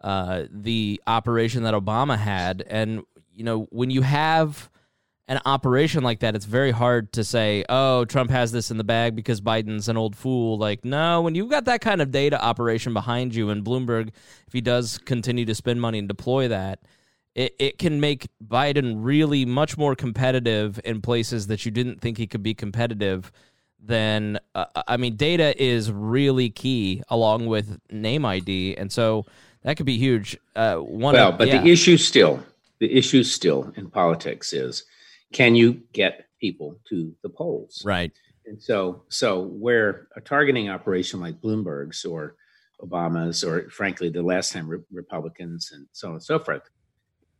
uh, 0.00 0.44
the 0.50 1.00
operation 1.06 1.64
that 1.64 1.74
Obama 1.74 2.18
had, 2.18 2.64
and 2.68 3.02
you 3.32 3.44
know 3.44 3.66
when 3.70 3.90
you 3.90 4.02
have 4.02 4.70
an 5.26 5.40
operation 5.44 6.02
like 6.02 6.20
that, 6.20 6.34
it's 6.34 6.46
very 6.46 6.70
hard 6.70 7.12
to 7.12 7.22
say, 7.22 7.64
oh, 7.68 8.06
Trump 8.06 8.30
has 8.30 8.50
this 8.50 8.70
in 8.70 8.78
the 8.78 8.84
bag 8.84 9.14
because 9.14 9.42
Biden's 9.42 9.88
an 9.88 9.96
old 9.98 10.16
fool. 10.16 10.56
Like, 10.56 10.86
no, 10.86 11.20
when 11.20 11.34
you've 11.34 11.50
got 11.50 11.66
that 11.66 11.82
kind 11.82 12.00
of 12.00 12.10
data 12.10 12.42
operation 12.42 12.94
behind 12.94 13.34
you, 13.34 13.50
and 13.50 13.62
Bloomberg, 13.62 14.08
if 14.46 14.52
he 14.52 14.62
does 14.62 14.96
continue 14.98 15.44
to 15.44 15.54
spend 15.54 15.82
money 15.82 15.98
and 15.98 16.08
deploy 16.08 16.48
that, 16.48 16.80
it, 17.38 17.54
it 17.60 17.78
can 17.78 18.00
make 18.00 18.28
Biden 18.44 18.96
really 18.96 19.44
much 19.44 19.78
more 19.78 19.94
competitive 19.94 20.80
in 20.84 21.00
places 21.00 21.46
that 21.46 21.64
you 21.64 21.70
didn't 21.70 22.00
think 22.00 22.18
he 22.18 22.26
could 22.26 22.42
be 22.42 22.52
competitive. 22.52 23.30
Then, 23.80 24.40
uh, 24.56 24.64
I 24.88 24.96
mean, 24.96 25.14
data 25.14 25.54
is 25.62 25.92
really 25.92 26.50
key 26.50 27.04
along 27.08 27.46
with 27.46 27.78
name 27.92 28.26
ID, 28.26 28.76
and 28.76 28.90
so 28.90 29.24
that 29.62 29.76
could 29.76 29.86
be 29.86 29.98
huge. 29.98 30.36
Uh, 30.56 30.78
one, 30.78 31.14
well, 31.14 31.30
but 31.30 31.46
yeah. 31.46 31.62
the 31.62 31.68
issue 31.68 31.96
still, 31.96 32.42
the 32.80 32.92
issue 32.92 33.22
still 33.22 33.72
in 33.76 33.88
politics 33.88 34.52
is, 34.52 34.84
can 35.32 35.54
you 35.54 35.80
get 35.92 36.26
people 36.40 36.74
to 36.88 37.14
the 37.22 37.28
polls? 37.28 37.82
Right. 37.84 38.10
And 38.46 38.60
so, 38.60 39.04
so 39.10 39.42
where 39.42 40.08
a 40.16 40.20
targeting 40.20 40.70
operation 40.70 41.20
like 41.20 41.40
Bloomberg's 41.40 42.04
or 42.04 42.34
Obama's, 42.80 43.44
or 43.44 43.70
frankly, 43.70 44.08
the 44.08 44.22
last 44.22 44.52
time 44.52 44.66
re- 44.66 44.80
Republicans 44.90 45.70
and 45.72 45.86
so 45.92 46.08
on 46.08 46.14
and 46.14 46.22
so 46.22 46.40
forth 46.40 46.68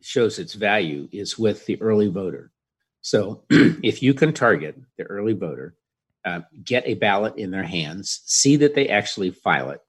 shows 0.00 0.38
its 0.38 0.54
value 0.54 1.08
is 1.12 1.38
with 1.38 1.66
the 1.66 1.80
early 1.80 2.08
voter. 2.08 2.52
So 3.00 3.44
if 3.50 4.02
you 4.02 4.14
can 4.14 4.32
target 4.32 4.76
the 4.96 5.04
early 5.04 5.34
voter, 5.34 5.74
uh, 6.24 6.40
get 6.64 6.86
a 6.86 6.94
ballot 6.94 7.36
in 7.36 7.50
their 7.50 7.64
hands, 7.64 8.22
see 8.26 8.56
that 8.56 8.74
they 8.74 8.88
actually 8.88 9.30
file 9.30 9.70
it, 9.70 9.80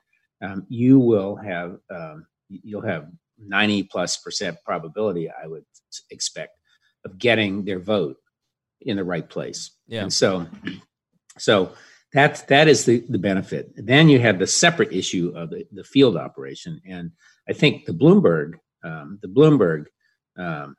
um, 0.41 0.65
you 0.69 0.99
will 0.99 1.35
have 1.35 1.77
um, 1.93 2.25
you'll 2.49 2.81
have 2.81 3.07
90 3.37 3.83
plus 3.83 4.17
percent 4.17 4.57
probability, 4.65 5.29
I 5.29 5.47
would 5.47 5.65
expect, 6.11 6.57
of 7.05 7.17
getting 7.17 7.65
their 7.65 7.79
vote 7.79 8.17
in 8.81 8.97
the 8.97 9.03
right 9.03 9.27
place. 9.27 9.71
Yeah. 9.87 10.03
And 10.03 10.13
so, 10.13 10.47
so 11.37 11.73
that 12.13 12.47
that 12.47 12.67
is 12.67 12.85
the 12.85 13.03
the 13.09 13.19
benefit. 13.19 13.71
Then 13.75 14.09
you 14.09 14.19
have 14.19 14.39
the 14.39 14.47
separate 14.47 14.93
issue 14.93 15.33
of 15.35 15.49
the, 15.49 15.65
the 15.71 15.83
field 15.83 16.17
operation, 16.17 16.81
and 16.87 17.11
I 17.47 17.53
think 17.53 17.85
the 17.85 17.93
Bloomberg 17.93 18.53
um, 18.83 19.19
the 19.21 19.27
Bloomberg 19.27 19.85
um, 20.39 20.75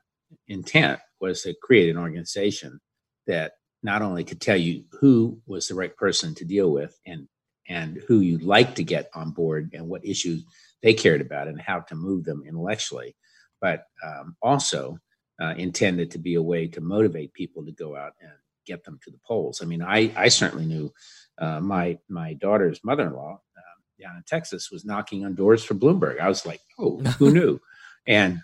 intent 0.47 0.99
was 1.19 1.43
to 1.43 1.53
create 1.61 1.89
an 1.89 1.97
organization 1.97 2.79
that 3.27 3.53
not 3.83 4.01
only 4.01 4.23
could 4.23 4.41
tell 4.41 4.57
you 4.57 4.83
who 4.99 5.39
was 5.45 5.67
the 5.67 5.75
right 5.75 5.95
person 5.95 6.35
to 6.35 6.45
deal 6.45 6.71
with 6.71 6.97
and 7.05 7.27
and 7.69 8.01
who 8.07 8.19
you'd 8.19 8.43
like 8.43 8.75
to 8.75 8.83
get 8.83 9.09
on 9.13 9.31
board 9.31 9.69
and 9.73 9.87
what 9.87 10.05
issues 10.05 10.43
they 10.83 10.93
cared 10.93 11.21
about 11.21 11.47
and 11.47 11.61
how 11.61 11.79
to 11.79 11.95
move 11.95 12.25
them 12.25 12.43
intellectually, 12.45 13.15
but 13.61 13.85
um, 14.03 14.35
also 14.41 14.97
uh, 15.41 15.53
intended 15.57 16.11
to 16.11 16.17
be 16.17 16.35
a 16.35 16.41
way 16.41 16.67
to 16.67 16.81
motivate 16.81 17.33
people 17.33 17.63
to 17.63 17.71
go 17.71 17.95
out 17.95 18.13
and 18.19 18.31
get 18.65 18.83
them 18.83 18.99
to 19.03 19.11
the 19.11 19.19
polls. 19.25 19.61
I 19.61 19.65
mean, 19.65 19.81
I 19.81 20.11
I 20.15 20.27
certainly 20.29 20.65
knew 20.65 20.91
uh, 21.39 21.59
my 21.59 21.97
my 22.09 22.33
daughter's 22.33 22.79
mother-in-law 22.83 23.39
uh, 23.57 24.03
down 24.03 24.17
in 24.17 24.23
Texas 24.27 24.69
was 24.71 24.85
knocking 24.85 25.25
on 25.25 25.35
doors 25.35 25.63
for 25.63 25.75
Bloomberg. 25.75 26.19
I 26.19 26.27
was 26.27 26.45
like, 26.45 26.61
oh, 26.79 26.97
who 27.19 27.31
knew? 27.33 27.59
And 28.07 28.41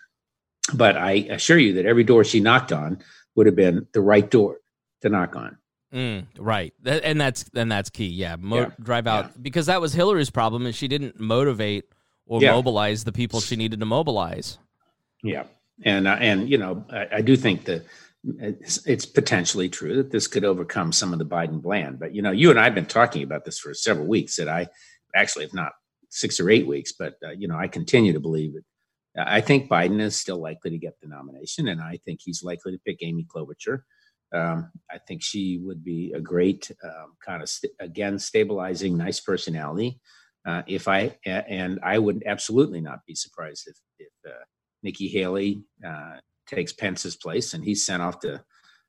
but 0.74 0.98
I 0.98 1.12
assure 1.30 1.58
you 1.58 1.74
that 1.74 1.86
every 1.86 2.04
door 2.04 2.24
she 2.24 2.40
knocked 2.40 2.72
on 2.72 3.00
would 3.36 3.46
have 3.46 3.56
been 3.56 3.88
the 3.94 4.02
right 4.02 4.30
door 4.30 4.60
to 5.02 5.10
knock 5.10 5.36
on. 5.36 5.58
Mm, 5.94 6.26
right, 6.38 6.74
and 6.86 7.20
that's 7.20 7.46
and 7.56 7.72
that's 7.72 7.90
key. 7.90 8.08
Yeah, 8.08 8.36
Mo- 8.38 8.58
yeah. 8.58 8.70
drive 8.82 9.08
out 9.08 9.26
yeah. 9.26 9.32
because 9.42 9.68
that 9.68 9.80
was 9.80 9.94
Hillary's 9.94 10.30
problem, 10.30 10.66
and 10.66 10.76
she 10.76 10.90
didn't 10.90 11.18
motivate 11.18 11.86
or 12.26 12.42
yeah. 12.42 12.52
mobilize 12.52 13.06
the 13.06 13.14
people 13.14 13.40
she 13.40 13.56
needed 13.56 13.80
to 13.80 13.86
mobilize. 13.86 14.58
Yeah, 15.24 15.46
and 15.86 16.06
uh, 16.08 16.18
and 16.20 16.50
you 16.50 16.58
know 16.58 16.86
I, 16.92 17.08
I, 17.14 17.22
do 17.22 17.38
think 17.38 17.66
that 17.66 17.86
it's, 18.24 18.86
it's, 18.86 19.06
potentially 19.06 19.70
true 19.70 19.96
that 19.96 20.12
this 20.12 20.28
could 20.28 20.44
overcome 20.44 20.92
some 20.92 21.14
of 21.14 21.20
the 21.20 21.26
Biden 21.26 21.62
bland. 21.62 22.00
But 22.00 22.14
you 22.14 22.22
know, 22.22 22.32
you 22.32 22.50
and 22.50 22.60
I 22.60 22.66
have 22.66 22.76
been 22.76 22.86
talking 22.86 23.24
about 23.24 23.46
this 23.46 23.58
for 23.58 23.74
several 23.74 24.08
weeks. 24.08 24.36
That 24.36 24.50
I 24.50 24.68
actually, 25.16 25.46
if 25.46 25.54
not 25.54 25.72
six 26.10 26.40
or 26.40 26.50
eight 26.50 26.68
weeks, 26.68 26.92
but 26.92 27.16
uh, 27.26 27.32
you 27.32 27.48
know, 27.48 27.58
I 27.58 27.70
continue 27.70 28.12
to 28.12 28.20
believe 28.20 28.56
it. 28.56 28.66
I 29.18 29.42
think 29.42 29.70
Biden 29.70 30.00
is 30.00 30.16
still 30.16 30.42
likely 30.42 30.72
to 30.72 30.78
get 30.78 30.94
the 31.02 31.08
nomination, 31.08 31.68
and 31.68 31.82
I 31.82 32.00
think 32.06 32.20
he's 32.24 32.44
likely 32.44 32.72
to 32.74 32.80
pick 32.86 32.98
Amy 33.02 33.26
Klobuchar. 33.26 33.80
Um, 34.34 34.72
I 34.92 34.98
think 35.08 35.24
she 35.24 35.60
would 35.64 35.84
be 35.84 36.14
a 36.14 36.20
great 36.20 36.70
um, 36.84 37.16
kind 37.26 37.42
of 37.42 37.50
st- 37.50 37.74
again 37.80 38.20
stabilizing, 38.20 38.98
nice 38.98 39.20
personality. 39.20 40.00
Uh, 40.46 40.62
if 40.68 40.88
I 40.88 41.18
and 41.26 41.80
I 41.84 41.98
would 41.98 42.24
absolutely 42.26 42.82
not 42.82 43.00
be 43.08 43.16
surprised 43.16 43.68
if 43.68 43.78
if 44.00 44.14
uh, 44.28 44.44
Nikki 44.84 45.08
Haley 45.08 45.64
uh, 45.86 46.18
takes 46.48 46.74
Pence's 46.74 47.16
place 47.16 47.54
and 47.54 47.64
he's 47.64 47.86
sent 47.86 48.02
off 48.02 48.20
to 48.20 48.44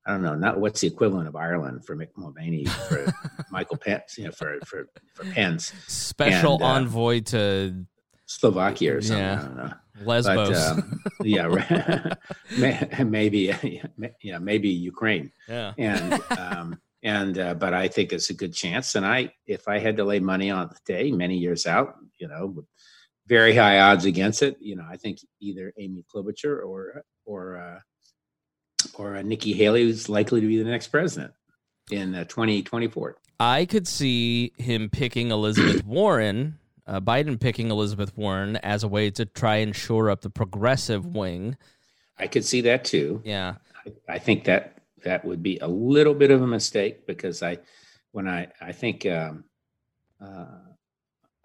I 0.06 0.12
don't 0.12 0.22
know, 0.22 0.34
not 0.34 0.58
what's 0.58 0.80
the 0.80 0.86
equivalent 0.86 1.28
of 1.28 1.36
Ireland 1.36 1.84
for 1.84 1.94
Mick 1.94 2.08
Mulvaney 2.16 2.64
for 2.64 3.12
Michael 3.50 3.76
Pence, 3.76 4.16
you 4.16 4.24
know, 4.24 4.30
for 4.32 4.58
for 4.66 4.88
for 5.14 5.24
Pence. 5.32 5.72
Special 5.86 6.54
and, 6.54 6.62
uh, 6.62 6.66
envoy 6.66 7.20
to 7.20 7.86
Slovakia 8.28 8.96
or 8.96 9.00
something. 9.00 9.24
Yeah. 9.24 9.40
I 9.40 9.42
don't 9.42 9.56
know. 9.56 9.72
Lesbos. 10.04 10.48
But, 10.48 10.54
um, 10.54 11.00
yeah, 11.24 12.14
maybe 13.04 13.54
yeah, 14.22 14.38
maybe 14.38 14.68
Ukraine. 14.68 15.32
Yeah. 15.48 15.72
And 15.76 16.22
um, 16.30 16.80
and 17.02 17.38
uh, 17.38 17.54
but 17.54 17.74
I 17.74 17.88
think 17.88 18.12
it's 18.12 18.30
a 18.30 18.34
good 18.34 18.52
chance. 18.52 18.94
And 18.94 19.06
I, 19.06 19.32
if 19.46 19.66
I 19.66 19.78
had 19.78 19.96
to 19.96 20.04
lay 20.04 20.20
money 20.20 20.50
on 20.50 20.68
the 20.68 20.78
day, 20.84 21.10
many 21.10 21.36
years 21.36 21.66
out, 21.66 21.96
you 22.18 22.28
know, 22.28 22.64
very 23.26 23.54
high 23.54 23.80
odds 23.80 24.04
against 24.04 24.42
it. 24.42 24.56
You 24.60 24.76
know, 24.76 24.86
I 24.88 24.96
think 24.96 25.18
either 25.40 25.72
Amy 25.78 26.04
Klobuchar 26.14 26.64
or 26.64 27.02
or 27.24 27.56
uh, 27.56 27.80
or 28.94 29.16
uh, 29.16 29.22
Nikki 29.22 29.54
Haley 29.54 29.88
is 29.88 30.08
likely 30.08 30.42
to 30.42 30.46
be 30.46 30.62
the 30.62 30.70
next 30.70 30.88
president 30.88 31.32
in 31.90 32.14
uh, 32.14 32.24
2024. 32.24 33.16
I 33.40 33.64
could 33.64 33.88
see 33.88 34.52
him 34.58 34.90
picking 34.90 35.30
Elizabeth 35.30 35.84
Warren, 35.86 36.58
uh, 36.89 37.01
Biden 37.01 37.39
picking 37.39 37.70
Elizabeth 37.70 38.16
Warren 38.16 38.57
as 38.57 38.82
a 38.82 38.89
way 38.89 39.11
to 39.11 39.26
try 39.26 39.57
and 39.57 39.76
shore 39.76 40.11
up 40.11 40.22
the 40.22 40.30
progressive 40.30 41.05
wing. 41.05 41.57
I 42.18 42.26
could 42.26 42.45
see 42.45 42.62
that 42.62 42.84
too. 42.84 43.20
Yeah, 43.24 43.57
I, 43.86 44.14
I 44.14 44.18
think 44.18 44.45
that 44.45 44.78
that 45.05 45.24
would 45.24 45.43
be 45.43 45.59
a 45.59 45.68
little 45.68 46.14
bit 46.14 46.30
of 46.30 46.43
a 46.43 46.47
mistake 46.47 47.07
because 47.07 47.43
I, 47.43 47.59
when 48.12 48.26
I 48.26 48.49
I 48.61 48.72
think 48.72 49.07
um, 49.07 49.45
uh, 50.20 50.47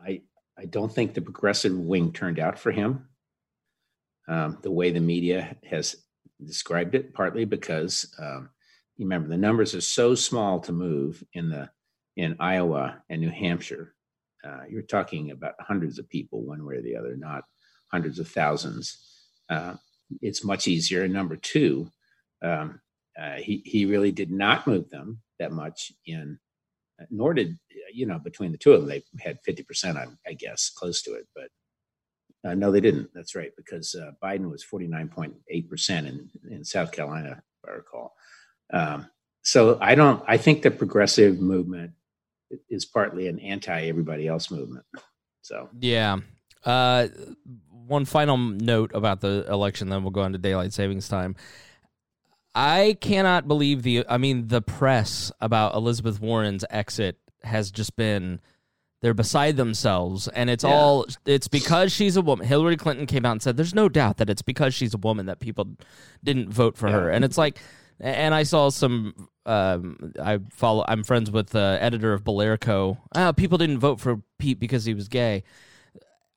I 0.04 0.22
I 0.58 0.66
don't 0.66 0.91
think 0.91 1.14
the 1.14 1.22
progressive 1.22 1.78
wing 1.78 2.14
turned 2.14 2.39
out 2.39 2.58
for 2.58 2.72
him. 2.72 3.10
Um, 4.28 4.58
the 4.62 4.72
way 4.72 4.91
the 4.91 5.02
media 5.02 5.58
has 5.70 5.98
described 6.41 6.96
it, 6.96 7.14
partly 7.14 7.44
because 7.44 8.16
um, 8.18 8.50
you 8.96 9.06
remember 9.06 9.28
the 9.28 9.38
numbers 9.38 9.76
are 9.76 9.82
so 9.82 10.16
small 10.16 10.62
to 10.62 10.72
move 10.72 11.22
in 11.34 11.50
the 11.50 11.70
in 12.16 12.38
Iowa 12.39 13.02
and 13.10 13.22
New 13.22 13.30
Hampshire. 13.30 13.93
Uh, 14.44 14.62
you're 14.70 14.82
talking 14.82 15.32
about 15.32 15.56
hundreds 15.60 16.00
of 16.00 16.10
people, 16.10 16.41
one 16.44 16.66
way 16.66 16.76
or 16.76 16.82
the 16.82 16.96
other, 16.96 17.16
not 17.16 17.44
hundreds 17.91 18.20
of 18.20 18.28
thousands. 18.28 18.98
Uh, 19.50 19.76
it's 20.22 20.44
much 20.44 20.68
easier. 20.68 21.04
And 21.04 21.14
number 21.14 21.36
two, 21.36 21.89
um, 22.44 22.82
uh, 23.20 23.36
he 23.36 23.62
he 23.66 23.86
really 23.86 24.12
did 24.12 24.32
not 24.32 24.68
move 24.68 24.89
them 24.89 25.22
that 25.39 25.52
much 25.52 25.91
in, 26.06 26.39
nor 27.10 27.34
did 27.34 27.58
you 27.94 28.06
know 28.06 28.20
between 28.20 28.52
the 28.52 28.58
two 28.58 28.74
of 28.74 28.82
them 28.82 28.89
they 28.89 29.04
had 29.20 29.39
fifty 29.46 29.64
percent, 29.64 29.98
I, 29.98 30.08
I 30.28 30.34
guess, 30.34 30.70
close 30.70 31.02
to 31.04 31.14
it, 31.14 31.28
but 31.36 31.46
uh, 32.46 32.56
no, 32.56 32.72
they 32.72 32.82
didn't. 32.82 33.10
That's 33.14 33.36
right, 33.36 33.52
because 33.56 33.96
uh, 33.96 34.12
Biden 34.24 34.50
was 34.50 34.66
49.8% 34.66 35.89
in, 36.08 36.30
in 36.50 36.66
South 36.66 36.91
Carolina, 36.91 37.41
if 37.64 37.70
I 37.70 37.74
recall. 37.74 38.14
Um, 38.74 39.08
so 39.44 39.78
I 39.82 39.96
don't, 39.96 40.24
I 40.28 40.38
think 40.38 40.62
the 40.62 40.72
progressive 40.72 41.39
movement 41.39 41.91
is 42.70 42.86
partly 42.86 43.28
an 43.28 43.39
anti 43.39 43.88
everybody 43.88 44.28
else 44.28 44.51
movement. 44.51 44.86
So, 45.41 45.70
yeah. 45.80 46.18
Uh, 46.64 47.08
one 47.70 48.06
final 48.06 48.38
note 48.38 48.91
about 48.93 49.22
the 49.22 49.45
election, 49.49 49.89
then 49.89 50.04
we'll 50.04 50.12
go 50.12 50.24
into 50.24 50.38
daylight 50.38 50.74
savings 50.74 51.08
time. 51.08 51.36
I 52.56 52.97
cannot 53.01 53.47
believe 53.47 53.84
the, 53.84 54.06
I 54.08 54.18
mean, 54.18 54.47
the 54.47 54.62
press 54.62 55.32
about 55.41 55.76
Elizabeth 55.76 56.22
Warren's 56.22 56.64
exit 56.70 57.18
has 57.43 57.72
just 57.72 57.95
been 57.95 58.39
they're 59.04 59.14
beside 59.14 59.58
themselves, 59.58 60.30
and 60.30 60.49
it's 60.49 60.64
yeah. 60.64 60.70
all 60.72 61.06
it's 61.26 61.49
because 61.49 61.91
she's 61.91 62.16
a 62.16 62.22
woman. 62.22 62.47
Hillary 62.47 62.78
Clinton 62.78 63.06
came 63.06 63.26
out 63.26 63.34
and 63.34 63.41
said, 63.41 63.58
"There's 63.58 63.76
no 63.76 63.89
doubt 63.89 64.16
that 64.18 64.30
it's 64.30 64.41
because 64.41 64.74
she's 64.74 64.93
a 64.93 64.97
woman 64.97 65.26
that 65.26 65.41
people 65.41 65.76
didn't 66.24 66.54
vote 66.54 66.78
for 66.78 66.88
yeah. 66.88 66.93
her." 66.93 67.10
And 67.10 67.26
it's 67.26 67.38
like, 67.38 67.60
and 68.04 68.36
I 68.36 68.43
saw 68.43 68.70
some. 68.70 69.30
Um, 69.45 70.14
I 70.22 70.39
follow. 70.51 70.86
I'm 70.88 71.04
friends 71.04 71.32
with 71.32 71.49
the 71.49 71.78
editor 71.80 72.14
of 72.14 72.24
Bilerico. 72.24 72.97
Oh, 73.16 73.34
people 73.34 73.58
didn't 73.58 73.80
vote 73.80 73.99
for 73.99 74.22
Pete 74.38 74.60
because 74.60 74.86
he 74.86 74.93
was 74.93 75.08
gay. 75.08 75.43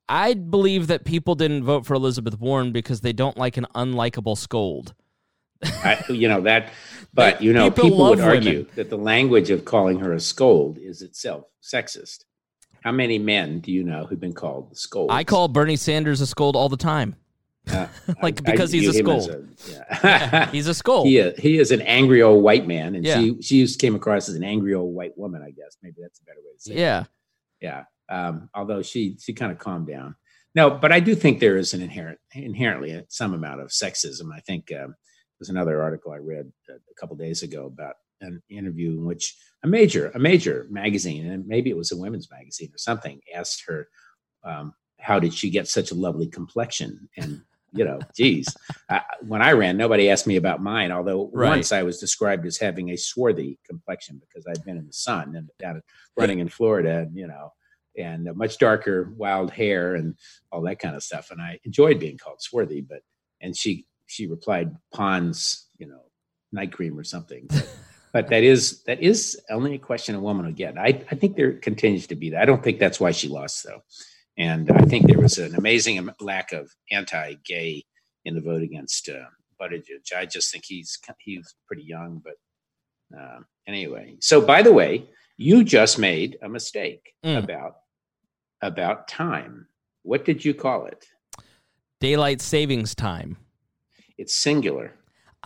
I 0.09 0.35
believe 0.35 0.87
that 0.87 1.05
people 1.05 1.35
didn't 1.35 1.65
vote 1.65 1.85
for 1.85 1.95
Elizabeth 1.95 2.39
Warren 2.39 2.71
because 2.71 3.01
they 3.01 3.13
don't 3.13 3.37
like 3.37 3.57
an 3.57 3.67
unlikable 3.75 4.39
scold. 4.39 4.95
I, 5.65 6.05
you 6.09 6.29
know 6.29 6.43
that, 6.43 6.71
but 7.13 7.43
you 7.43 7.53
know 7.53 7.71
people, 7.71 7.91
people 7.91 8.11
would 8.11 8.21
argue 8.21 8.59
women. 8.59 8.69
that 8.77 8.91
the 8.91 8.99
language 8.99 9.51
of 9.51 9.65
calling 9.65 9.99
her 9.99 10.13
a 10.13 10.21
scold 10.21 10.79
is 10.79 11.03
itself 11.03 11.47
sexist. 11.63 12.25
How 12.83 12.93
many 12.93 13.19
men 13.19 13.59
do 13.59 13.73
you 13.73 13.83
know 13.83 14.07
who've 14.07 14.21
been 14.21 14.35
called 14.35 14.77
scolds? 14.77 15.13
I 15.13 15.25
call 15.25 15.49
Bernie 15.49 15.75
Sanders 15.75 16.21
a 16.21 16.27
scold 16.27 16.55
all 16.55 16.69
the 16.69 16.77
time. 16.77 17.17
Uh, 17.71 17.87
like 18.23 18.39
I, 18.47 18.53
because 18.53 18.73
I 18.73 18.79
he's 18.79 18.89
a 18.89 18.93
scold. 18.93 19.31
A, 19.31 19.45
yeah. 19.71 19.85
yeah. 20.05 20.51
he's 20.51 20.67
a 20.67 20.75
scold. 20.75 21.07
He, 21.07 21.31
he 21.39 21.59
is 21.59 21.71
an 21.71 21.83
angry 21.83 22.23
old 22.23 22.43
white 22.43 22.67
man, 22.67 22.95
and 22.95 23.05
yeah. 23.05 23.21
she 23.21 23.43
she 23.43 23.67
came 23.77 23.95
across 23.95 24.29
as 24.29 24.35
an 24.35 24.45
angry 24.45 24.75
old 24.75 24.95
white 24.95 25.17
woman. 25.17 25.43
I 25.43 25.51
guess 25.51 25.77
maybe 25.83 25.97
that's 26.01 26.21
a 26.21 26.25
better 26.25 26.41
way 26.41 26.53
to 26.55 26.61
say. 26.61 26.75
Yeah, 26.75 27.01
it. 27.03 27.07
yeah. 27.61 27.85
Um, 28.09 28.49
although 28.55 28.83
she 28.83 29.17
she 29.21 29.33
kind 29.33 29.53
of 29.53 29.59
calmed 29.59 29.89
down. 29.89 30.15
No, 30.55 30.71
but 30.71 30.91
I 30.91 31.01
do 31.01 31.15
think 31.15 31.39
there 31.39 31.57
is 31.57 31.75
an 31.75 31.83
inherent 31.83 32.19
inherently 32.33 33.05
some 33.09 33.35
amount 33.35 33.61
of 33.61 33.69
sexism. 33.69 34.33
I 34.35 34.41
think 34.41 34.73
um, 34.73 34.95
there's 35.39 35.51
another 35.51 35.83
article 35.83 36.13
I 36.13 36.17
read 36.17 36.51
a, 36.71 36.75
a 36.75 36.95
couple 36.99 37.17
days 37.17 37.43
ago 37.43 37.67
about 37.67 37.95
an 38.21 38.43
interview 38.49 38.91
in 38.91 39.05
which 39.05 39.37
a 39.63 39.69
major 39.69 40.11
a 40.15 40.19
major 40.19 40.67
magazine 40.71 41.31
and 41.31 41.47
maybe 41.47 41.71
it 41.71 41.77
was 41.77 41.93
a 41.93 41.97
women's 41.97 42.31
magazine 42.31 42.71
or 42.75 42.79
something 42.79 43.21
asked 43.35 43.65
her 43.67 43.89
um, 44.45 44.73
how 44.99 45.19
did 45.19 45.35
she 45.35 45.51
get 45.51 45.69
such 45.69 45.91
a 45.91 45.95
lovely 45.95 46.27
complexion 46.27 47.09
and 47.19 47.43
you 47.77 47.85
know 47.85 47.99
geez 48.15 48.47
I, 48.89 49.03
when 49.27 49.43
i 49.43 49.53
ran 49.53 49.77
nobody 49.77 50.11
asked 50.11 50.27
me 50.27 50.37
about 50.37 50.63
mine 50.63 50.91
although 50.91 51.31
right. 51.33 51.51
once 51.51 51.73
i 51.73 51.83
was 51.83 51.99
described 51.99 52.47
as 52.47 52.59
having 52.59 52.91
a 52.91 52.97
swarthy 52.97 53.59
complexion 53.67 54.21
because 54.21 54.47
i'd 54.47 54.65
been 54.65 54.79
in 54.79 54.87
the 54.87 54.93
sun 54.93 55.37
and 55.37 55.51
down 55.59 55.83
running 56.17 56.39
in 56.39 56.49
florida 56.49 57.01
and 57.01 57.17
you 57.17 57.27
know 57.27 57.53
and 57.99 58.29
much 58.37 58.59
darker 58.59 59.13
wild 59.17 59.51
hair 59.51 59.95
and 59.95 60.15
all 60.53 60.63
that 60.63 60.79
kind 60.79 60.97
of 60.97 61.03
stuff 61.03 61.31
and 61.31 61.41
i 61.41 61.59
enjoyed 61.65 61.99
being 61.99 62.19
called 62.19 62.41
swarthy 62.41 62.81
but 62.81 63.01
and 63.41 63.57
she 63.57 63.87
she 64.07 64.27
replied 64.27 64.75
pond's 64.93 65.69
you 65.79 65.87
know 65.87 66.01
night 66.53 66.73
cream 66.73 66.99
or 66.99 67.05
something 67.05 67.47
but, 67.49 67.69
but 68.17 68.29
that 68.29 68.43
is 68.43 68.83
that 68.85 69.03
is 69.03 69.39
only 69.51 69.75
a 69.75 69.79
question 69.79 70.15
a 70.15 70.21
woman 70.21 70.47
will 70.47 70.53
get. 70.53 70.79
I, 70.79 71.05
I 71.11 71.15
think 71.17 71.37
there 71.37 71.53
continues 71.53 72.07
to 72.07 72.15
be 72.15 72.31
that. 72.31 72.41
I 72.41 72.47
don't 72.47 72.65
think 72.65 72.79
that's 72.79 72.99
why 72.99 73.11
she 73.11 73.29
lost 73.29 73.63
though, 73.63 73.83
and 74.39 74.71
I 74.71 74.83
think 74.83 75.07
there 75.07 75.21
was 75.21 75.39
an 75.39 75.55
amazing 75.55 76.09
lack 76.21 76.53
of 76.53 76.71
anti-gay 76.91 77.85
in 78.25 78.35
the 78.35 78.41
vote 78.41 78.63
against 78.63 79.09
uh, 79.09 79.27
Buttigieg. 79.61 80.13
I 80.17 80.27
just 80.27 80.53
think 80.53 80.65
he's 80.67 80.99
he's 81.21 81.55
pretty 81.67 81.85
young, 81.85 82.23
but 82.23 82.35
uh, 83.19 83.41
anyway. 83.67 84.17
So 84.21 84.41
by 84.41 84.63
the 84.63 84.73
way, 84.73 85.09
you 85.37 85.65
just 85.65 85.99
made 85.99 86.39
a 86.43 86.49
mistake 86.49 87.15
mm. 87.25 87.39
about 87.43 87.77
about 88.63 89.09
time. 89.09 89.69
What 90.03 90.25
did 90.25 90.45
you 90.45 90.55
call 90.55 90.87
it? 90.87 91.05
Daylight 92.01 92.41
savings 92.41 92.95
time. 92.95 93.39
It's 94.19 94.35
singular. 94.35 94.95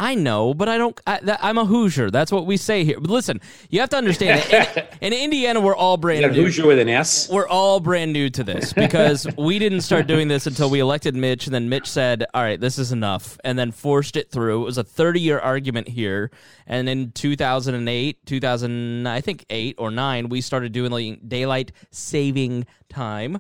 I 0.01 0.15
know, 0.15 0.55
but 0.55 0.67
I 0.67 0.79
don't. 0.79 0.99
I, 1.07 1.21
am 1.43 1.59
a 1.59 1.67
Hoosier. 1.67 2.11
That's 2.11 2.33
what 2.33 2.47
we 2.47 2.57
say 2.57 2.85
here. 2.85 2.99
But 2.99 3.11
listen, 3.11 3.39
you 3.69 3.81
have 3.81 3.91
to 3.91 3.99
understand. 3.99 4.43
in, 4.51 4.87
in, 5.13 5.13
Indiana, 5.13 5.61
we're 5.61 5.77
all 5.77 5.99
brand 5.99 6.33
new. 6.33 6.45
Hoosier 6.45 6.67
with 6.67 6.79
an 6.79 6.89
S. 6.89 7.29
We're 7.29 7.47
all 7.47 7.81
brand 7.81 8.15
new 8.15 8.31
to 8.31 8.43
this 8.43 8.73
because 8.73 9.27
we 9.37 9.59
didn't 9.59 9.83
start 9.83 10.07
doing 10.07 10.27
this 10.27 10.47
until 10.47 10.71
we 10.71 10.81
elected 10.81 11.15
Mitch, 11.15 11.47
and 11.47 11.55
then 11.55 11.69
Mitch 11.69 11.87
said, 11.87 12.25
"All 12.33 12.43
right, 12.43 12.59
this 12.59 12.79
is 12.79 12.93
enough," 12.93 13.37
and 13.45 13.59
then 13.59 13.73
forced 13.73 14.17
it 14.17 14.31
through. 14.31 14.63
It 14.63 14.65
was 14.65 14.79
a 14.79 14.85
30 14.85 15.21
year 15.21 15.39
argument 15.39 15.87
here, 15.87 16.31
and 16.67 16.89
in 16.89 17.13
2008, 17.13 18.25
2000, 18.25 19.07
I 19.07 19.21
think 19.21 19.45
eight 19.51 19.75
or 19.77 19.91
nine, 19.91 20.31
we 20.31 20.41
started 20.41 20.73
doing 20.73 20.91
like 20.91 21.29
daylight 21.29 21.73
saving 21.91 22.67
time 22.89 23.39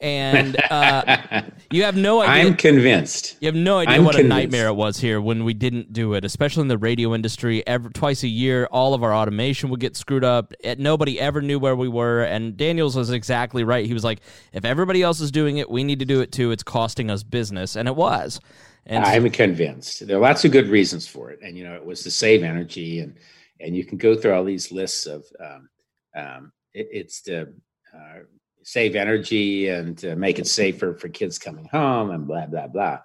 and 0.00 0.56
uh, 0.70 1.42
you 1.70 1.84
have 1.84 1.96
no 1.96 2.20
idea. 2.20 2.48
I'm 2.48 2.56
convinced. 2.56 3.36
You 3.40 3.46
have 3.46 3.54
no 3.54 3.78
idea 3.78 3.96
I'm 3.96 4.04
what 4.04 4.18
a 4.18 4.22
nightmare 4.22 4.68
it 4.68 4.74
was 4.74 4.98
here 4.98 5.20
when 5.20 5.44
we 5.44 5.54
didn't 5.54 5.92
do 5.92 6.14
it, 6.14 6.24
especially 6.24 6.62
in 6.62 6.68
the 6.68 6.78
radio 6.78 7.14
industry. 7.14 7.66
Every, 7.66 7.90
twice 7.90 8.22
a 8.22 8.28
year, 8.28 8.66
all 8.70 8.94
of 8.94 9.02
our 9.02 9.14
automation 9.14 9.68
would 9.70 9.80
get 9.80 9.96
screwed 9.96 10.24
up. 10.24 10.54
It, 10.60 10.78
nobody 10.78 11.20
ever 11.20 11.42
knew 11.42 11.58
where 11.58 11.76
we 11.76 11.88
were. 11.88 12.22
And 12.22 12.56
Daniels 12.56 12.96
was 12.96 13.10
exactly 13.10 13.64
right. 13.64 13.86
He 13.86 13.94
was 13.94 14.04
like, 14.04 14.20
if 14.52 14.64
everybody 14.64 15.02
else 15.02 15.20
is 15.20 15.30
doing 15.30 15.58
it, 15.58 15.68
we 15.70 15.84
need 15.84 15.98
to 15.98 16.06
do 16.06 16.20
it 16.20 16.32
too. 16.32 16.50
It's 16.50 16.62
costing 16.62 17.10
us 17.10 17.22
business. 17.22 17.76
And 17.76 17.86
it 17.86 17.96
was. 17.96 18.40
And 18.86 19.04
I'm 19.04 19.30
convinced. 19.30 20.06
There 20.06 20.16
are 20.16 20.20
lots 20.20 20.44
of 20.44 20.52
good 20.52 20.68
reasons 20.68 21.06
for 21.06 21.30
it, 21.30 21.40
and 21.42 21.56
you 21.56 21.64
know, 21.64 21.74
it 21.74 21.84
was 21.84 22.02
to 22.04 22.10
save 22.10 22.42
energy, 22.42 23.00
and 23.00 23.14
and 23.60 23.76
you 23.76 23.84
can 23.84 23.98
go 23.98 24.16
through 24.16 24.32
all 24.32 24.42
these 24.42 24.72
lists 24.72 25.06
of 25.06 25.24
um, 25.38 25.68
um, 26.16 26.52
it, 26.72 26.88
it's 26.90 27.20
the 27.20 27.54
uh, 27.94 28.20
save 28.62 28.96
energy 28.96 29.68
and 29.68 29.96
to 29.98 30.16
make 30.16 30.38
it 30.38 30.46
safer 30.46 30.94
for 30.94 31.08
kids 31.08 31.38
coming 31.38 31.66
home, 31.66 32.10
and 32.10 32.26
blah 32.26 32.46
blah 32.46 32.66
blah. 32.66 33.00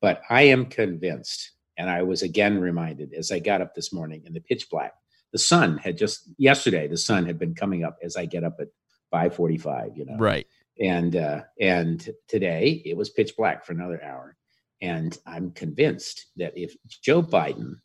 but 0.00 0.22
I 0.30 0.42
am 0.42 0.66
convinced, 0.66 1.52
and 1.76 1.88
I 1.90 2.02
was 2.02 2.22
again 2.22 2.60
reminded 2.60 3.14
as 3.14 3.32
I 3.32 3.38
got 3.38 3.60
up 3.60 3.74
this 3.74 3.92
morning 3.92 4.22
in 4.26 4.32
the 4.32 4.40
pitch 4.40 4.68
black. 4.70 4.92
The 5.32 5.38
sun 5.38 5.78
had 5.78 5.98
just 5.98 6.30
yesterday. 6.38 6.88
The 6.88 6.96
sun 6.96 7.26
had 7.26 7.38
been 7.38 7.54
coming 7.54 7.84
up 7.84 7.98
as 8.02 8.16
I 8.16 8.26
get 8.26 8.44
up 8.44 8.56
at 8.60 8.68
five 9.10 9.34
forty-five. 9.34 9.96
You 9.96 10.06
know, 10.06 10.16
right. 10.16 10.46
and 10.80 11.16
uh, 11.16 11.42
and 11.60 12.08
today 12.28 12.82
it 12.84 12.96
was 12.96 13.10
pitch 13.10 13.36
black 13.36 13.64
for 13.64 13.72
another 13.72 14.02
hour 14.02 14.36
and 14.80 15.18
i'm 15.26 15.50
convinced 15.52 16.26
that 16.36 16.56
if 16.56 16.76
joe 17.02 17.22
biden 17.22 17.76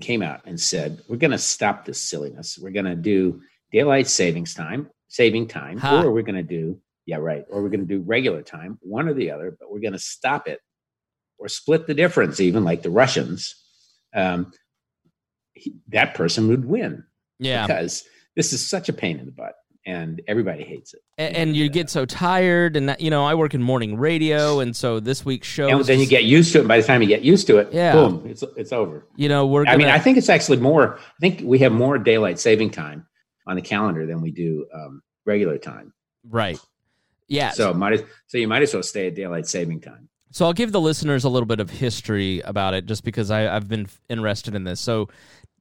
came 0.00 0.22
out 0.22 0.40
and 0.44 0.60
said 0.60 1.00
we're 1.08 1.16
going 1.16 1.30
to 1.30 1.38
stop 1.38 1.84
this 1.84 2.02
silliness 2.02 2.58
we're 2.60 2.70
going 2.70 2.84
to 2.84 2.96
do 2.96 3.40
daylight 3.72 4.08
savings 4.08 4.54
time 4.54 4.88
saving 5.16 5.46
time 5.48 5.78
Ha. 5.78 6.02
or 6.02 6.12
we're 6.12 6.22
going 6.30 6.36
to 6.36 6.42
do 6.58 6.80
yeah 7.06 7.16
right 7.16 7.44
or 7.50 7.62
we're 7.62 7.68
going 7.68 7.86
to 7.86 7.94
do 7.96 8.00
regular 8.02 8.42
time 8.42 8.78
one 8.82 9.08
or 9.08 9.14
the 9.14 9.30
other 9.30 9.56
but 9.58 9.70
we're 9.70 9.80
going 9.80 9.92
to 9.92 9.98
stop 10.16 10.46
it 10.46 10.60
or 11.38 11.48
split 11.48 11.86
the 11.86 11.94
difference 11.94 12.40
even 12.40 12.64
like 12.64 12.82
the 12.82 12.90
russians 12.90 13.54
um, 14.14 14.52
he, 15.54 15.74
that 15.88 16.14
person 16.14 16.48
would 16.48 16.64
win 16.64 17.04
Yeah. 17.38 17.66
because 17.66 18.04
this 18.34 18.52
is 18.52 18.66
such 18.66 18.88
a 18.88 18.92
pain 18.92 19.18
in 19.18 19.26
the 19.26 19.32
butt 19.32 19.54
and 19.86 20.20
everybody 20.26 20.64
hates 20.64 20.94
it 20.94 21.00
And, 21.16 21.36
and 21.36 21.56
you 21.56 21.68
get 21.68 21.88
so 21.88 22.04
tired, 22.04 22.76
and 22.76 22.88
that, 22.88 23.00
you 23.00 23.08
know, 23.08 23.24
I 23.24 23.34
work 23.34 23.54
in 23.54 23.62
morning 23.62 23.96
radio, 23.96 24.58
and 24.58 24.74
so 24.74 24.98
this 24.98 25.24
week's 25.24 25.46
show. 25.46 25.68
and 25.68 25.84
then 25.84 26.00
you 26.00 26.06
get 26.06 26.24
used 26.24 26.50
to 26.52 26.58
it. 26.58 26.62
And 26.62 26.68
by 26.68 26.80
the 26.80 26.86
time 26.86 27.02
you 27.02 27.08
get 27.08 27.22
used 27.22 27.46
to 27.46 27.58
it, 27.58 27.72
Yeah. 27.72 27.92
boom, 27.92 28.24
it's 28.26 28.42
it's 28.56 28.72
over. 28.72 29.06
you 29.14 29.28
know, 29.28 29.46
we're. 29.46 29.62
I 29.62 29.64
Gonna, 29.66 29.78
mean, 29.78 29.88
I 29.88 30.00
think 30.00 30.18
it's 30.18 30.28
actually 30.28 30.58
more. 30.58 30.98
I 30.98 31.18
think 31.20 31.40
we 31.44 31.60
have 31.60 31.70
more 31.70 31.98
daylight 31.98 32.40
saving 32.40 32.70
time 32.70 33.06
on 33.46 33.54
the 33.54 33.62
calendar 33.62 34.06
than 34.06 34.20
we 34.22 34.32
do 34.32 34.66
um, 34.74 35.02
regular 35.26 35.58
time. 35.58 35.92
right. 36.28 36.58
Yeah. 37.28 37.50
So 37.50 37.74
might 37.74 37.94
as, 37.94 38.04
so 38.28 38.38
you 38.38 38.46
might 38.46 38.62
as 38.62 38.72
well 38.72 38.84
stay 38.84 39.08
at 39.08 39.16
daylight 39.16 39.46
saving 39.46 39.80
time. 39.80 40.08
So 40.30 40.44
I'll 40.44 40.52
give 40.52 40.72
the 40.72 40.80
listeners 40.80 41.24
a 41.24 41.28
little 41.28 41.46
bit 41.46 41.60
of 41.60 41.70
history 41.70 42.40
about 42.40 42.74
it 42.74 42.86
just 42.86 43.04
because 43.04 43.30
I, 43.30 43.54
I've 43.54 43.68
been 43.68 43.88
interested 44.08 44.54
in 44.54 44.64
this. 44.64 44.80
So 44.80 45.08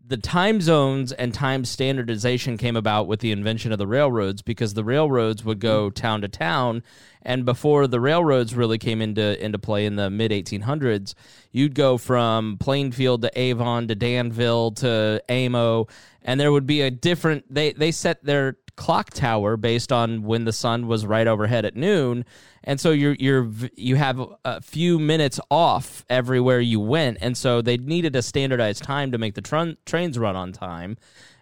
the 0.07 0.17
time 0.17 0.61
zones 0.61 1.11
and 1.11 1.33
time 1.33 1.65
standardization 1.65 2.57
came 2.57 2.75
about 2.75 3.07
with 3.07 3.21
the 3.21 3.31
invention 3.31 3.71
of 3.71 3.79
the 3.79 3.87
railroads 3.87 4.41
because 4.41 4.73
the 4.73 4.83
railroads 4.83 5.43
would 5.43 5.59
go 5.59 5.87
mm-hmm. 5.87 5.93
town 5.93 6.21
to 6.21 6.27
town. 6.27 6.83
And 7.23 7.43
before 7.43 7.87
the 7.87 7.99
railroads 7.99 8.53
really 8.53 8.77
came 8.77 9.01
into, 9.01 9.43
into 9.43 9.57
play 9.57 9.85
in 9.87 9.95
the 9.95 10.11
mid 10.11 10.31
1800s, 10.31 11.15
you'd 11.51 11.73
go 11.73 11.97
from 11.97 12.57
Plainfield 12.59 13.23
to 13.23 13.39
Avon 13.39 13.87
to 13.87 13.95
Danville 13.95 14.71
to 14.73 15.23
Amo, 15.27 15.87
and 16.21 16.39
there 16.39 16.51
would 16.51 16.67
be 16.67 16.81
a 16.81 16.91
different, 16.91 17.51
they, 17.51 17.73
they 17.73 17.91
set 17.91 18.23
their 18.23 18.57
clock 18.75 19.11
tower 19.11 19.57
based 19.57 19.91
on 19.91 20.23
when 20.23 20.45
the 20.45 20.53
sun 20.53 20.87
was 20.87 21.05
right 21.05 21.27
overhead 21.27 21.65
at 21.65 21.75
noon. 21.75 22.25
And 22.63 22.79
so 22.79 22.91
you're 22.91 23.15
you're 23.19 23.49
you 23.75 23.95
have 23.95 24.21
a 24.43 24.61
few 24.61 24.99
minutes 24.99 25.39
off 25.49 26.03
everywhere 26.09 26.59
you 26.59 26.79
went. 26.79 27.17
And 27.21 27.37
so 27.37 27.61
they 27.61 27.77
needed 27.77 28.15
a 28.15 28.21
standardized 28.21 28.83
time 28.83 29.11
to 29.11 29.17
make 29.17 29.35
the 29.35 29.41
tr- 29.41 29.77
trains 29.85 30.17
run 30.17 30.35
on 30.35 30.51
time. 30.51 30.97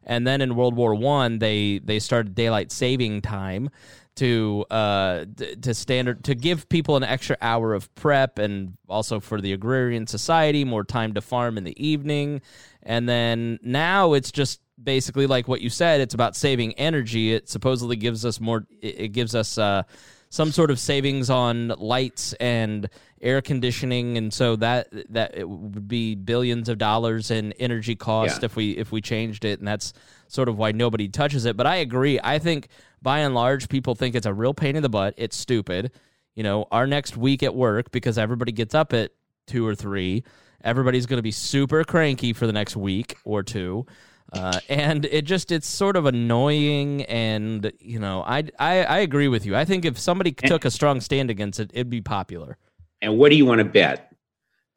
And 0.05 0.27
then 0.27 0.41
in 0.41 0.55
world 0.55 0.75
war 0.75 0.93
one 0.95 1.39
they 1.39 1.79
they 1.79 1.99
started 1.99 2.35
daylight 2.35 2.71
saving 2.71 3.21
time 3.21 3.69
to 4.15 4.63
uh 4.69 5.25
to 5.61 5.73
standard 5.73 6.23
to 6.25 6.35
give 6.35 6.69
people 6.69 6.95
an 6.95 7.03
extra 7.03 7.35
hour 7.41 7.73
of 7.73 7.93
prep 7.95 8.37
and 8.37 8.77
also 8.87 9.19
for 9.19 9.41
the 9.41 9.53
agrarian 9.53 10.05
society 10.05 10.63
more 10.63 10.83
time 10.83 11.13
to 11.15 11.21
farm 11.21 11.57
in 11.57 11.63
the 11.63 11.83
evening. 11.83 12.41
And 12.83 13.07
then 13.07 13.59
now 13.63 14.13
it's 14.13 14.31
just 14.31 14.59
basically 14.81 15.27
like 15.27 15.47
what 15.47 15.61
you 15.61 15.69
said 15.69 16.01
it's 16.01 16.13
about 16.13 16.35
saving 16.35 16.73
energy. 16.73 17.33
It 17.33 17.49
supposedly 17.49 17.95
gives 17.95 18.25
us 18.25 18.39
more 18.39 18.65
it, 18.81 19.09
gives 19.13 19.35
us 19.35 19.57
uh 19.57 19.83
some 20.29 20.51
sort 20.51 20.71
of 20.71 20.79
savings 20.79 21.29
on 21.29 21.67
lights 21.77 22.33
and 22.33 22.89
air 23.21 23.39
conditioning. 23.41 24.17
And 24.17 24.33
so 24.33 24.55
that 24.57 24.87
that 25.13 25.37
it 25.37 25.47
would 25.47 25.87
be 25.87 26.15
billions 26.15 26.69
of 26.69 26.79
dollars 26.79 27.29
in 27.29 27.53
energy 27.53 27.95
cost 27.95 28.41
Yeah. 28.41 28.45
if 28.45 28.55
we 28.55 28.71
if 28.71 28.91
we 28.91 28.99
changed 29.01 29.45
it. 29.45 29.59
And 29.59 29.67
that's 29.67 29.93
sort 30.27 30.49
of 30.49 30.57
why 30.57 30.71
nobody 30.71 31.07
touches 31.07 31.45
it. 31.45 31.55
But 31.55 31.67
i 31.67 31.75
agree. 31.75 32.19
I 32.23 32.39
think 32.39 32.67
by 33.01 33.19
and 33.19 33.35
large 33.35 33.69
people 33.69 33.93
think 33.95 34.15
it's 34.15 34.25
a 34.25 34.33
real 34.33 34.53
pain 34.55 34.75
in 34.75 34.81
the 34.81 34.89
butt. 34.89 35.13
It's 35.17 35.37
stupid. 35.37 35.91
You 36.33 36.41
know 36.41 36.65
our 36.71 36.87
next 36.87 37.15
week 37.15 37.43
at 37.43 37.53
work 37.53 37.91
because 37.91 38.17
everybody 38.17 38.51
gets 38.51 38.73
up 38.73 38.91
at 38.93 39.11
2 39.47 39.67
or 39.67 39.75
3 39.75 40.23
everybody's 40.63 41.05
going 41.05 41.17
to 41.17 41.21
be 41.23 41.29
super 41.29 41.83
cranky 41.83 42.31
for 42.31 42.47
the 42.47 42.53
next 42.53 42.75
week 42.77 43.17
or 43.25 43.43
two 43.43 43.85
uh, 44.31 44.59
and 44.69 45.05
it 45.05 45.23
just 45.25 45.51
it's 45.51 45.67
sort 45.67 45.95
of 45.95 46.05
annoying 46.05 47.03
and 47.03 47.71
you 47.79 47.99
know 47.99 48.23
I, 48.25 48.43
I 48.57 48.83
i 48.83 48.97
agree 48.99 49.27
with 49.27 49.45
you. 49.45 49.55
I 49.55 49.65
think 49.65 49.85
if 49.85 49.99
somebody 49.99 50.31
took 50.31 50.65
a 50.65 50.71
strong 50.71 51.01
stand 51.01 51.29
against 51.29 51.59
it 51.59 51.71
it'd 51.73 51.89
be 51.89 52.01
popular. 52.01 52.57
And 53.01 53.17
what 53.17 53.29
do 53.29 53.35
you 53.35 53.45
want 53.45 53.59
to 53.59 53.65
bet? 53.65 54.09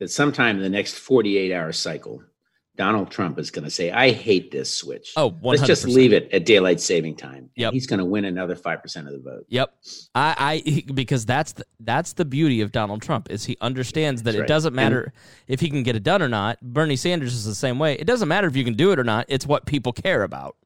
That 0.01 0.11
sometime 0.11 0.57
in 0.57 0.62
the 0.62 0.68
next 0.68 0.99
forty-eight 0.99 1.53
hour 1.53 1.72
cycle, 1.72 2.22
Donald 2.77 3.11
Trump 3.11 3.39
is 3.39 3.51
going 3.51 3.64
to 3.64 3.70
say, 3.70 3.91
"I 3.91 4.11
hate 4.11 4.51
this 4.51 4.72
switch." 4.72 5.12
oh 5.16 5.31
100%. 5.31 5.39
Let's 5.43 5.62
just 5.62 5.85
leave 5.87 6.12
it 6.12 6.29
at 6.33 6.45
daylight 6.45 6.81
saving 6.81 7.16
time. 7.16 7.35
And 7.37 7.51
Yep. 7.57 7.72
he's 7.72 7.87
going 7.87 7.99
to 7.99 8.05
win 8.05 8.24
another 8.24 8.55
five 8.55 8.83
percent 8.83 9.07
of 9.07 9.12
the 9.14 9.18
vote. 9.20 9.47
Yep. 9.49 9.74
I, 10.14 10.62
I 10.66 10.93
because 10.95 11.24
that's 11.27 11.53
the, 11.53 11.64
that's 11.81 12.12
the 12.14 12.24
beauty 12.24 12.61
of 12.61 12.72
Donald 12.72 13.03
Trump 13.03 13.31
is 13.31 13.45
he 13.45 13.57
understands 13.61 14.22
that 14.24 14.33
That's 14.33 14.43
it 14.45 14.49
doesn't 14.49 14.74
matter 14.74 15.12
if 15.49 15.61
he 15.61 15.68
can 15.70 15.83
get 15.83 15.97
it 15.97 16.03
done 16.03 16.22
or 16.22 16.29
not. 16.29 16.61
Bernie 16.61 16.97
Sanders 16.97 17.35
is 17.35 17.45
the 17.45 17.55
same 17.55 17.79
way. 17.79 17.95
It 17.95 18.07
doesn't 18.07 18.29
matter 18.29 18.47
if 18.47 18.57
you 18.57 18.64
can 18.64 18.74
do 18.74 18.93
it 18.93 18.99
or 18.99 19.05
not. 19.05 19.27
It's 19.29 19.47
what 19.47 19.66
people 19.66 19.93
care 19.93 20.22
about. 20.22 20.57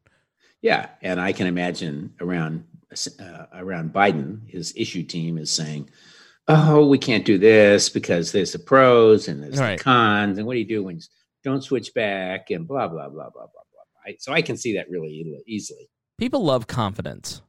Yeah, 0.62 0.88
and 1.02 1.20
I 1.20 1.32
can 1.32 1.46
imagine 1.46 2.12
around 2.20 2.64
uh, 3.20 3.46
around 3.54 3.92
Biden, 3.92 4.40
his 4.48 4.74
issue 4.76 5.02
team 5.04 5.38
is 5.38 5.50
saying, 5.50 5.88
"Oh, 6.48 6.86
we 6.88 6.98
can't 6.98 7.24
do 7.24 7.38
this 7.38 7.88
because 7.88 8.32
there's 8.32 8.52
the 8.52 8.58
pros 8.58 9.28
and 9.28 9.42
there's 9.42 9.58
Right. 9.58 9.78
the 9.78 9.84
cons, 9.84 10.38
and 10.38 10.46
what 10.46 10.54
do 10.54 10.58
you 10.58 10.64
do 10.66 10.82
when 10.82 10.96
you 10.96 11.02
don't 11.45 11.62
switch 11.62 11.93
back 11.95 12.51
and 12.51 12.66
blah 12.66 12.88
blah 12.88 13.09
blah 13.09 13.30
blah 13.30 13.47
blah 13.47 13.47
blah." 13.53 13.62
I, 14.07 14.16
so 14.18 14.32
I 14.32 14.43
can 14.43 14.57
see 14.57 14.74
that 14.76 14.88
really 14.91 15.43
easily. 15.47 15.88
People 16.18 16.45
love 16.45 16.66
confidence, 16.66 17.41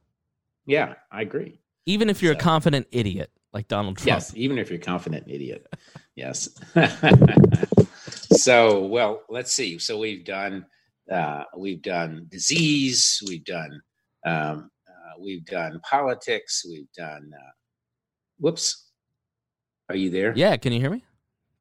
Yeah, 0.66 0.94
I 1.10 1.22
agree. 1.22 1.60
even 1.86 2.08
if 2.08 2.22
you're 2.22 2.32
a 2.32 2.36
confident 2.36 2.86
idiot 2.90 3.30
like 3.52 3.68
Donald 3.68 3.96
Trump. 3.98 4.06
Yes, 4.06 4.32
even 4.34 4.58
if 4.58 4.70
you're 4.70 4.78
a 4.78 4.82
confident 4.82 5.24
idiot. 5.28 5.66
yes. 6.14 6.48
so, 8.32 8.86
well, 8.86 9.22
let's 9.28 9.52
see. 9.52 9.78
So 9.78 9.98
we've 9.98 10.24
done 10.24 10.64
uh, 11.10 11.44
we've 11.56 11.82
done 11.82 12.26
disease, 12.30 13.22
we've 13.28 13.44
done 13.44 13.80
um, 14.24 14.70
uh, 14.88 15.20
we've 15.20 15.44
done 15.44 15.80
politics, 15.88 16.64
we've 16.68 16.90
done. 16.96 17.30
Uh, 17.34 17.50
whoops, 18.38 18.88
are 19.88 19.96
you 19.96 20.10
there? 20.10 20.32
Yeah. 20.36 20.56
Can 20.56 20.72
you 20.72 20.80
hear 20.80 20.90
me? 20.90 21.04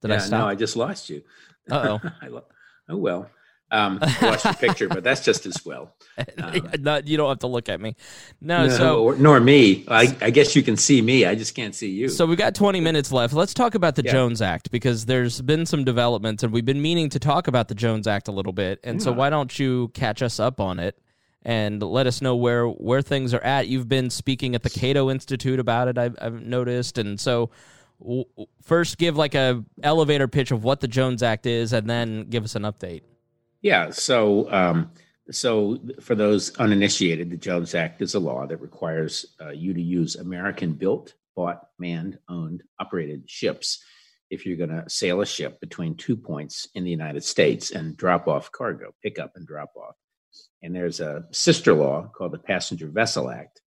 Did 0.02 0.10
yeah, 0.10 0.16
I 0.16 0.20
No, 0.20 0.26
stop? 0.26 0.48
I 0.48 0.56
just 0.56 0.76
lost 0.76 1.10
you. 1.10 1.22
Uh 1.72 2.00
I 2.22 2.28
lo- 2.28 2.44
oh 2.90 2.98
well. 2.98 3.30
Um, 3.74 4.00
lost 4.22 4.44
your 4.44 4.54
picture, 4.56 4.90
but 4.90 5.02
that's 5.02 5.24
just 5.24 5.46
as 5.46 5.66
well. 5.66 5.96
oh. 6.44 6.60
Not, 6.82 7.08
you 7.08 7.16
don't 7.16 7.30
have 7.30 7.40
to 7.40 7.48
look 7.48 7.70
at 7.70 7.80
me. 7.80 7.96
No. 8.42 8.68
so 8.68 9.02
or- 9.04 9.16
nor 9.16 9.40
me. 9.40 9.86
I, 9.88 10.14
I 10.20 10.30
guess 10.30 10.58
you 10.58 10.62
can 10.62 10.76
see 10.76 11.02
me. 11.02 11.26
I 11.26 11.36
just 11.36 11.56
can't 11.56 11.74
see 11.74 11.90
you. 11.90 12.10
So 12.10 12.26
we've 12.26 12.38
got 12.38 12.54
20 12.54 12.82
minutes 12.82 13.14
left. 13.14 13.34
Let's 13.34 13.54
talk 13.54 13.74
about 13.74 13.96
the 13.96 14.04
Yeah. 14.04 14.12
Jones 14.12 14.42
Act 14.42 14.72
because 14.72 15.06
there's 15.06 15.42
been 15.42 15.66
some 15.66 15.86
developments 15.86 16.44
and 16.44 16.52
we've 16.52 16.66
been 16.66 16.82
meaning 16.82 17.08
to 17.12 17.20
talk 17.20 17.48
about 17.48 17.70
the 17.70 17.76
Jones 17.76 18.08
Act 18.08 18.28
a 18.28 18.34
little 18.34 18.52
bit. 18.52 18.82
And 18.84 19.02
so 19.02 19.14
why 19.14 19.30
don't 19.30 19.58
you 19.58 19.88
catch 19.94 20.22
us 20.22 20.38
up 20.38 20.60
on 20.60 20.78
it 20.78 21.00
and 21.44 21.82
let 21.82 22.08
us 22.08 22.22
know 22.22 22.36
where 22.36 22.66
where 22.68 23.02
things 23.02 23.34
are 23.34 23.40
at? 23.42 23.70
You've 23.70 23.88
been 23.88 24.10
speaking 24.10 24.54
at 24.54 24.64
the 24.64 24.70
Cato 24.70 25.10
Institute 25.10 25.60
about 25.62 25.88
it. 25.88 25.98
I've, 25.98 26.18
I've 26.22 26.42
noticed, 26.46 26.98
and 26.98 27.18
so. 27.18 27.52
First, 28.62 28.98
give 28.98 29.18
like 29.18 29.36
a 29.36 29.64
elevator 29.84 30.28
pitch 30.28 30.52
of 30.52 30.64
what 30.64 30.80
the 30.80 30.88
Jones 30.88 31.24
Act 31.24 31.46
is, 31.46 31.74
and 31.74 31.90
then 31.90 32.30
give 32.30 32.44
us 32.44 32.56
an 32.56 32.64
update. 32.64 33.02
Yeah. 33.62 33.92
So, 33.92 34.52
um, 34.52 34.92
so 35.30 35.80
for 36.02 36.16
those 36.16 36.56
uninitiated, 36.58 37.30
the 37.30 37.38
Jones 37.38 37.76
Act 37.76 38.02
is 38.02 38.16
a 38.16 38.20
law 38.20 38.46
that 38.48 38.58
requires 38.58 39.36
uh, 39.40 39.50
you 39.50 39.74
to 39.74 39.82
use 39.82 40.16
American-built, 40.16 41.14
bought, 41.36 41.68
manned, 41.80 42.18
owned, 42.28 42.64
operated 42.80 43.30
ships 43.30 43.84
if 44.30 44.46
you're 44.46 44.58
going 44.58 44.70
to 44.70 44.90
sail 44.90 45.20
a 45.20 45.26
ship 45.26 45.60
between 45.60 45.96
two 45.96 46.16
points 46.16 46.68
in 46.74 46.86
the 46.86 46.90
United 46.90 47.24
States 47.24 47.72
and 47.72 47.98
drop 47.98 48.28
off 48.30 48.52
cargo, 48.52 48.94
pick 49.04 49.20
up 49.20 49.34
and 49.36 49.46
drop 49.46 49.72
off. 49.76 49.96
And 50.64 50.74
there's 50.74 51.02
a 51.02 51.26
sister 51.32 51.74
law 51.74 52.10
called 52.16 52.32
the 52.32 52.38
Passenger 52.38 52.88
Vessel 52.88 53.30
Act 53.30 53.62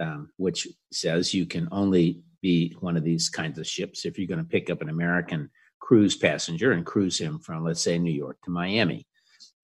um, 0.00 0.30
which 0.36 0.68
says 0.92 1.34
you 1.34 1.46
can 1.46 1.68
only 1.72 2.22
be 2.40 2.76
one 2.80 2.96
of 2.96 3.04
these 3.04 3.28
kinds 3.28 3.58
of 3.58 3.66
ships 3.66 4.04
if 4.04 4.18
you're 4.18 4.28
going 4.28 4.38
to 4.38 4.44
pick 4.44 4.70
up 4.70 4.82
an 4.82 4.88
American 4.88 5.50
cruise 5.80 6.16
passenger 6.16 6.72
and 6.72 6.84
cruise 6.84 7.18
him 7.18 7.38
from, 7.38 7.64
let's 7.64 7.82
say, 7.82 7.98
New 7.98 8.12
York 8.12 8.38
to 8.44 8.50
Miami. 8.50 9.06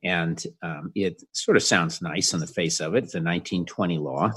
And 0.02 0.42
um, 0.62 0.92
it 0.94 1.22
sort 1.32 1.56
of 1.56 1.62
sounds 1.62 2.02
nice 2.02 2.34
on 2.34 2.40
the 2.40 2.46
face 2.46 2.80
of 2.80 2.94
it. 2.94 3.04
It's 3.04 3.14
a 3.14 3.18
1920 3.18 3.98
law 3.98 4.32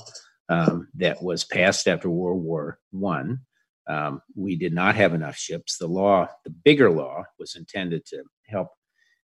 um, 0.50 0.88
that 0.96 1.22
was 1.22 1.44
passed 1.44 1.88
after 1.88 2.10
World 2.10 2.42
War 2.42 2.80
One. 2.92 3.42
Um, 3.88 4.22
we 4.36 4.56
did 4.56 4.74
not 4.74 4.96
have 4.96 5.14
enough 5.14 5.38
ships. 5.38 5.78
The 5.78 5.88
law, 5.88 6.28
the 6.44 6.50
bigger 6.50 6.90
law, 6.90 7.24
was 7.40 7.56
intended 7.56 8.06
to 8.08 8.24
help 8.46 8.70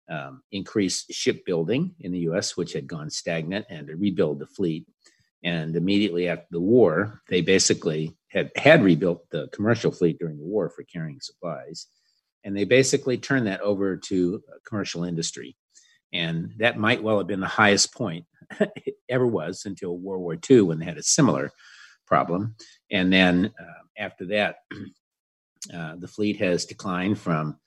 um, 0.09 0.41
increase 0.51 1.05
shipbuilding 1.09 1.95
in 1.99 2.11
the 2.11 2.19
U.S., 2.19 2.57
which 2.57 2.73
had 2.73 2.87
gone 2.87 3.09
stagnant, 3.09 3.65
and 3.69 3.87
to 3.87 3.95
rebuild 3.95 4.39
the 4.39 4.47
fleet. 4.47 4.87
And 5.43 5.75
immediately 5.75 6.27
after 6.27 6.45
the 6.51 6.59
war, 6.59 7.21
they 7.29 7.41
basically 7.41 8.15
had 8.31 8.51
had 8.55 8.83
rebuilt 8.83 9.29
the 9.29 9.47
commercial 9.51 9.91
fleet 9.91 10.17
during 10.19 10.37
the 10.37 10.45
war 10.45 10.69
for 10.69 10.83
carrying 10.83 11.19
supplies, 11.21 11.87
and 12.43 12.55
they 12.55 12.63
basically 12.63 13.17
turned 13.17 13.47
that 13.47 13.61
over 13.61 13.97
to 13.97 14.41
commercial 14.65 15.03
industry. 15.03 15.55
And 16.13 16.53
that 16.57 16.77
might 16.77 17.03
well 17.03 17.17
have 17.17 17.27
been 17.27 17.39
the 17.39 17.47
highest 17.47 17.93
point 17.93 18.25
it 18.59 18.95
ever 19.09 19.25
was 19.25 19.63
until 19.65 19.97
World 19.97 20.21
War 20.21 20.37
II 20.49 20.61
when 20.61 20.79
they 20.79 20.85
had 20.85 20.97
a 20.97 21.03
similar 21.03 21.51
problem. 22.05 22.55
And 22.91 23.11
then 23.11 23.53
uh, 23.59 23.83
after 23.97 24.25
that, 24.27 24.57
uh, 25.73 25.95
the 25.97 26.07
fleet 26.07 26.37
has 26.37 26.65
declined 26.65 27.17
from 27.17 27.57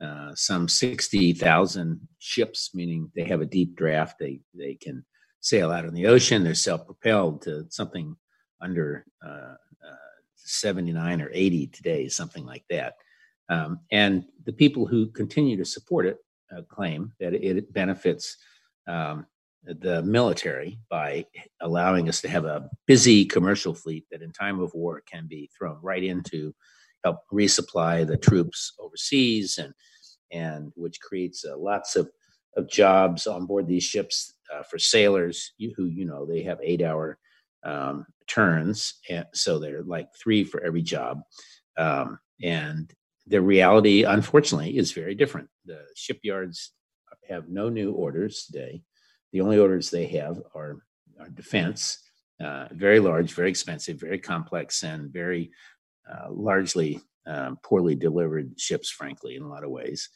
uh, 0.00 0.32
some 0.34 0.68
60,000 0.68 2.08
ships, 2.18 2.70
meaning 2.74 3.10
they 3.14 3.24
have 3.24 3.40
a 3.40 3.46
deep 3.46 3.76
draft. 3.76 4.16
They, 4.18 4.40
they 4.54 4.74
can 4.74 5.04
sail 5.40 5.70
out 5.70 5.84
in 5.84 5.94
the 5.94 6.06
ocean. 6.06 6.42
They're 6.42 6.54
self 6.54 6.86
propelled 6.86 7.42
to 7.42 7.66
something 7.70 8.16
under 8.60 9.04
uh, 9.24 9.54
uh, 9.88 10.11
79 10.44 11.20
or 11.20 11.30
80 11.32 11.66
today, 11.68 12.08
something 12.08 12.44
like 12.44 12.64
that. 12.70 12.94
Um, 13.48 13.80
and 13.90 14.24
the 14.44 14.52
people 14.52 14.86
who 14.86 15.08
continue 15.08 15.56
to 15.56 15.64
support 15.64 16.06
it 16.06 16.18
uh, 16.56 16.62
claim 16.62 17.12
that 17.20 17.34
it 17.34 17.72
benefits 17.72 18.36
um, 18.88 19.26
the 19.64 20.02
military 20.02 20.78
by 20.90 21.24
allowing 21.60 22.08
us 22.08 22.20
to 22.20 22.28
have 22.28 22.44
a 22.44 22.68
busy 22.86 23.24
commercial 23.24 23.74
fleet 23.74 24.04
that 24.10 24.22
in 24.22 24.32
time 24.32 24.60
of 24.60 24.74
war 24.74 25.02
can 25.06 25.26
be 25.28 25.50
thrown 25.56 25.78
right 25.82 26.02
into 26.02 26.52
help 27.04 27.18
resupply 27.32 28.06
the 28.06 28.16
troops 28.16 28.72
overseas 28.80 29.58
and 29.58 29.72
and 30.32 30.72
which 30.76 31.00
creates 31.00 31.44
uh, 31.44 31.56
lots 31.56 31.94
of, 31.94 32.10
of 32.56 32.68
jobs 32.68 33.26
on 33.26 33.46
board 33.46 33.68
these 33.68 33.84
ships 33.84 34.34
uh, 34.52 34.62
for 34.62 34.78
sailors 34.78 35.52
who 35.76 35.84
you 35.84 36.04
know 36.04 36.26
they 36.26 36.42
have 36.42 36.58
eight 36.62 36.82
hour 36.82 37.18
um, 37.64 38.06
turns 38.26 38.94
and 39.08 39.26
so 39.34 39.58
they're 39.58 39.82
like 39.82 40.08
three 40.20 40.44
for 40.44 40.62
every 40.62 40.82
job. 40.82 41.20
Um, 41.76 42.18
and 42.42 42.92
the 43.26 43.40
reality 43.40 44.04
unfortunately 44.04 44.76
is 44.76 44.92
very 44.92 45.14
different. 45.14 45.48
The 45.64 45.84
shipyards 45.94 46.72
have 47.28 47.48
no 47.48 47.68
new 47.68 47.92
orders 47.92 48.44
today. 48.44 48.82
The 49.32 49.40
only 49.40 49.58
orders 49.58 49.90
they 49.90 50.06
have 50.06 50.40
are, 50.54 50.82
are 51.20 51.28
defense, 51.28 51.98
uh, 52.40 52.68
very 52.72 53.00
large, 53.00 53.32
very 53.32 53.48
expensive, 53.48 54.00
very 54.00 54.18
complex, 54.18 54.82
and 54.82 55.12
very 55.12 55.50
uh, 56.10 56.30
largely 56.30 57.00
um, 57.26 57.58
poorly 57.62 57.94
delivered 57.94 58.58
ships, 58.58 58.90
frankly, 58.90 59.36
in 59.36 59.42
a 59.42 59.48
lot 59.48 59.64
of 59.64 59.70
ways. 59.70 60.08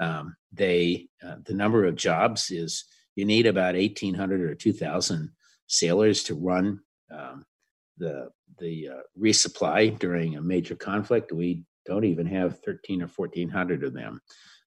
Um, 0.00 0.34
they 0.52 1.08
uh, 1.24 1.36
the 1.44 1.54
number 1.54 1.84
of 1.84 1.94
jobs 1.94 2.50
is 2.50 2.84
you 3.14 3.24
need 3.24 3.46
about 3.46 3.74
1,800 3.74 4.40
or 4.40 4.54
2,000 4.54 5.30
sailors 5.68 6.24
to 6.24 6.34
run 6.34 6.80
um, 7.10 7.44
the 7.98 8.30
the 8.58 8.88
uh, 8.88 9.02
resupply 9.18 9.98
during 9.98 10.36
a 10.36 10.42
major 10.42 10.74
conflict. 10.74 11.32
We 11.32 11.64
don't 11.86 12.04
even 12.04 12.26
have 12.26 12.60
13 12.60 13.02
or 13.02 13.06
1,400 13.06 13.84
of 13.84 13.94
them, 13.94 14.20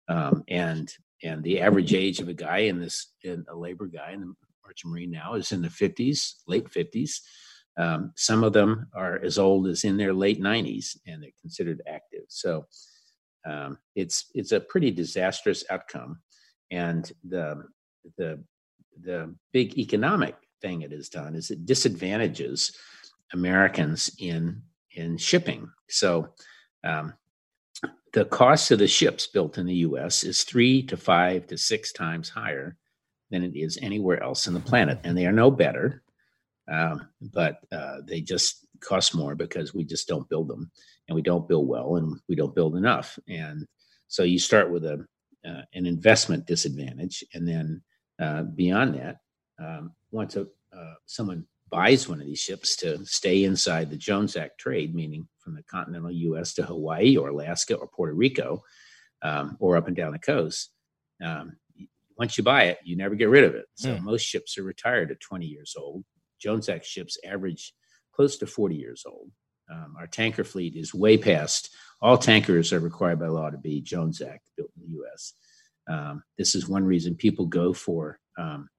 um, 0.07 0.43
and 0.47 0.91
and 1.23 1.43
the 1.43 1.61
average 1.61 1.93
age 1.93 2.19
of 2.19 2.27
a 2.27 2.33
guy 2.33 2.59
in 2.59 2.79
this 2.79 3.13
in 3.23 3.45
a 3.49 3.55
labor 3.55 3.87
guy 3.87 4.11
in 4.11 4.21
the 4.21 4.33
merchant 4.65 4.91
marine 4.91 5.11
now 5.11 5.33
is 5.33 5.51
in 5.51 5.61
the 5.61 5.69
50s 5.69 6.33
late 6.45 6.69
50s 6.69 7.21
um, 7.77 8.11
some 8.15 8.43
of 8.43 8.53
them 8.53 8.87
are 8.93 9.19
as 9.23 9.37
old 9.37 9.67
as 9.67 9.83
in 9.83 9.97
their 9.97 10.13
late 10.13 10.41
90s 10.41 10.97
and 11.05 11.21
they're 11.21 11.29
considered 11.41 11.81
active. 11.87 12.23
So 12.27 12.65
um, 13.45 13.77
it's 13.95 14.25
it's 14.33 14.51
a 14.51 14.59
pretty 14.59 14.91
disastrous 14.91 15.63
outcome. 15.69 16.19
And 16.71 17.09
the 17.23 17.63
the 18.17 18.43
the 18.99 19.35
big 19.53 19.77
economic 19.77 20.35
thing 20.61 20.81
it 20.81 20.91
has 20.91 21.09
done 21.09 21.35
is 21.35 21.51
it 21.51 21.65
disadvantages 21.65 22.71
americans 23.33 24.15
in 24.19 24.61
in 24.95 25.17
shipping 25.17 25.69
so 25.89 26.27
um, 26.83 27.13
the 28.13 28.25
cost 28.25 28.71
of 28.71 28.79
the 28.79 28.87
ships 28.87 29.27
built 29.27 29.57
in 29.57 29.65
the 29.65 29.75
US 29.75 30.23
is 30.23 30.43
three 30.43 30.81
to 30.83 30.97
five 30.97 31.47
to 31.47 31.57
six 31.57 31.91
times 31.91 32.29
higher 32.29 32.75
than 33.29 33.43
it 33.43 33.55
is 33.55 33.77
anywhere 33.81 34.23
else 34.23 34.47
in 34.47 34.53
the 34.53 34.59
planet. 34.59 34.99
And 35.03 35.17
they 35.17 35.25
are 35.25 35.31
no 35.31 35.51
better, 35.51 36.01
um, 36.71 37.07
but 37.21 37.59
uh, 37.71 37.97
they 38.05 38.21
just 38.21 38.65
cost 38.79 39.13
more 39.13 39.35
because 39.35 39.73
we 39.73 39.83
just 39.83 40.07
don't 40.07 40.29
build 40.29 40.47
them 40.47 40.71
and 41.07 41.15
we 41.15 41.21
don't 41.21 41.47
build 41.47 41.67
well 41.67 41.97
and 41.97 42.19
we 42.27 42.35
don't 42.35 42.55
build 42.55 42.75
enough. 42.75 43.19
And 43.27 43.65
so 44.07 44.23
you 44.23 44.39
start 44.39 44.71
with 44.71 44.85
a, 44.85 45.05
uh, 45.45 45.61
an 45.73 45.85
investment 45.85 46.45
disadvantage. 46.45 47.23
And 47.33 47.47
then 47.47 47.81
uh, 48.19 48.43
beyond 48.43 48.95
that, 48.95 49.17
um, 49.59 49.93
once 50.11 50.35
a, 50.35 50.47
uh, 50.75 50.93
someone 51.05 51.45
buys 51.69 52.07
one 52.07 52.21
of 52.21 52.27
these 52.27 52.39
ships 52.39 52.75
to 52.77 53.03
stay 53.05 53.43
inside 53.43 53.89
the 53.89 53.97
Jones 53.97 54.35
Act 54.35 54.59
trade, 54.59 54.95
meaning 54.95 55.27
from 55.39 55.55
the 55.55 55.63
continental 55.63 56.11
U.S. 56.11 56.53
to 56.55 56.63
Hawaii 56.63 57.17
or 57.17 57.29
Alaska 57.29 57.75
or 57.75 57.87
Puerto 57.87 58.13
Rico 58.13 58.63
um, 59.21 59.57
or 59.59 59.77
up 59.77 59.87
and 59.87 59.95
down 59.95 60.13
the 60.13 60.19
coast. 60.19 60.71
Um, 61.23 61.57
once 62.17 62.37
you 62.37 62.43
buy 62.43 62.63
it, 62.63 62.79
you 62.83 62.95
never 62.95 63.15
get 63.15 63.29
rid 63.29 63.43
of 63.43 63.55
it. 63.55 63.65
So 63.75 63.95
mm. 63.95 64.01
most 64.01 64.23
ships 64.23 64.57
are 64.57 64.63
retired 64.63 65.11
at 65.11 65.19
20 65.19 65.45
years 65.45 65.75
old. 65.77 66.03
Jones 66.39 66.69
Act 66.69 66.85
ships 66.85 67.17
average 67.25 67.73
close 68.13 68.37
to 68.37 68.47
40 68.47 68.75
years 68.75 69.03
old. 69.05 69.29
Um, 69.69 69.95
our 69.99 70.07
tanker 70.07 70.43
fleet 70.43 70.75
is 70.75 70.93
way 70.93 71.17
past. 71.17 71.75
All 72.01 72.17
tankers 72.17 72.71
are 72.73 72.79
required 72.79 73.19
by 73.19 73.27
law 73.27 73.49
to 73.49 73.57
be 73.57 73.81
Jones 73.81 74.21
Act 74.21 74.49
built 74.55 74.71
in 74.77 74.83
the 74.83 74.97
U.S. 74.97 75.33
Um, 75.89 76.23
this 76.37 76.55
is 76.55 76.67
one 76.67 76.85
reason 76.85 77.15
people 77.15 77.45
go 77.45 77.73
for 77.73 78.19
um, 78.37 78.69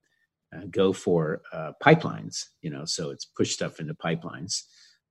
uh, 0.55 0.65
go 0.71 0.93
for 0.93 1.41
uh, 1.53 1.71
pipelines. 1.83 2.45
You 2.61 2.71
know, 2.71 2.85
so 2.85 3.11
it's 3.11 3.25
push 3.25 3.51
stuff 3.51 3.79
into 3.79 3.93
pipelines, 3.93 4.63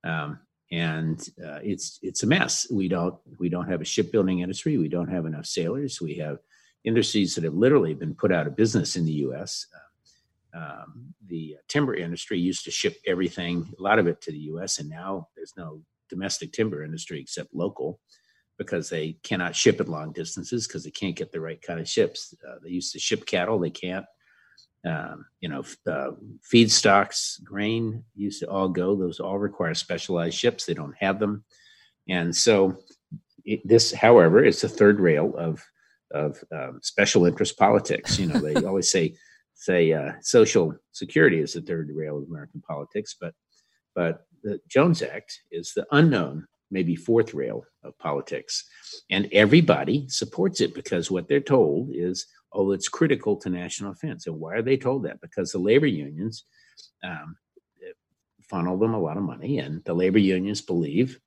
um, 0.03 0.39
and 0.71 1.19
uh, 1.43 1.59
it's 1.63 1.99
it's 2.01 2.23
a 2.23 2.27
mess. 2.27 2.67
We 2.71 2.87
don't 2.87 3.15
we 3.39 3.49
don't 3.49 3.69
have 3.69 3.81
a 3.81 3.85
shipbuilding 3.85 4.39
industry. 4.39 4.77
We 4.77 4.89
don't 4.89 5.09
have 5.09 5.25
enough 5.25 5.45
sailors. 5.45 6.01
We 6.01 6.15
have 6.15 6.39
industries 6.83 7.35
that 7.35 7.43
have 7.43 7.53
literally 7.53 7.93
been 7.93 8.15
put 8.15 8.31
out 8.31 8.47
of 8.47 8.55
business 8.55 8.95
in 8.95 9.05
the 9.05 9.11
U.S. 9.13 9.65
Um, 10.53 11.13
the 11.27 11.57
timber 11.67 11.95
industry 11.95 12.39
used 12.39 12.65
to 12.65 12.71
ship 12.71 12.97
everything, 13.05 13.71
a 13.77 13.81
lot 13.81 13.99
of 13.99 14.07
it 14.07 14.21
to 14.21 14.31
the 14.31 14.39
U.S., 14.39 14.79
and 14.79 14.89
now 14.89 15.27
there's 15.35 15.53
no 15.57 15.81
domestic 16.09 16.51
timber 16.51 16.83
industry 16.83 17.19
except 17.21 17.53
local 17.53 17.99
because 18.57 18.89
they 18.89 19.13
cannot 19.23 19.55
ship 19.55 19.79
at 19.79 19.87
long 19.87 20.11
distances 20.11 20.67
because 20.67 20.83
they 20.83 20.91
can't 20.91 21.15
get 21.15 21.31
the 21.31 21.39
right 21.39 21.61
kind 21.61 21.79
of 21.79 21.87
ships. 21.87 22.33
Uh, 22.47 22.55
they 22.63 22.69
used 22.69 22.91
to 22.93 22.99
ship 22.99 23.25
cattle, 23.25 23.59
they 23.59 23.69
can't 23.69 24.05
um, 24.85 25.25
you 25.41 25.49
know, 25.49 25.63
uh, 25.87 26.11
feedstocks, 26.51 27.43
grain 27.43 28.03
used 28.15 28.39
to 28.39 28.49
all 28.49 28.69
go. 28.69 28.95
Those 28.95 29.19
all 29.19 29.37
require 29.37 29.73
specialized 29.73 30.37
ships. 30.37 30.65
They 30.65 30.73
don't 30.73 30.95
have 30.99 31.19
them, 31.19 31.43
and 32.07 32.35
so 32.35 32.77
it, 33.45 33.61
this, 33.65 33.91
however, 33.91 34.43
is 34.43 34.61
the 34.61 34.69
third 34.69 34.99
rail 34.99 35.35
of 35.37 35.63
of 36.11 36.43
um, 36.51 36.79
special 36.81 37.25
interest 37.25 37.57
politics. 37.57 38.17
You 38.17 38.27
know, 38.27 38.39
they 38.39 38.55
always 38.65 38.89
say 38.89 39.15
say 39.53 39.91
uh, 39.91 40.13
social 40.21 40.73
security 40.93 41.39
is 41.39 41.53
the 41.53 41.61
third 41.61 41.89
rail 41.93 42.17
of 42.17 42.29
American 42.29 42.61
politics, 42.61 43.15
but 43.19 43.33
but 43.95 44.25
the 44.43 44.59
Jones 44.69 45.01
Act 45.01 45.41
is 45.51 45.73
the 45.75 45.85
unknown, 45.91 46.47
maybe 46.71 46.95
fourth 46.95 47.33
rail 47.33 47.63
of 47.83 47.97
politics, 47.97 48.65
and 49.09 49.27
everybody 49.31 50.07
supports 50.09 50.61
it 50.61 50.73
because 50.73 51.09
what 51.11 51.27
they're 51.27 51.39
told 51.39 51.89
is 51.93 52.25
oh, 52.51 52.71
it's 52.71 52.89
critical 52.89 53.35
to 53.37 53.49
national 53.49 53.93
defense. 53.93 54.27
And 54.27 54.39
why 54.39 54.55
are 54.55 54.61
they 54.61 54.77
told 54.77 55.03
that? 55.03 55.21
Because 55.21 55.51
the 55.51 55.59
labor 55.59 55.85
unions 55.85 56.45
um, 57.03 57.35
funnel 58.49 58.77
them 58.77 58.93
a 58.93 58.99
lot 58.99 59.17
of 59.17 59.23
money, 59.23 59.59
and 59.59 59.83
the 59.85 59.93
labor 59.93 60.19
unions 60.19 60.61
believe, 60.61 61.19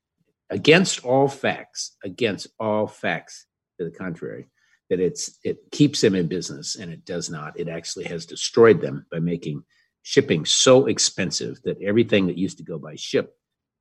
against 0.50 1.04
all 1.04 1.28
facts, 1.28 1.96
against 2.04 2.48
all 2.58 2.86
facts 2.86 3.46
to 3.78 3.84
the 3.84 3.90
contrary, 3.90 4.48
that 4.90 5.00
it's 5.00 5.38
it 5.44 5.58
keeps 5.70 6.00
them 6.00 6.14
in 6.14 6.26
business, 6.26 6.76
and 6.76 6.92
it 6.92 7.04
does 7.04 7.30
not. 7.30 7.58
It 7.58 7.68
actually 7.68 8.04
has 8.06 8.26
destroyed 8.26 8.80
them 8.80 9.06
by 9.10 9.20
making 9.20 9.62
shipping 10.02 10.44
so 10.44 10.86
expensive 10.86 11.62
that 11.62 11.80
everything 11.80 12.26
that 12.26 12.36
used 12.36 12.58
to 12.58 12.64
go 12.64 12.76
by 12.76 12.96
ship 12.96 13.36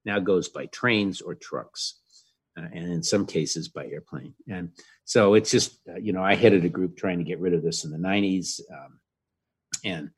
now 0.06 0.20
goes 0.20 0.50
by 0.50 0.66
trains 0.68 1.22
or 1.22 1.36
trucks 1.36 2.00
uh, 2.58 2.68
and 2.74 2.92
in 2.92 3.04
some 3.04 3.26
cases 3.26 3.70
by 3.70 3.86
airplane. 3.86 4.34
And 4.50 4.72
so 5.06 5.34
it's 5.34 5.52
just, 5.52 5.80
uh, 5.90 5.98
you 5.98 6.14
know, 6.14 6.24
I 6.24 6.36
headed 6.36 6.66
a 6.66 6.70
group 6.70 6.98
trying 6.98 7.20
to 7.20 7.24
get 7.24 7.40
rid 7.40 7.54
of 7.54 7.64
this 7.64 7.84
in 7.84 7.92
the 7.92 7.98
90s. 7.98 8.60
Um, 8.72 9.00
and 9.84 10.10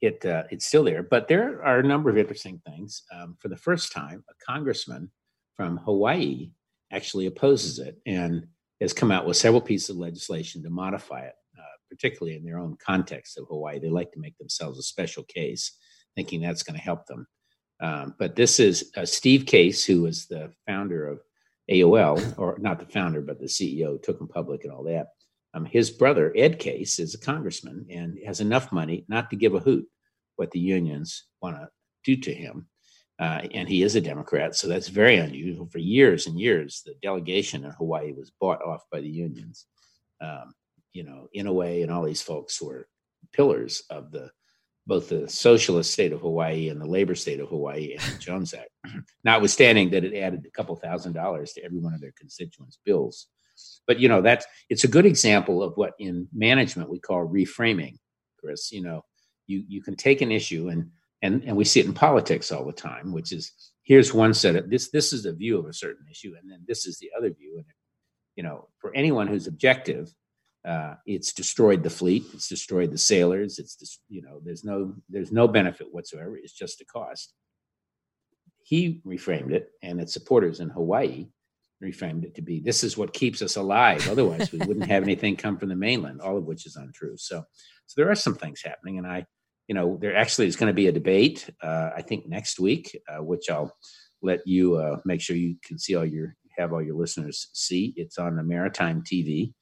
it 0.00 0.24
uh, 0.24 0.44
it's 0.50 0.66
still 0.66 0.84
there. 0.84 1.02
But 1.02 1.28
there 1.28 1.62
are 1.64 1.78
a 1.78 1.86
number 1.86 2.10
of 2.10 2.18
interesting 2.18 2.60
things. 2.66 3.02
Um, 3.14 3.36
for 3.38 3.48
the 3.48 3.56
first 3.56 3.92
time, 3.92 4.24
a 4.30 4.44
congressman 4.44 5.10
from 5.56 5.76
Hawaii 5.78 6.50
actually 6.92 7.26
opposes 7.26 7.78
it 7.78 7.98
and 8.06 8.46
has 8.80 8.92
come 8.92 9.10
out 9.10 9.26
with 9.26 9.36
several 9.36 9.60
pieces 9.60 9.90
of 9.90 9.96
legislation 9.96 10.62
to 10.62 10.70
modify 10.70 11.20
it, 11.20 11.34
uh, 11.58 11.76
particularly 11.90 12.36
in 12.36 12.44
their 12.44 12.58
own 12.58 12.76
context 12.84 13.38
of 13.38 13.46
Hawaii. 13.48 13.78
They 13.78 13.90
like 13.90 14.10
to 14.12 14.20
make 14.20 14.38
themselves 14.38 14.78
a 14.78 14.82
special 14.82 15.22
case, 15.24 15.76
thinking 16.16 16.40
that's 16.40 16.62
going 16.62 16.78
to 16.78 16.82
help 16.82 17.06
them. 17.06 17.26
Um, 17.80 18.14
but 18.18 18.36
this 18.36 18.60
is 18.60 18.90
uh, 18.96 19.06
Steve 19.06 19.46
Case, 19.46 19.84
who 19.84 20.02
was 20.02 20.26
the 20.26 20.52
founder 20.66 21.08
of 21.08 21.20
AOL, 21.70 22.38
or 22.38 22.58
not 22.60 22.78
the 22.78 22.92
founder, 22.92 23.20
but 23.22 23.38
the 23.38 23.46
CEO, 23.46 24.02
took 24.02 24.18
them 24.18 24.28
public 24.28 24.64
and 24.64 24.72
all 24.72 24.84
that. 24.84 25.08
Um, 25.54 25.64
his 25.64 25.90
brother, 25.90 26.32
Ed 26.36 26.58
Case, 26.58 26.98
is 26.98 27.14
a 27.14 27.18
congressman 27.18 27.86
and 27.90 28.18
has 28.26 28.40
enough 28.40 28.70
money 28.70 29.04
not 29.08 29.30
to 29.30 29.36
give 29.36 29.54
a 29.54 29.60
hoot 29.60 29.86
what 30.36 30.50
the 30.50 30.60
unions 30.60 31.24
want 31.42 31.56
to 31.56 31.68
do 32.04 32.20
to 32.20 32.34
him. 32.34 32.66
Uh, 33.18 33.42
and 33.52 33.68
he 33.68 33.82
is 33.82 33.96
a 33.96 34.00
Democrat, 34.00 34.56
so 34.56 34.66
that's 34.66 34.88
very 34.88 35.16
unusual. 35.16 35.66
For 35.66 35.78
years 35.78 36.26
and 36.26 36.40
years, 36.40 36.82
the 36.86 36.94
delegation 37.02 37.64
in 37.64 37.70
Hawaii 37.72 38.12
was 38.12 38.32
bought 38.40 38.62
off 38.62 38.82
by 38.90 39.00
the 39.00 39.10
unions. 39.10 39.66
Um, 40.22 40.54
you 40.92 41.04
know, 41.04 41.28
in 41.34 41.46
a 41.46 41.52
way, 41.52 41.82
and 41.82 41.92
all 41.92 42.02
these 42.02 42.22
folks 42.22 42.60
were 42.62 42.88
pillars 43.32 43.82
of 43.90 44.10
the 44.10 44.30
both 44.90 45.08
the 45.08 45.28
socialist 45.28 45.92
state 45.92 46.12
of 46.12 46.20
Hawaii 46.20 46.68
and 46.68 46.80
the 46.80 46.84
labor 46.84 47.14
state 47.14 47.38
of 47.38 47.48
Hawaii 47.48 47.92
and 47.92 48.02
the 48.02 48.18
Jones 48.18 48.52
Act, 48.52 48.70
notwithstanding 49.24 49.88
that 49.90 50.02
it 50.02 50.18
added 50.18 50.44
a 50.44 50.50
couple 50.50 50.74
thousand 50.74 51.12
dollars 51.12 51.52
to 51.52 51.64
every 51.64 51.78
one 51.78 51.94
of 51.94 52.00
their 52.00 52.12
constituents' 52.18 52.76
bills. 52.84 53.28
But 53.86 54.00
you 54.00 54.08
know, 54.08 54.20
that's 54.20 54.44
it's 54.68 54.82
a 54.82 54.88
good 54.88 55.06
example 55.06 55.62
of 55.62 55.74
what 55.76 55.92
in 56.00 56.26
management 56.34 56.90
we 56.90 56.98
call 56.98 57.24
reframing, 57.24 57.98
Chris. 58.40 58.72
You 58.72 58.82
know, 58.82 59.04
you 59.46 59.62
you 59.68 59.80
can 59.80 59.94
take 59.94 60.22
an 60.22 60.32
issue 60.32 60.70
and 60.70 60.90
and 61.22 61.44
and 61.44 61.56
we 61.56 61.64
see 61.64 61.78
it 61.78 61.86
in 61.86 61.94
politics 61.94 62.50
all 62.50 62.66
the 62.66 62.72
time, 62.72 63.12
which 63.12 63.30
is 63.30 63.52
here's 63.84 64.12
one 64.12 64.34
set 64.34 64.56
of 64.56 64.70
this 64.70 64.90
this 64.90 65.12
is 65.12 65.24
a 65.24 65.32
view 65.32 65.56
of 65.56 65.66
a 65.66 65.72
certain 65.72 66.06
issue, 66.10 66.34
and 66.36 66.50
then 66.50 66.64
this 66.66 66.84
is 66.84 66.98
the 66.98 67.12
other 67.16 67.30
view. 67.30 67.54
And 67.58 67.66
you 68.34 68.42
know, 68.42 68.66
for 68.80 68.92
anyone 68.96 69.28
who's 69.28 69.46
objective, 69.46 70.12
uh, 70.66 70.94
it's 71.06 71.32
destroyed 71.32 71.82
the 71.82 71.90
fleet. 71.90 72.24
It's 72.34 72.48
destroyed 72.48 72.92
the 72.92 72.98
sailors. 72.98 73.58
It's 73.58 73.76
just, 73.76 74.00
you 74.08 74.22
know, 74.22 74.40
there's 74.44 74.64
no 74.64 74.94
there's 75.08 75.32
no 75.32 75.48
benefit 75.48 75.88
whatsoever. 75.90 76.36
It's 76.36 76.52
just 76.52 76.80
a 76.80 76.84
cost. 76.84 77.32
He 78.62 79.00
reframed 79.06 79.52
it, 79.52 79.70
and 79.82 80.00
its 80.00 80.12
supporters 80.12 80.60
in 80.60 80.68
Hawaii 80.68 81.28
reframed 81.82 82.24
it 82.24 82.34
to 82.34 82.42
be 82.42 82.60
this 82.60 82.84
is 82.84 82.98
what 82.98 83.14
keeps 83.14 83.40
us 83.40 83.56
alive. 83.56 84.06
Otherwise, 84.08 84.52
we 84.52 84.58
wouldn't 84.58 84.90
have 84.90 85.02
anything 85.02 85.34
come 85.36 85.56
from 85.56 85.70
the 85.70 85.76
mainland. 85.76 86.20
All 86.20 86.36
of 86.36 86.44
which 86.44 86.66
is 86.66 86.76
untrue. 86.76 87.16
So, 87.16 87.42
so 87.86 87.94
there 87.96 88.10
are 88.10 88.14
some 88.16 88.34
things 88.34 88.60
happening, 88.62 88.98
and 88.98 89.06
I, 89.06 89.24
you 89.66 89.74
know, 89.74 89.96
there 90.00 90.14
actually 90.14 90.46
is 90.46 90.56
going 90.56 90.70
to 90.70 90.74
be 90.74 90.88
a 90.88 90.92
debate. 90.92 91.48
Uh, 91.62 91.90
I 91.96 92.02
think 92.02 92.28
next 92.28 92.60
week, 92.60 92.98
uh, 93.08 93.22
which 93.22 93.48
I'll 93.48 93.74
let 94.20 94.46
you 94.46 94.76
uh, 94.76 94.98
make 95.06 95.22
sure 95.22 95.36
you 95.36 95.56
can 95.64 95.78
see 95.78 95.94
all 95.94 96.04
your 96.04 96.36
have 96.58 96.74
all 96.74 96.82
your 96.82 96.96
listeners 96.96 97.48
see. 97.54 97.94
It's 97.96 98.18
on 98.18 98.36
the 98.36 98.42
Maritime 98.42 99.02
TV. 99.02 99.54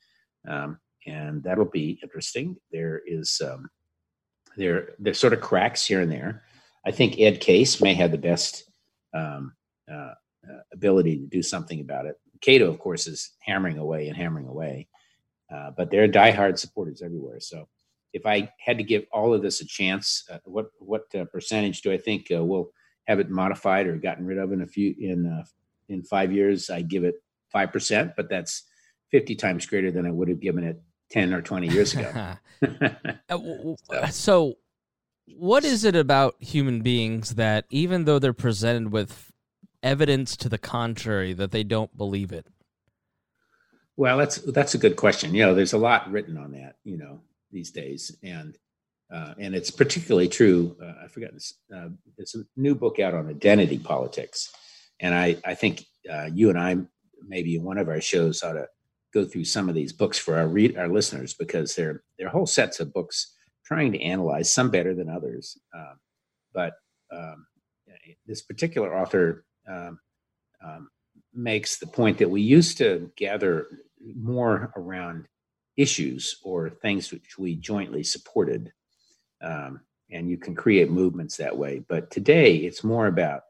Um, 0.49 0.79
and 1.09 1.43
that'll 1.43 1.65
be 1.65 1.99
interesting. 2.03 2.57
There 2.71 3.01
is 3.07 3.41
um, 3.45 3.71
there 4.57 4.91
there's 4.99 5.19
sort 5.19 5.33
of 5.33 5.41
cracks 5.41 5.87
here 5.87 6.01
and 6.01 6.13
there. 6.13 6.45
I 6.87 6.91
think 6.91 7.19
Ed 7.19 7.41
Case 7.41 7.81
may 7.81 7.95
have 7.95 8.13
the 8.13 8.19
best 8.19 8.71
um, 9.15 9.55
uh, 9.91 10.15
uh, 10.49 10.63
ability 10.73 11.19
to 11.19 11.27
do 11.27 11.43
something 11.43 11.81
about 11.81 12.07
it. 12.07 12.17
Cato, 12.41 12.69
of 12.69 12.79
course, 12.79 13.07
is 13.07 13.33
hammering 13.41 13.79
away 13.79 14.09
and 14.09 14.17
hammering 14.17 14.47
away, 14.47 14.89
uh, 15.53 15.71
but 15.77 15.91
there 15.91 16.05
are 16.05 16.09
diehard 16.09 16.59
supporters 16.59 17.03
everywhere. 17.03 17.41
So, 17.41 17.69
if 18.13 18.27
I 18.27 18.53
had 18.61 18.79
to 18.79 18.85
give 18.85 19.05
all 19.13 19.35
of 19.35 19.43
this 19.43 19.61
a 19.61 19.67
chance, 19.67 20.25
uh, 20.31 20.39
what 20.45 20.67
what 20.79 21.03
uh, 21.15 21.25
percentage 21.27 21.83
do 21.83 21.93
I 21.93 21.99
think 21.99 22.29
uh, 22.35 22.45
we'll 22.45 22.71
have 23.07 23.21
it 23.21 23.31
modified 23.31 23.87
or 23.87 23.97
gotten 23.97 24.27
rid 24.27 24.39
of 24.39 24.53
in 24.53 24.63
a 24.63 24.67
few 24.67 24.95
in 24.99 25.45
in 25.89 26.03
five 26.03 26.33
years? 26.33 26.71
I 26.71 26.83
give 26.83 27.05
it 27.05 27.17
five 27.51 27.73
percent, 27.73 28.13
but 28.17 28.29
that's 28.29 28.65
50 29.11 29.35
times 29.37 29.67
greater 29.67 29.91
than 29.91 30.07
I 30.07 30.11
would 30.11 30.29
have 30.29 30.41
given 30.41 30.65
it 30.65 30.81
10 31.11 31.33
or 31.33 31.43
20 31.43 31.69
years 31.69 31.95
ago. 31.95 32.35
Uh, 33.31 34.09
so, 34.09 34.55
what 35.37 35.63
is 35.63 35.85
it 35.85 35.95
about 35.95 36.35
human 36.41 36.81
beings 36.81 37.35
that, 37.35 37.67
even 37.71 38.05
though 38.05 38.19
they're 38.19 38.33
presented 38.33 38.91
with 38.91 39.31
evidence 39.83 40.37
to 40.39 40.49
the 40.49 40.59
contrary, 40.59 41.33
that 41.35 41.51
they 41.51 41.63
don't 41.63 41.97
believe 41.97 42.33
it? 42.33 42.47
Well, 43.97 44.17
that's 44.17 44.37
that's 44.39 44.75
a 44.75 44.79
good 44.79 44.97
question. 44.97 45.35
You 45.35 45.45
know, 45.45 45.55
there's 45.55 45.73
a 45.73 45.79
lot 45.79 46.11
written 46.11 46.39
on 46.39 46.53
that. 46.53 46.77
You 46.85 46.99
know, 46.99 47.21
these 47.51 47.71
days, 47.71 48.17
and 48.23 48.57
uh, 49.13 49.35
and 49.39 49.55
it's 49.55 49.71
particularly 49.71 50.29
true. 50.29 50.77
Uh, 50.83 51.05
I 51.05 51.09
forgot 51.09 51.33
this. 51.33 51.55
Uh, 51.75 51.89
there's 52.17 52.35
a 52.35 52.45
new 52.57 52.75
book 52.75 52.99
out 52.99 53.15
on 53.15 53.29
identity 53.29 53.79
politics, 53.79 54.53
and 55.01 55.15
I 55.15 55.37
I 55.45 55.55
think 55.55 55.85
uh, 56.11 56.29
you 56.33 56.49
and 56.49 56.59
I 56.59 56.77
maybe 57.27 57.57
in 57.57 57.65
one 57.65 57.79
of 57.79 57.89
our 57.89 58.01
shows 58.01 58.43
ought 58.43 58.53
to 58.53 58.69
go 59.13 59.25
through 59.25 59.45
some 59.45 59.69
of 59.69 59.75
these 59.75 59.93
books 59.93 60.19
for 60.19 60.37
our 60.37 60.47
read 60.47 60.77
our 60.77 60.89
listeners 60.89 61.35
because 61.35 61.75
they're 61.75 62.03
they're 62.19 62.29
whole 62.29 62.47
sets 62.47 62.81
of 62.81 62.93
books 62.93 63.35
trying 63.65 63.93
to 63.93 64.01
analyze 64.01 64.53
some 64.53 64.71
better 64.71 64.95
than 64.95 65.11
others. 65.11 65.59
Um, 65.75 65.99
but 66.55 66.73
um, 67.13 67.47
this 68.27 68.43
particular 68.43 68.99
author 68.99 69.45
um, 69.69 69.99
um, 70.65 70.89
makes 71.35 71.79
the 71.79 71.87
point 71.87 72.19
that 72.19 72.31
we 72.31 72.41
used 72.41 72.79
to 72.79 73.11
gather 73.17 73.67
more 74.15 74.73
around 74.77 75.27
issues 75.77 76.39
or 76.43 76.71
things 76.71 77.13
which 77.13 77.39
we 77.39 77.57
jointly 77.57 78.03
supported. 78.03 78.73
Um, 79.43 79.81
and 80.11 80.29
you 80.31 80.39
can 80.39 80.55
create 80.55 80.91
movements 80.91 81.37
that 81.37 81.57
way. 81.57 81.85
But 81.87 82.11
today 82.11 82.57
it's 82.57 82.83
more 82.83 83.07
about 83.07 83.43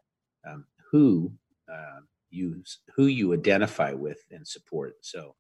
um, 0.49 0.67
who 0.91 1.33
uh, 1.73 2.01
you 2.31 2.63
who 2.95 3.07
you 3.07 3.33
identify 3.33 3.93
with 3.93 4.25
and 4.31 4.47
support. 4.47 4.95
So 5.03 5.35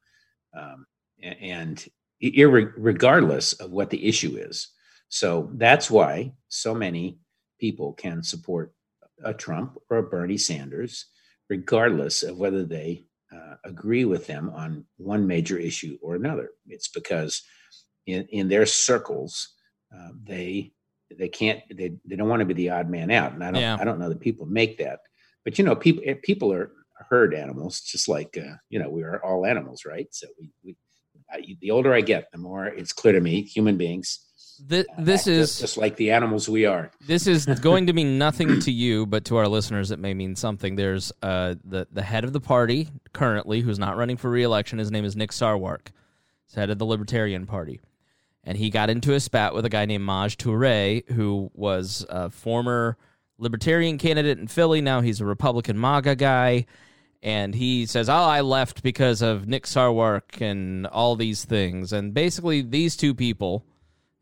um, 0.56 0.86
and 1.22 1.84
regardless 2.20 3.52
of 3.54 3.70
what 3.70 3.90
the 3.90 4.06
issue 4.06 4.36
is. 4.36 4.68
So 5.08 5.50
that's 5.54 5.90
why 5.90 6.32
so 6.48 6.74
many 6.74 7.18
people 7.58 7.92
can 7.92 8.22
support 8.22 8.72
a 9.24 9.34
Trump 9.34 9.78
or 9.90 9.98
a 9.98 10.02
Bernie 10.02 10.38
Sanders, 10.38 11.06
regardless 11.48 12.22
of 12.22 12.38
whether 12.38 12.64
they 12.64 13.06
uh, 13.34 13.56
agree 13.64 14.04
with 14.04 14.26
them 14.26 14.50
on 14.54 14.84
one 14.96 15.26
major 15.26 15.58
issue 15.58 15.98
or 16.02 16.14
another. 16.14 16.50
It's 16.66 16.88
because 16.88 17.42
in, 18.06 18.26
in 18.30 18.48
their 18.48 18.66
circles, 18.66 19.54
uh, 19.94 20.10
they 20.24 20.72
they 21.16 21.28
can't 21.28 21.60
they, 21.74 21.92
they 22.04 22.16
don't 22.16 22.28
want 22.28 22.40
to 22.40 22.46
be 22.46 22.54
the 22.54 22.70
odd 22.70 22.90
man 22.90 23.10
out, 23.10 23.32
and 23.32 23.42
I 23.42 23.50
don't 23.50 23.60
yeah. 23.60 23.76
I 23.80 23.84
don't 23.84 23.98
know 23.98 24.08
that 24.08 24.20
people 24.20 24.46
make 24.46 24.78
that. 24.78 25.00
But 25.44 25.58
you 25.58 25.64
know, 25.64 25.74
people 25.74 26.02
eh, 26.06 26.14
people 26.22 26.52
are 26.52 26.70
herd 27.08 27.34
animals, 27.34 27.80
just 27.80 28.08
like 28.08 28.38
uh, 28.38 28.54
you 28.68 28.78
know 28.78 28.90
we 28.90 29.02
are 29.02 29.22
all 29.24 29.46
animals, 29.46 29.84
right? 29.84 30.08
So 30.10 30.26
we, 30.40 30.50
we 30.64 30.76
I, 31.30 31.56
the 31.60 31.70
older 31.70 31.92
I 31.92 32.00
get, 32.00 32.30
the 32.32 32.38
more 32.38 32.66
it's 32.66 32.92
clear 32.92 33.12
to 33.12 33.20
me 33.20 33.42
human 33.42 33.76
beings. 33.76 34.20
This, 34.66 34.86
this 34.98 35.28
is 35.28 35.60
just, 35.60 35.76
like 35.76 35.94
the 35.96 36.10
animals 36.10 36.48
we 36.48 36.66
are. 36.66 36.90
This 37.06 37.28
is 37.28 37.46
going 37.46 37.86
to 37.86 37.92
mean 37.92 38.18
nothing 38.18 38.58
to 38.62 38.72
you, 38.72 39.06
but 39.06 39.24
to 39.26 39.36
our 39.36 39.46
listeners, 39.46 39.92
it 39.92 40.00
may 40.00 40.14
mean 40.14 40.34
something. 40.34 40.74
There's 40.74 41.12
uh, 41.22 41.54
the 41.64 41.86
the 41.92 42.02
head 42.02 42.24
of 42.24 42.32
the 42.32 42.40
party 42.40 42.88
currently, 43.12 43.60
who's 43.60 43.78
not 43.78 43.96
running 43.96 44.16
for 44.16 44.30
reelection. 44.30 44.78
His 44.78 44.90
name 44.90 45.04
is 45.04 45.14
Nick 45.16 45.30
Sarwark. 45.30 45.88
He's 46.46 46.54
head 46.54 46.70
of 46.70 46.78
the 46.78 46.86
Libertarian 46.86 47.46
Party, 47.46 47.80
and 48.42 48.58
he 48.58 48.70
got 48.70 48.90
into 48.90 49.14
a 49.14 49.20
spat 49.20 49.54
with 49.54 49.64
a 49.64 49.68
guy 49.70 49.84
named 49.84 50.04
Maj 50.04 50.36
Toure, 50.36 51.08
who 51.12 51.50
was 51.54 52.04
a 52.08 52.30
former 52.30 52.96
Libertarian 53.38 53.98
candidate 53.98 54.38
in 54.38 54.48
Philly. 54.48 54.80
Now 54.80 55.02
he's 55.02 55.20
a 55.20 55.24
Republican 55.24 55.78
MAGA 55.78 56.16
guy 56.16 56.66
and 57.22 57.54
he 57.54 57.86
says, 57.86 58.08
"Oh, 58.08 58.14
I 58.14 58.40
left 58.40 58.82
because 58.82 59.22
of 59.22 59.48
Nick 59.48 59.64
Sarwark 59.64 60.40
and 60.40 60.86
all 60.86 61.16
these 61.16 61.44
things." 61.44 61.92
And 61.92 62.14
basically, 62.14 62.62
these 62.62 62.96
two 62.96 63.14
people, 63.14 63.64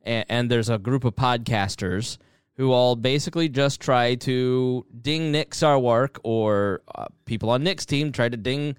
and, 0.03 0.25
and, 0.29 0.51
there's 0.51 0.69
a 0.69 0.79
group 0.79 1.05
of 1.05 1.15
podcasters 1.15 2.19
who 2.57 2.73
all 2.73 2.97
basically 2.97 3.49
just 3.49 3.81
try 3.81 4.15
to 4.15 4.87
ding 5.03 5.31
Nick 5.31 5.51
Sarwark, 5.51 6.19
or 6.23 6.83
uh, 6.95 7.07
people 7.27 7.51
on 7.51 7.63
Nick's 7.63 7.85
team 7.85 8.13
try 8.13 8.29
to 8.29 8.37
ding 8.37 8.77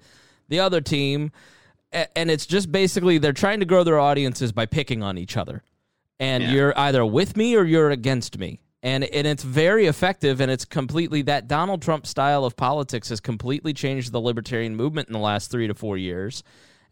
the 0.48 0.60
other 0.60 0.80
team, 0.80 1.30
and 1.92 2.30
it's 2.30 2.46
just 2.46 2.72
basically 2.72 3.18
they're 3.18 3.32
trying 3.32 3.60
to 3.60 3.66
grow 3.66 3.84
their 3.84 4.00
audiences 4.00 4.52
by 4.52 4.66
picking 4.66 5.02
on 5.02 5.16
each 5.16 5.36
other. 5.36 5.62
And 6.20 6.42
yeah. 6.42 6.50
you're 6.50 6.78
either 6.78 7.06
with 7.06 7.36
me 7.36 7.54
or 7.54 7.62
you're 7.64 7.90
against 7.90 8.38
me 8.38 8.58
and 8.82 9.04
and 9.04 9.26
it's 9.26 9.42
very 9.42 9.86
effective 9.86 10.40
and 10.40 10.50
it's 10.50 10.64
completely 10.64 11.22
that 11.22 11.48
Donald 11.48 11.82
Trump 11.82 12.06
style 12.06 12.44
of 12.44 12.56
politics 12.56 13.08
has 13.08 13.20
completely 13.20 13.72
changed 13.72 14.12
the 14.12 14.20
libertarian 14.20 14.76
movement 14.76 15.08
in 15.08 15.12
the 15.12 15.18
last 15.18 15.50
3 15.50 15.66
to 15.66 15.74
4 15.74 15.96
years 15.96 16.42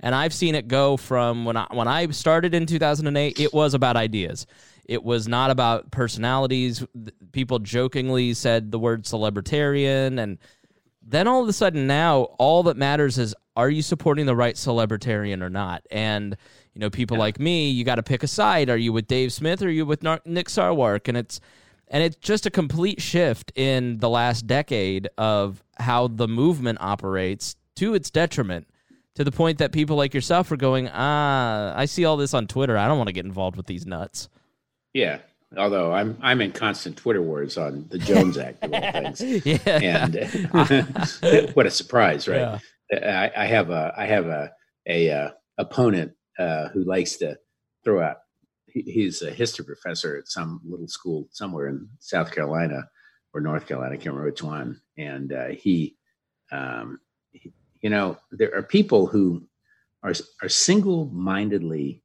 and 0.00 0.14
I've 0.14 0.34
seen 0.34 0.54
it 0.54 0.68
go 0.68 0.96
from 0.96 1.44
when 1.44 1.56
I 1.56 1.66
when 1.70 1.88
I 1.88 2.06
started 2.08 2.54
in 2.54 2.66
2008 2.66 3.38
it 3.38 3.52
was 3.52 3.74
about 3.74 3.96
ideas 3.96 4.46
it 4.84 5.02
was 5.02 5.28
not 5.28 5.50
about 5.50 5.90
personalities 5.90 6.84
people 7.32 7.58
jokingly 7.58 8.34
said 8.34 8.70
the 8.70 8.78
word 8.78 9.04
celebritarian 9.04 10.18
and 10.18 10.38
then 11.08 11.28
all 11.28 11.42
of 11.42 11.48
a 11.48 11.52
sudden 11.52 11.86
now 11.86 12.22
all 12.38 12.64
that 12.64 12.76
matters 12.76 13.16
is 13.16 13.34
are 13.54 13.70
you 13.70 13.80
supporting 13.80 14.26
the 14.26 14.36
right 14.36 14.56
celebritarian 14.56 15.40
or 15.40 15.50
not 15.50 15.86
and 15.90 16.36
you 16.76 16.80
know, 16.80 16.90
people 16.90 17.16
yeah. 17.16 17.22
like 17.22 17.40
me, 17.40 17.70
you 17.70 17.84
got 17.84 17.94
to 17.94 18.02
pick 18.02 18.22
a 18.22 18.26
side. 18.26 18.68
Are 18.68 18.76
you 18.76 18.92
with 18.92 19.06
Dave 19.06 19.32
Smith 19.32 19.62
or 19.62 19.68
are 19.68 19.70
you 19.70 19.86
with 19.86 20.02
Nick 20.02 20.48
Sarwark? 20.48 21.08
And 21.08 21.16
it's 21.16 21.40
and 21.88 22.02
it's 22.02 22.16
just 22.16 22.46
a 22.46 22.50
complete 22.50 23.00
shift 23.00 23.52
in 23.54 23.98
the 23.98 24.08
last 24.08 24.46
decade 24.46 25.08
of 25.16 25.62
how 25.78 26.08
the 26.08 26.28
movement 26.28 26.78
operates 26.80 27.56
to 27.76 27.94
its 27.94 28.10
detriment 28.10 28.66
to 29.14 29.24
the 29.24 29.32
point 29.32 29.58
that 29.58 29.72
people 29.72 29.96
like 29.96 30.14
yourself 30.14 30.50
are 30.52 30.56
going, 30.56 30.88
ah, 30.92 31.72
I 31.76 31.86
see 31.86 32.04
all 32.04 32.16
this 32.16 32.34
on 32.34 32.46
Twitter. 32.46 32.76
I 32.76 32.86
don't 32.86 32.98
want 32.98 33.08
to 33.08 33.12
get 33.12 33.24
involved 33.24 33.56
with 33.56 33.66
these 33.66 33.86
nuts. 33.86 34.28
Yeah. 34.92 35.18
Although 35.56 35.92
I'm 35.92 36.18
I'm 36.20 36.40
in 36.40 36.52
constant 36.52 36.96
Twitter 36.96 37.22
wars 37.22 37.56
on 37.56 37.86
the 37.88 37.98
Jones 37.98 38.36
Act 38.36 38.64
of 38.64 38.72
all 38.74 38.80
things, 39.14 39.46
yeah. 39.46 39.60
and 39.66 41.50
what 41.54 41.66
a 41.66 41.70
surprise, 41.70 42.26
right? 42.26 42.60
Yeah. 42.90 43.30
I, 43.36 43.44
I, 43.44 43.46
have 43.46 43.70
a 43.70 43.94
I 43.96 44.06
have 44.06 44.26
a 44.26 44.52
a 44.88 45.10
uh, 45.10 45.30
opponent 45.56 46.12
uh, 46.38 46.68
who 46.70 46.82
likes 46.82 47.16
to 47.18 47.38
throw 47.84 48.02
out. 48.02 48.18
He, 48.76 48.82
he's 48.82 49.22
a 49.22 49.30
history 49.30 49.64
professor 49.64 50.18
at 50.18 50.28
some 50.28 50.60
little 50.62 50.88
school 50.88 51.28
somewhere 51.30 51.68
in 51.68 51.88
South 51.98 52.30
Carolina 52.30 52.86
or 53.32 53.40
North 53.40 53.66
Carolina. 53.66 53.94
I 53.94 53.96
can't 53.96 54.08
remember 54.08 54.28
which 54.28 54.42
one. 54.42 54.80
And 54.98 55.32
uh, 55.32 55.48
he, 55.48 55.96
um, 56.52 57.00
he, 57.32 57.54
you 57.80 57.88
know, 57.88 58.18
there 58.30 58.54
are 58.54 58.62
people 58.62 59.06
who 59.06 59.48
are 60.02 60.12
are 60.42 60.48
single 60.50 61.06
mindedly. 61.06 62.02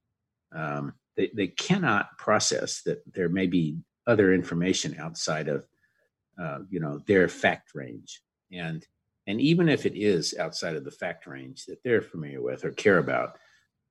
Um, 0.55 0.93
they, 1.17 1.29
they 1.35 1.47
cannot 1.47 2.17
process 2.17 2.83
that 2.83 3.03
there 3.13 3.27
may 3.27 3.47
be 3.47 3.77
other 4.07 4.33
information 4.33 4.95
outside 4.97 5.49
of 5.49 5.67
uh, 6.41 6.59
you 6.69 6.79
know 6.79 6.99
their 7.05 7.27
fact 7.27 7.75
range 7.75 8.21
and 8.51 8.87
and 9.27 9.39
even 9.39 9.69
if 9.69 9.85
it 9.85 9.95
is 9.95 10.33
outside 10.39 10.75
of 10.75 10.83
the 10.83 10.91
fact 10.91 11.27
range 11.27 11.65
that 11.65 11.83
they're 11.83 12.01
familiar 12.01 12.41
with 12.41 12.65
or 12.65 12.71
care 12.71 12.97
about 12.97 13.37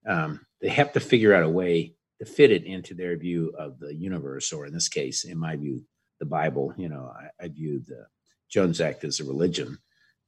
um, 0.07 0.45
they 0.61 0.69
have 0.69 0.93
to 0.93 1.01
figure 1.01 1.35
out 1.35 1.45
a 1.45 1.49
way 1.49 1.95
to 2.21 2.27
fit 2.27 2.53
it 2.53 2.65
into 2.65 2.95
their 2.95 3.17
view 3.17 3.53
of 3.59 3.79
the 3.79 3.95
universe, 3.95 4.53
or 4.53 4.67
in 4.67 4.73
this 4.73 4.89
case, 4.89 5.25
in 5.25 5.39
my 5.39 5.57
view, 5.57 5.83
the 6.21 6.27
Bible. 6.27 6.73
You 6.77 6.91
know, 6.91 7.11
I, 7.15 7.45
I 7.45 7.49
view 7.49 7.81
the 7.81 8.07
Jones 8.51 8.81
Act 8.81 9.05
as 9.05 9.21
a 9.21 9.25
religion, 9.25 9.79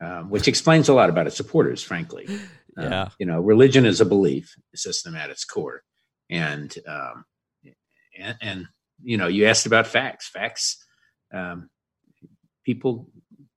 um, 0.00 0.30
which 0.30 0.48
explains 0.48 0.88
a 0.88 0.94
lot 0.94 1.10
about 1.10 1.26
its 1.26 1.36
supporters, 1.36 1.82
frankly. 1.82 2.26
Um, 2.78 2.90
yeah. 2.90 3.08
you 3.18 3.26
know, 3.26 3.40
religion 3.40 3.84
is 3.84 4.00
a 4.00 4.06
belief 4.06 4.54
system 4.74 5.14
at 5.14 5.28
its 5.28 5.44
core, 5.44 5.82
and 6.30 6.74
um, 6.88 7.24
and, 8.18 8.36
and 8.40 8.66
you 9.02 9.18
know, 9.18 9.28
you 9.28 9.46
asked 9.46 9.66
about 9.66 9.86
facts. 9.86 10.28
Facts, 10.28 10.82
um, 11.34 11.68
people 12.64 13.10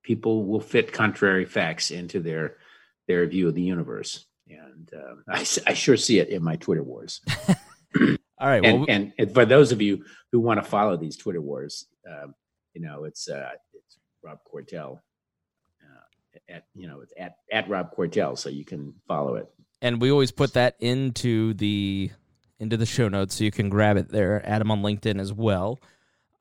people 0.04 0.46
will 0.46 0.60
fit 0.60 0.92
contrary 0.92 1.46
facts 1.46 1.90
into 1.90 2.20
their 2.20 2.58
their 3.08 3.26
view 3.26 3.48
of 3.48 3.56
the 3.56 3.62
universe 3.62 4.26
and 4.48 4.92
uh, 4.94 5.16
I, 5.28 5.46
I, 5.68 5.74
sure 5.74 5.98
see 5.98 6.20
it 6.20 6.30
in 6.30 6.44
my 6.44 6.56
Twitter 6.56 6.84
wars. 6.84 7.22
All 8.38 8.48
right, 8.48 8.64
and, 8.66 8.80
well, 8.80 8.86
and, 8.90 9.14
and, 9.18 9.34
for 9.34 9.46
those 9.46 9.72
of 9.72 9.82
you 9.82 10.04
who 10.32 10.40
want 10.40 10.62
to 10.62 10.70
follow 10.70 10.98
these 10.98 11.16
Twitter 11.16 11.40
wars, 11.40 11.88
um, 12.10 12.36
you 12.74 12.82
know 12.82 13.06
it's 13.06 13.30
uh, 13.30 13.52
it's 13.74 13.98
Rob 14.24 14.40
Quartel 14.44 15.02
uh, 15.82 16.40
at 16.50 16.66
you 16.74 16.88
know 16.88 17.02
at 17.18 17.38
at 17.52 17.70
Rob 17.70 17.92
Quartel, 17.92 18.36
so 18.36 18.50
you 18.50 18.66
can 18.66 18.94
follow 19.08 19.36
it. 19.36 19.50
And 19.82 20.02
we 20.02 20.12
always 20.12 20.32
put 20.32 20.54
that 20.54 20.76
into 20.80 21.54
the 21.54 22.12
into 22.60 22.76
the 22.76 22.86
show 22.86 23.08
notes, 23.08 23.36
so 23.36 23.44
you 23.44 23.52
can 23.52 23.70
grab 23.70 23.96
it 23.96 24.10
there. 24.10 24.42
Add 24.46 24.62
him 24.62 24.72
on 24.72 24.82
LinkedIn 24.82 25.20
as 25.20 25.32
well. 25.32 25.80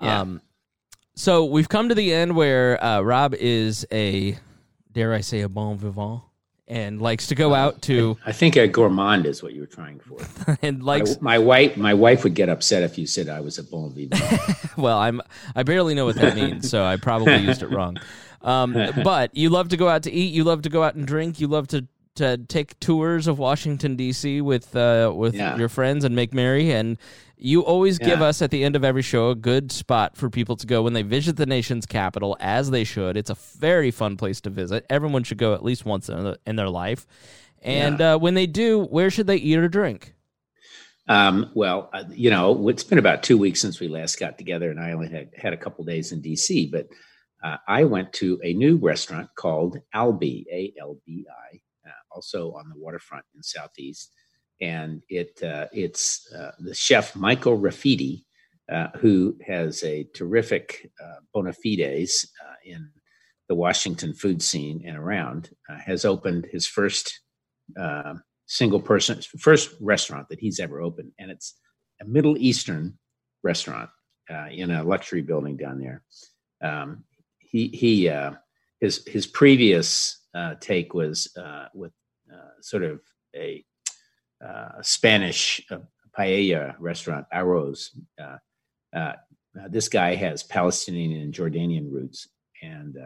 Yeah. 0.00 0.20
Um, 0.20 0.40
so 1.14 1.44
we've 1.44 1.68
come 1.68 1.88
to 1.90 1.94
the 1.94 2.12
end 2.12 2.34
where 2.34 2.82
uh, 2.82 3.00
Rob 3.00 3.34
is 3.34 3.86
a 3.92 4.36
dare 4.90 5.14
I 5.14 5.20
say 5.20 5.42
a 5.42 5.48
bon 5.48 5.78
vivant 5.78 6.22
and 6.66 7.00
likes 7.00 7.26
to 7.26 7.34
go 7.34 7.54
out 7.54 7.82
to. 7.82 8.16
I 8.24 8.32
think 8.32 8.56
a 8.56 8.66
gourmand 8.66 9.26
is 9.26 9.42
what 9.42 9.52
you 9.52 9.60
were 9.60 9.66
trying 9.66 10.00
for. 10.00 10.56
and 10.62 10.82
likes 10.82 11.20
my, 11.20 11.36
my, 11.36 11.38
wife. 11.38 11.76
My 11.76 11.94
wife 11.94 12.24
would 12.24 12.34
get 12.34 12.48
upset 12.48 12.82
if 12.82 12.96
you 12.96 13.06
said 13.06 13.28
I 13.28 13.40
was 13.40 13.58
a 13.58 13.62
bon 13.62 13.92
vivant. 13.92 14.22
well, 14.76 14.98
I'm. 14.98 15.20
I 15.54 15.62
barely 15.62 15.94
know 15.94 16.06
what 16.06 16.16
that 16.16 16.36
means, 16.36 16.70
so 16.70 16.84
I 16.84 16.96
probably 16.96 17.36
used 17.36 17.62
it 17.62 17.68
wrong. 17.68 17.98
Um, 18.42 18.74
but 19.02 19.34
you 19.34 19.50
love 19.50 19.70
to 19.70 19.76
go 19.76 19.88
out 19.88 20.02
to 20.04 20.12
eat. 20.12 20.32
You 20.32 20.44
love 20.44 20.62
to 20.62 20.68
go 20.68 20.82
out 20.82 20.94
and 20.94 21.06
drink. 21.06 21.40
You 21.40 21.48
love 21.48 21.68
to 21.68 21.86
to 22.16 22.38
take 22.38 22.78
tours 22.78 23.26
of 23.26 23.38
Washington 23.38 23.96
D.C. 23.96 24.40
with 24.40 24.74
uh, 24.76 25.12
with 25.14 25.34
yeah. 25.34 25.56
your 25.56 25.68
friends 25.68 26.04
and 26.04 26.14
make 26.14 26.32
merry. 26.32 26.70
And 26.70 26.96
you 27.44 27.60
always 27.60 27.98
yeah. 28.00 28.06
give 28.06 28.22
us 28.22 28.40
at 28.40 28.50
the 28.50 28.64
end 28.64 28.74
of 28.74 28.84
every 28.84 29.02
show 29.02 29.28
a 29.28 29.34
good 29.34 29.70
spot 29.70 30.16
for 30.16 30.30
people 30.30 30.56
to 30.56 30.66
go 30.66 30.82
when 30.82 30.94
they 30.94 31.02
visit 31.02 31.36
the 31.36 31.44
nation's 31.44 31.84
capital, 31.84 32.38
as 32.40 32.70
they 32.70 32.84
should. 32.84 33.18
It's 33.18 33.28
a 33.28 33.34
very 33.34 33.90
fun 33.90 34.16
place 34.16 34.40
to 34.42 34.50
visit. 34.50 34.86
Everyone 34.88 35.24
should 35.24 35.36
go 35.36 35.52
at 35.52 35.62
least 35.62 35.84
once 35.84 36.08
in, 36.08 36.36
in 36.46 36.56
their 36.56 36.70
life. 36.70 37.06
And 37.60 38.00
yeah. 38.00 38.14
uh, 38.14 38.18
when 38.18 38.32
they 38.32 38.46
do, 38.46 38.84
where 38.84 39.10
should 39.10 39.26
they 39.26 39.36
eat 39.36 39.58
or 39.58 39.68
drink? 39.68 40.14
Um, 41.06 41.50
well, 41.54 41.90
uh, 41.92 42.04
you 42.10 42.30
know, 42.30 42.66
it's 42.70 42.82
been 42.82 42.98
about 42.98 43.22
two 43.22 43.36
weeks 43.36 43.60
since 43.60 43.78
we 43.78 43.88
last 43.88 44.18
got 44.18 44.38
together, 44.38 44.70
and 44.70 44.80
I 44.80 44.92
only 44.92 45.10
had 45.10 45.28
had 45.36 45.52
a 45.52 45.58
couple 45.58 45.84
days 45.84 46.12
in 46.12 46.22
D.C. 46.22 46.70
But 46.72 46.88
uh, 47.42 47.58
I 47.68 47.84
went 47.84 48.14
to 48.14 48.40
a 48.42 48.54
new 48.54 48.78
restaurant 48.78 49.28
called 49.36 49.76
Albi, 49.92 50.46
A 50.50 50.72
L 50.80 50.96
B 51.04 51.26
I, 51.28 51.60
uh, 51.86 51.92
also 52.10 52.52
on 52.52 52.70
the 52.70 52.80
waterfront 52.80 53.26
in 53.36 53.42
Southeast 53.42 54.10
and 54.64 55.02
it 55.10 55.42
uh, 55.42 55.66
it's 55.72 56.32
uh, 56.32 56.52
the 56.58 56.74
chef 56.74 57.14
Michael 57.14 57.58
Rafidi, 57.58 58.24
uh, 58.72 58.88
who 58.96 59.36
has 59.46 59.84
a 59.84 60.04
terrific 60.14 60.90
uh, 61.02 61.20
bona 61.34 61.52
fides 61.52 62.26
uh, 62.42 62.54
in 62.64 62.88
the 63.48 63.54
Washington 63.54 64.14
food 64.14 64.40
scene 64.40 64.82
and 64.86 64.96
around, 64.96 65.50
uh, 65.68 65.76
has 65.76 66.06
opened 66.06 66.46
his 66.50 66.66
first 66.66 67.20
single 68.46 68.80
person 68.80 69.20
first 69.38 69.74
restaurant 69.80 70.28
that 70.28 70.40
he's 70.40 70.60
ever 70.60 70.80
opened, 70.80 71.12
and 71.18 71.30
it's 71.30 71.54
a 72.00 72.04
Middle 72.06 72.36
Eastern 72.38 72.98
restaurant 73.42 73.90
in 74.50 74.70
a 74.70 74.82
luxury 74.82 75.20
building 75.20 75.56
down 75.58 75.78
there. 75.78 76.02
Um, 76.62 77.04
he 77.38 77.68
he 77.68 78.10
his 78.80 79.06
his 79.06 79.26
previous 79.26 80.20
take 80.60 80.94
was 80.94 81.28
with 81.74 81.92
sort 82.62 82.82
of 82.82 83.00
a 83.36 83.62
uh, 84.44 84.82
Spanish 84.82 85.60
uh, 85.70 85.78
paella 86.16 86.74
restaurant, 86.78 87.26
Arroz. 87.32 87.90
Uh, 88.20 88.36
uh, 88.94 89.12
this 89.68 89.88
guy 89.88 90.14
has 90.14 90.42
Palestinian 90.42 91.20
and 91.20 91.34
Jordanian 91.34 91.90
roots, 91.90 92.28
and 92.62 92.96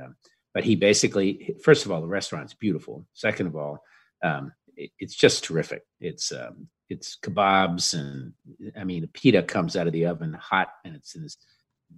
but 0.55 0.65
he 0.65 0.77
basically, 0.77 1.57
first 1.63 1.85
of 1.85 1.93
all, 1.93 2.01
the 2.01 2.07
restaurant's 2.07 2.55
beautiful. 2.55 3.07
Second 3.15 3.49
of 3.49 3.57
all, 3.57 3.83
um, 4.23 4.53
it, 4.77 4.91
it's 4.99 5.15
just 5.15 5.45
terrific. 5.45 5.83
It's 6.01 6.33
um, 6.33 6.69
it's 6.89 7.17
kebabs 7.23 7.95
and 7.95 8.33
I 8.77 8.85
mean 8.85 9.03
the 9.03 9.09
pita 9.09 9.43
comes 9.43 9.77
out 9.77 9.87
of 9.87 9.93
the 9.93 10.07
oven 10.07 10.33
hot 10.33 10.69
and 10.85 10.97
it's 10.97 11.15
in 11.15 11.23
this 11.23 11.37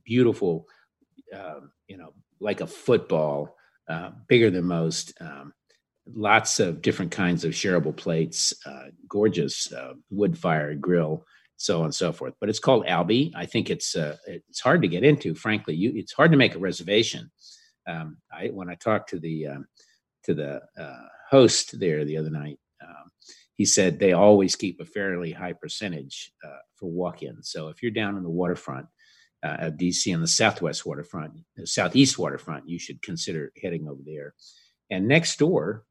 beautiful, 0.05 0.67
uh, 1.35 1.61
you 1.87 1.97
know, 1.97 2.13
like 2.41 2.61
a 2.61 2.67
football, 2.67 3.57
uh, 3.89 4.11
bigger 4.29 4.51
than 4.51 4.65
most. 4.65 5.13
Um, 5.21 5.53
lots 6.15 6.61
of 6.61 6.83
different 6.83 7.11
kinds 7.11 7.45
of 7.45 7.53
shareable 7.53 7.97
plates, 7.97 8.55
uh, 8.67 8.87
gorgeous 9.09 9.73
uh, 9.73 9.95
wood 10.11 10.37
fire 10.39 10.75
grill, 10.75 11.25
so 11.57 11.81
on 11.81 11.87
and 11.87 11.95
so 11.95 12.13
forth. 12.13 12.35
But 12.41 12.49
it's 12.49 12.59
called 12.59 12.87
Albi. 12.87 13.33
I 13.37 13.47
think 13.47 13.71
it's 13.71 13.97
uh, 13.97 14.17
it's 14.27 14.61
hard 14.61 14.83
to 14.83 14.89
get 14.89 15.05
into. 15.05 15.35
Frankly, 15.35 15.75
you, 15.75 15.93
it's 15.95 16.13
hard 16.13 16.31
to 16.31 16.37
make 16.37 16.55
a 16.55 16.59
reservation. 16.59 17.31
Um, 17.89 18.19
I 18.33 18.49
when 18.49 18.71
I 18.71 18.75
talked 18.75 19.11
to 19.11 19.19
the 19.19 19.47
um, 19.49 19.67
to 20.25 20.35
the 20.35 20.61
uh, 20.79 21.07
host 21.31 21.79
there 21.79 22.05
the 22.05 22.17
other 22.17 22.31
night, 22.31 22.59
um, 22.83 23.11
he 23.55 23.65
said 23.65 23.99
they 23.99 24.13
always 24.13 24.57
keep 24.57 24.81
a 24.81 24.85
fairly 24.85 25.33
high 25.33 25.55
percentage 25.55 26.33
uh, 26.45 26.59
for 26.77 26.91
walk-ins. 26.91 27.51
So 27.51 27.69
if 27.69 27.83
you're 27.83 27.93
down 27.93 28.17
in 28.17 28.23
the 28.23 28.31
waterfront. 28.31 28.87
Uh, 29.43 29.57
of 29.61 29.79
DC 29.79 30.15
on 30.15 30.21
the 30.21 30.29
southwest 30.29 30.85
waterfront, 30.85 31.33
the 31.57 31.67
southeast 31.67 32.19
waterfront, 32.19 32.69
you 32.69 32.79
should 32.79 33.01
consider 33.01 33.51
heading 33.63 33.89
over 33.89 34.03
there. 34.05 34.35
And 34.91 35.09
next 35.09 35.39
door 35.39 35.87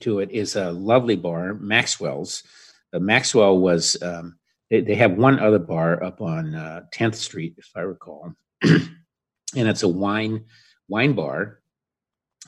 to 0.00 0.20
it 0.20 0.30
is 0.30 0.56
a 0.56 0.72
lovely 0.72 1.16
bar, 1.16 1.54
Maxwell's. 1.54 2.42
Uh, 2.92 2.98
Maxwell 2.98 3.58
was 3.58 4.00
um, 4.02 4.38
they, 4.70 4.80
they, 4.80 4.94
have 4.94 5.12
one 5.12 5.38
other 5.38 5.58
bar 5.58 6.02
up 6.02 6.20
on 6.20 6.54
uh, 6.54 6.82
10th 6.94 7.14
Street, 7.14 7.54
if 7.58 7.70
I 7.74 7.80
recall, 7.80 8.32
and 8.62 8.88
it's 9.54 9.82
a 9.82 9.88
wine 9.88 10.44
wine 10.88 11.14
bar 11.14 11.60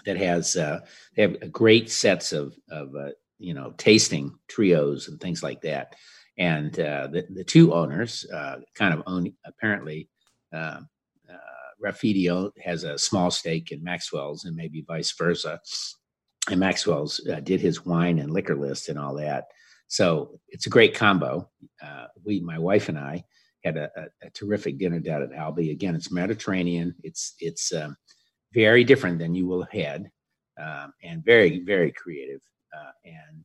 that 0.04 0.16
has 0.16 0.56
uh, 0.56 0.80
they 1.16 1.22
have 1.22 1.52
great 1.52 1.90
sets 1.90 2.32
of 2.32 2.54
of 2.70 2.94
uh, 2.94 3.10
you 3.38 3.54
know 3.54 3.74
tasting 3.78 4.34
trios 4.48 5.08
and 5.08 5.20
things 5.20 5.42
like 5.42 5.60
that. 5.62 5.94
And 6.36 6.78
uh, 6.78 7.08
the 7.08 7.26
the 7.30 7.44
two 7.44 7.72
owners 7.72 8.26
uh, 8.32 8.56
kind 8.74 8.94
of 8.94 9.02
own 9.06 9.32
apparently. 9.44 10.08
Rafidio 11.82 12.50
has 12.62 12.84
a 12.84 12.96
small 12.96 13.30
stake 13.30 13.70
in 13.70 13.84
Maxwell's, 13.84 14.46
and 14.46 14.56
maybe 14.56 14.84
vice 14.88 15.12
versa 15.12 15.60
and 16.50 16.60
Maxwell's 16.60 17.26
uh, 17.28 17.40
did 17.40 17.60
his 17.60 17.84
wine 17.84 18.18
and 18.18 18.32
liquor 18.32 18.56
list 18.56 18.88
and 18.88 18.98
all 18.98 19.14
that. 19.14 19.46
So 19.88 20.40
it's 20.48 20.66
a 20.66 20.70
great 20.70 20.94
combo. 20.94 21.48
Uh, 21.82 22.06
we, 22.24 22.40
my 22.40 22.58
wife 22.58 22.88
and 22.88 22.98
I, 22.98 23.24
had 23.64 23.76
a, 23.76 23.90
a, 23.96 24.26
a, 24.26 24.30
terrific 24.30 24.78
dinner 24.78 25.00
down 25.00 25.22
at 25.22 25.32
Albi. 25.32 25.70
Again, 25.70 25.94
it's 25.94 26.12
Mediterranean. 26.12 26.94
It's 27.02 27.34
it's 27.40 27.72
um, 27.72 27.96
very 28.52 28.84
different 28.84 29.18
than 29.18 29.34
you 29.34 29.46
will 29.46 29.62
have 29.62 29.72
had, 29.72 30.10
um, 30.60 30.92
and 31.02 31.24
very 31.24 31.60
very 31.60 31.92
creative. 31.92 32.40
Uh, 32.76 32.90
and, 33.04 33.14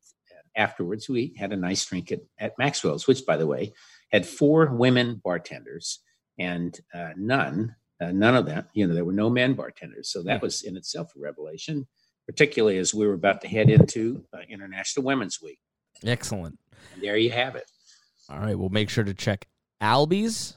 afterwards, 0.56 1.08
we 1.08 1.32
had 1.38 1.52
a 1.52 1.56
nice 1.56 1.84
drink 1.86 2.12
at, 2.12 2.20
at 2.38 2.58
Maxwell's, 2.58 3.06
which, 3.06 3.24
by 3.24 3.36
the 3.36 3.46
way, 3.46 3.72
had 4.10 4.26
four 4.26 4.66
women 4.74 5.20
bartenders 5.24 6.00
and 6.38 6.80
uh, 6.94 7.10
none, 7.16 7.74
uh, 8.00 8.10
none 8.10 8.34
of 8.34 8.46
them, 8.46 8.66
you 8.72 8.86
know, 8.86 8.94
there 8.94 9.04
were 9.04 9.12
no 9.12 9.30
men 9.30 9.54
bartenders. 9.54 10.10
So 10.10 10.22
that 10.22 10.42
was 10.42 10.62
in 10.62 10.76
itself 10.76 11.12
a 11.16 11.20
revelation, 11.20 11.86
particularly 12.30 12.78
as 12.78 12.94
we 12.94 13.04
were 13.04 13.14
about 13.14 13.40
to 13.40 13.48
head 13.48 13.68
into 13.68 14.24
uh, 14.32 14.38
International 14.48 15.04
Women's 15.04 15.42
Week. 15.42 15.58
Excellent. 16.04 16.56
And 16.94 17.02
there 17.02 17.16
you 17.16 17.30
have 17.30 17.56
it. 17.56 17.68
All 18.28 18.38
right, 18.38 18.56
we'll 18.56 18.68
make 18.68 18.88
sure 18.88 19.02
to 19.02 19.12
check 19.12 19.48
Albies. 19.82 20.54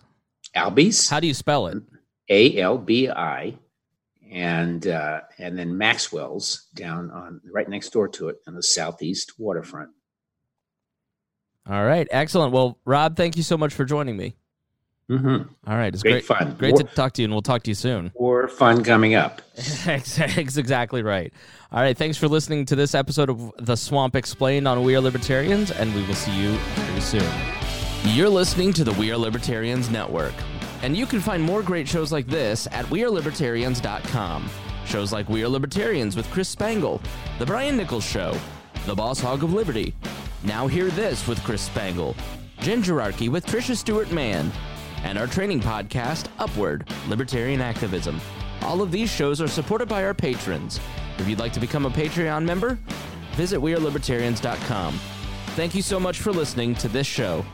Albies. 0.56 1.10
How 1.10 1.20
do 1.20 1.26
you 1.26 1.34
spell 1.34 1.66
it? 1.66 1.82
A 2.30 2.60
L 2.60 2.78
B 2.78 3.10
I, 3.10 3.58
and 4.32 4.86
uh, 4.86 5.22
and 5.40 5.58
then 5.58 5.76
Maxwell's 5.76 6.68
down 6.76 7.10
on 7.10 7.42
right 7.52 7.68
next 7.68 7.90
door 7.90 8.08
to 8.10 8.30
it 8.30 8.38
on 8.48 8.54
the 8.54 8.62
southeast 8.62 9.34
waterfront. 9.40 9.90
All 11.68 11.84
right, 11.84 12.08
excellent. 12.12 12.54
Well, 12.54 12.78
Rob, 12.86 13.16
thank 13.16 13.36
you 13.36 13.44
so 13.44 13.58
much 13.58 13.74
for 13.74 13.86
joining 13.86 14.16
me. 14.16 14.36
Mm-hmm. 15.14 15.70
All 15.70 15.78
right, 15.78 15.94
it's 15.94 16.02
Great 16.02 16.12
great, 16.12 16.26
fun. 16.26 16.56
Great 16.58 16.72
More- 16.72 16.80
to 16.80 16.96
talk 16.96 17.14
to 17.14 17.22
you, 17.22 17.26
and 17.26 17.34
we'll 17.34 17.42
talk 17.42 17.64
to 17.64 17.72
you 17.72 17.76
soon. 17.76 18.12
More 18.20 18.48
fun 18.48 18.84
coming 18.84 19.14
up. 19.16 19.42
That's 19.86 20.18
exactly 20.20 21.04
right. 21.04 21.32
All 21.72 21.82
right, 21.82 21.98
thanks 21.98 22.18
for 22.18 22.28
listening 22.28 22.66
to 22.66 22.76
this 22.76 22.96
episode 22.96 23.30
of 23.30 23.52
The 23.58 23.76
Swamp 23.76 24.16
Explained 24.16 24.68
on 24.68 24.84
We 24.84 24.96
Are 24.96 25.02
Libertarians, 25.02 25.72
and 25.72 25.94
we 25.94 26.04
will 26.06 26.16
see 26.16 26.36
you 26.36 26.52
very 26.76 27.02
soon. 27.02 27.32
You're 28.06 28.30
listening 28.30 28.74
to 28.74 28.84
the 28.84 28.94
We 28.94 29.12
Are 29.12 29.18
Libertarians 29.18 29.90
Network, 29.90 30.34
and 30.82 30.96
you 30.98 31.06
can 31.06 31.20
find 31.20 31.42
more 31.42 31.62
great 31.64 31.88
shows 31.88 32.12
like 32.12 32.28
this 32.28 32.68
at 32.72 32.86
WeareLibertarians.com. 32.86 34.50
Shows 34.86 35.14
like 35.14 35.30
We 35.30 35.44
Are 35.44 35.48
Libertarians 35.48 36.16
with 36.16 36.30
Chris 36.32 36.50
Spangle, 36.50 37.02
The 37.40 37.46
Brian 37.46 37.78
Nichols 37.78 38.04
Show, 38.04 38.38
The 38.86 38.96
Boss 38.96 39.20
Hog 39.20 39.44
of 39.44 39.54
Liberty, 39.54 39.94
Now 40.44 40.68
Hear 40.68 40.90
This 40.90 41.26
with 41.28 41.42
Chris 41.44 41.62
Spangle, 41.62 42.16
Gingerarchy 42.60 43.30
with 43.30 43.46
Trisha 43.46 43.76
Stewart 43.76 44.12
Mann, 44.12 44.52
and 45.04 45.18
our 45.18 45.28
training 45.28 45.60
podcast, 45.60 46.28
Upward 46.40 46.90
Libertarian 47.08 47.62
Activism. 47.62 48.20
All 48.62 48.82
of 48.82 48.92
these 48.92 49.10
shows 49.10 49.42
are 49.42 49.48
supported 49.48 49.88
by 49.88 50.04
our 50.04 50.14
patrons. 50.14 50.80
If 51.18 51.28
you'd 51.28 51.40
like 51.40 51.54
to 51.54 51.60
become 51.60 51.86
a 51.86 51.90
Patreon 51.90 52.44
member, 52.44 52.78
visit 53.34 53.60
WeareLibertarians.com. 53.60 55.00
Thank 55.56 55.76
you 55.76 55.82
so 55.82 56.00
much 56.00 56.20
for 56.20 56.32
listening 56.32 56.74
to 56.76 56.88
this 56.88 57.06
show 57.06 57.46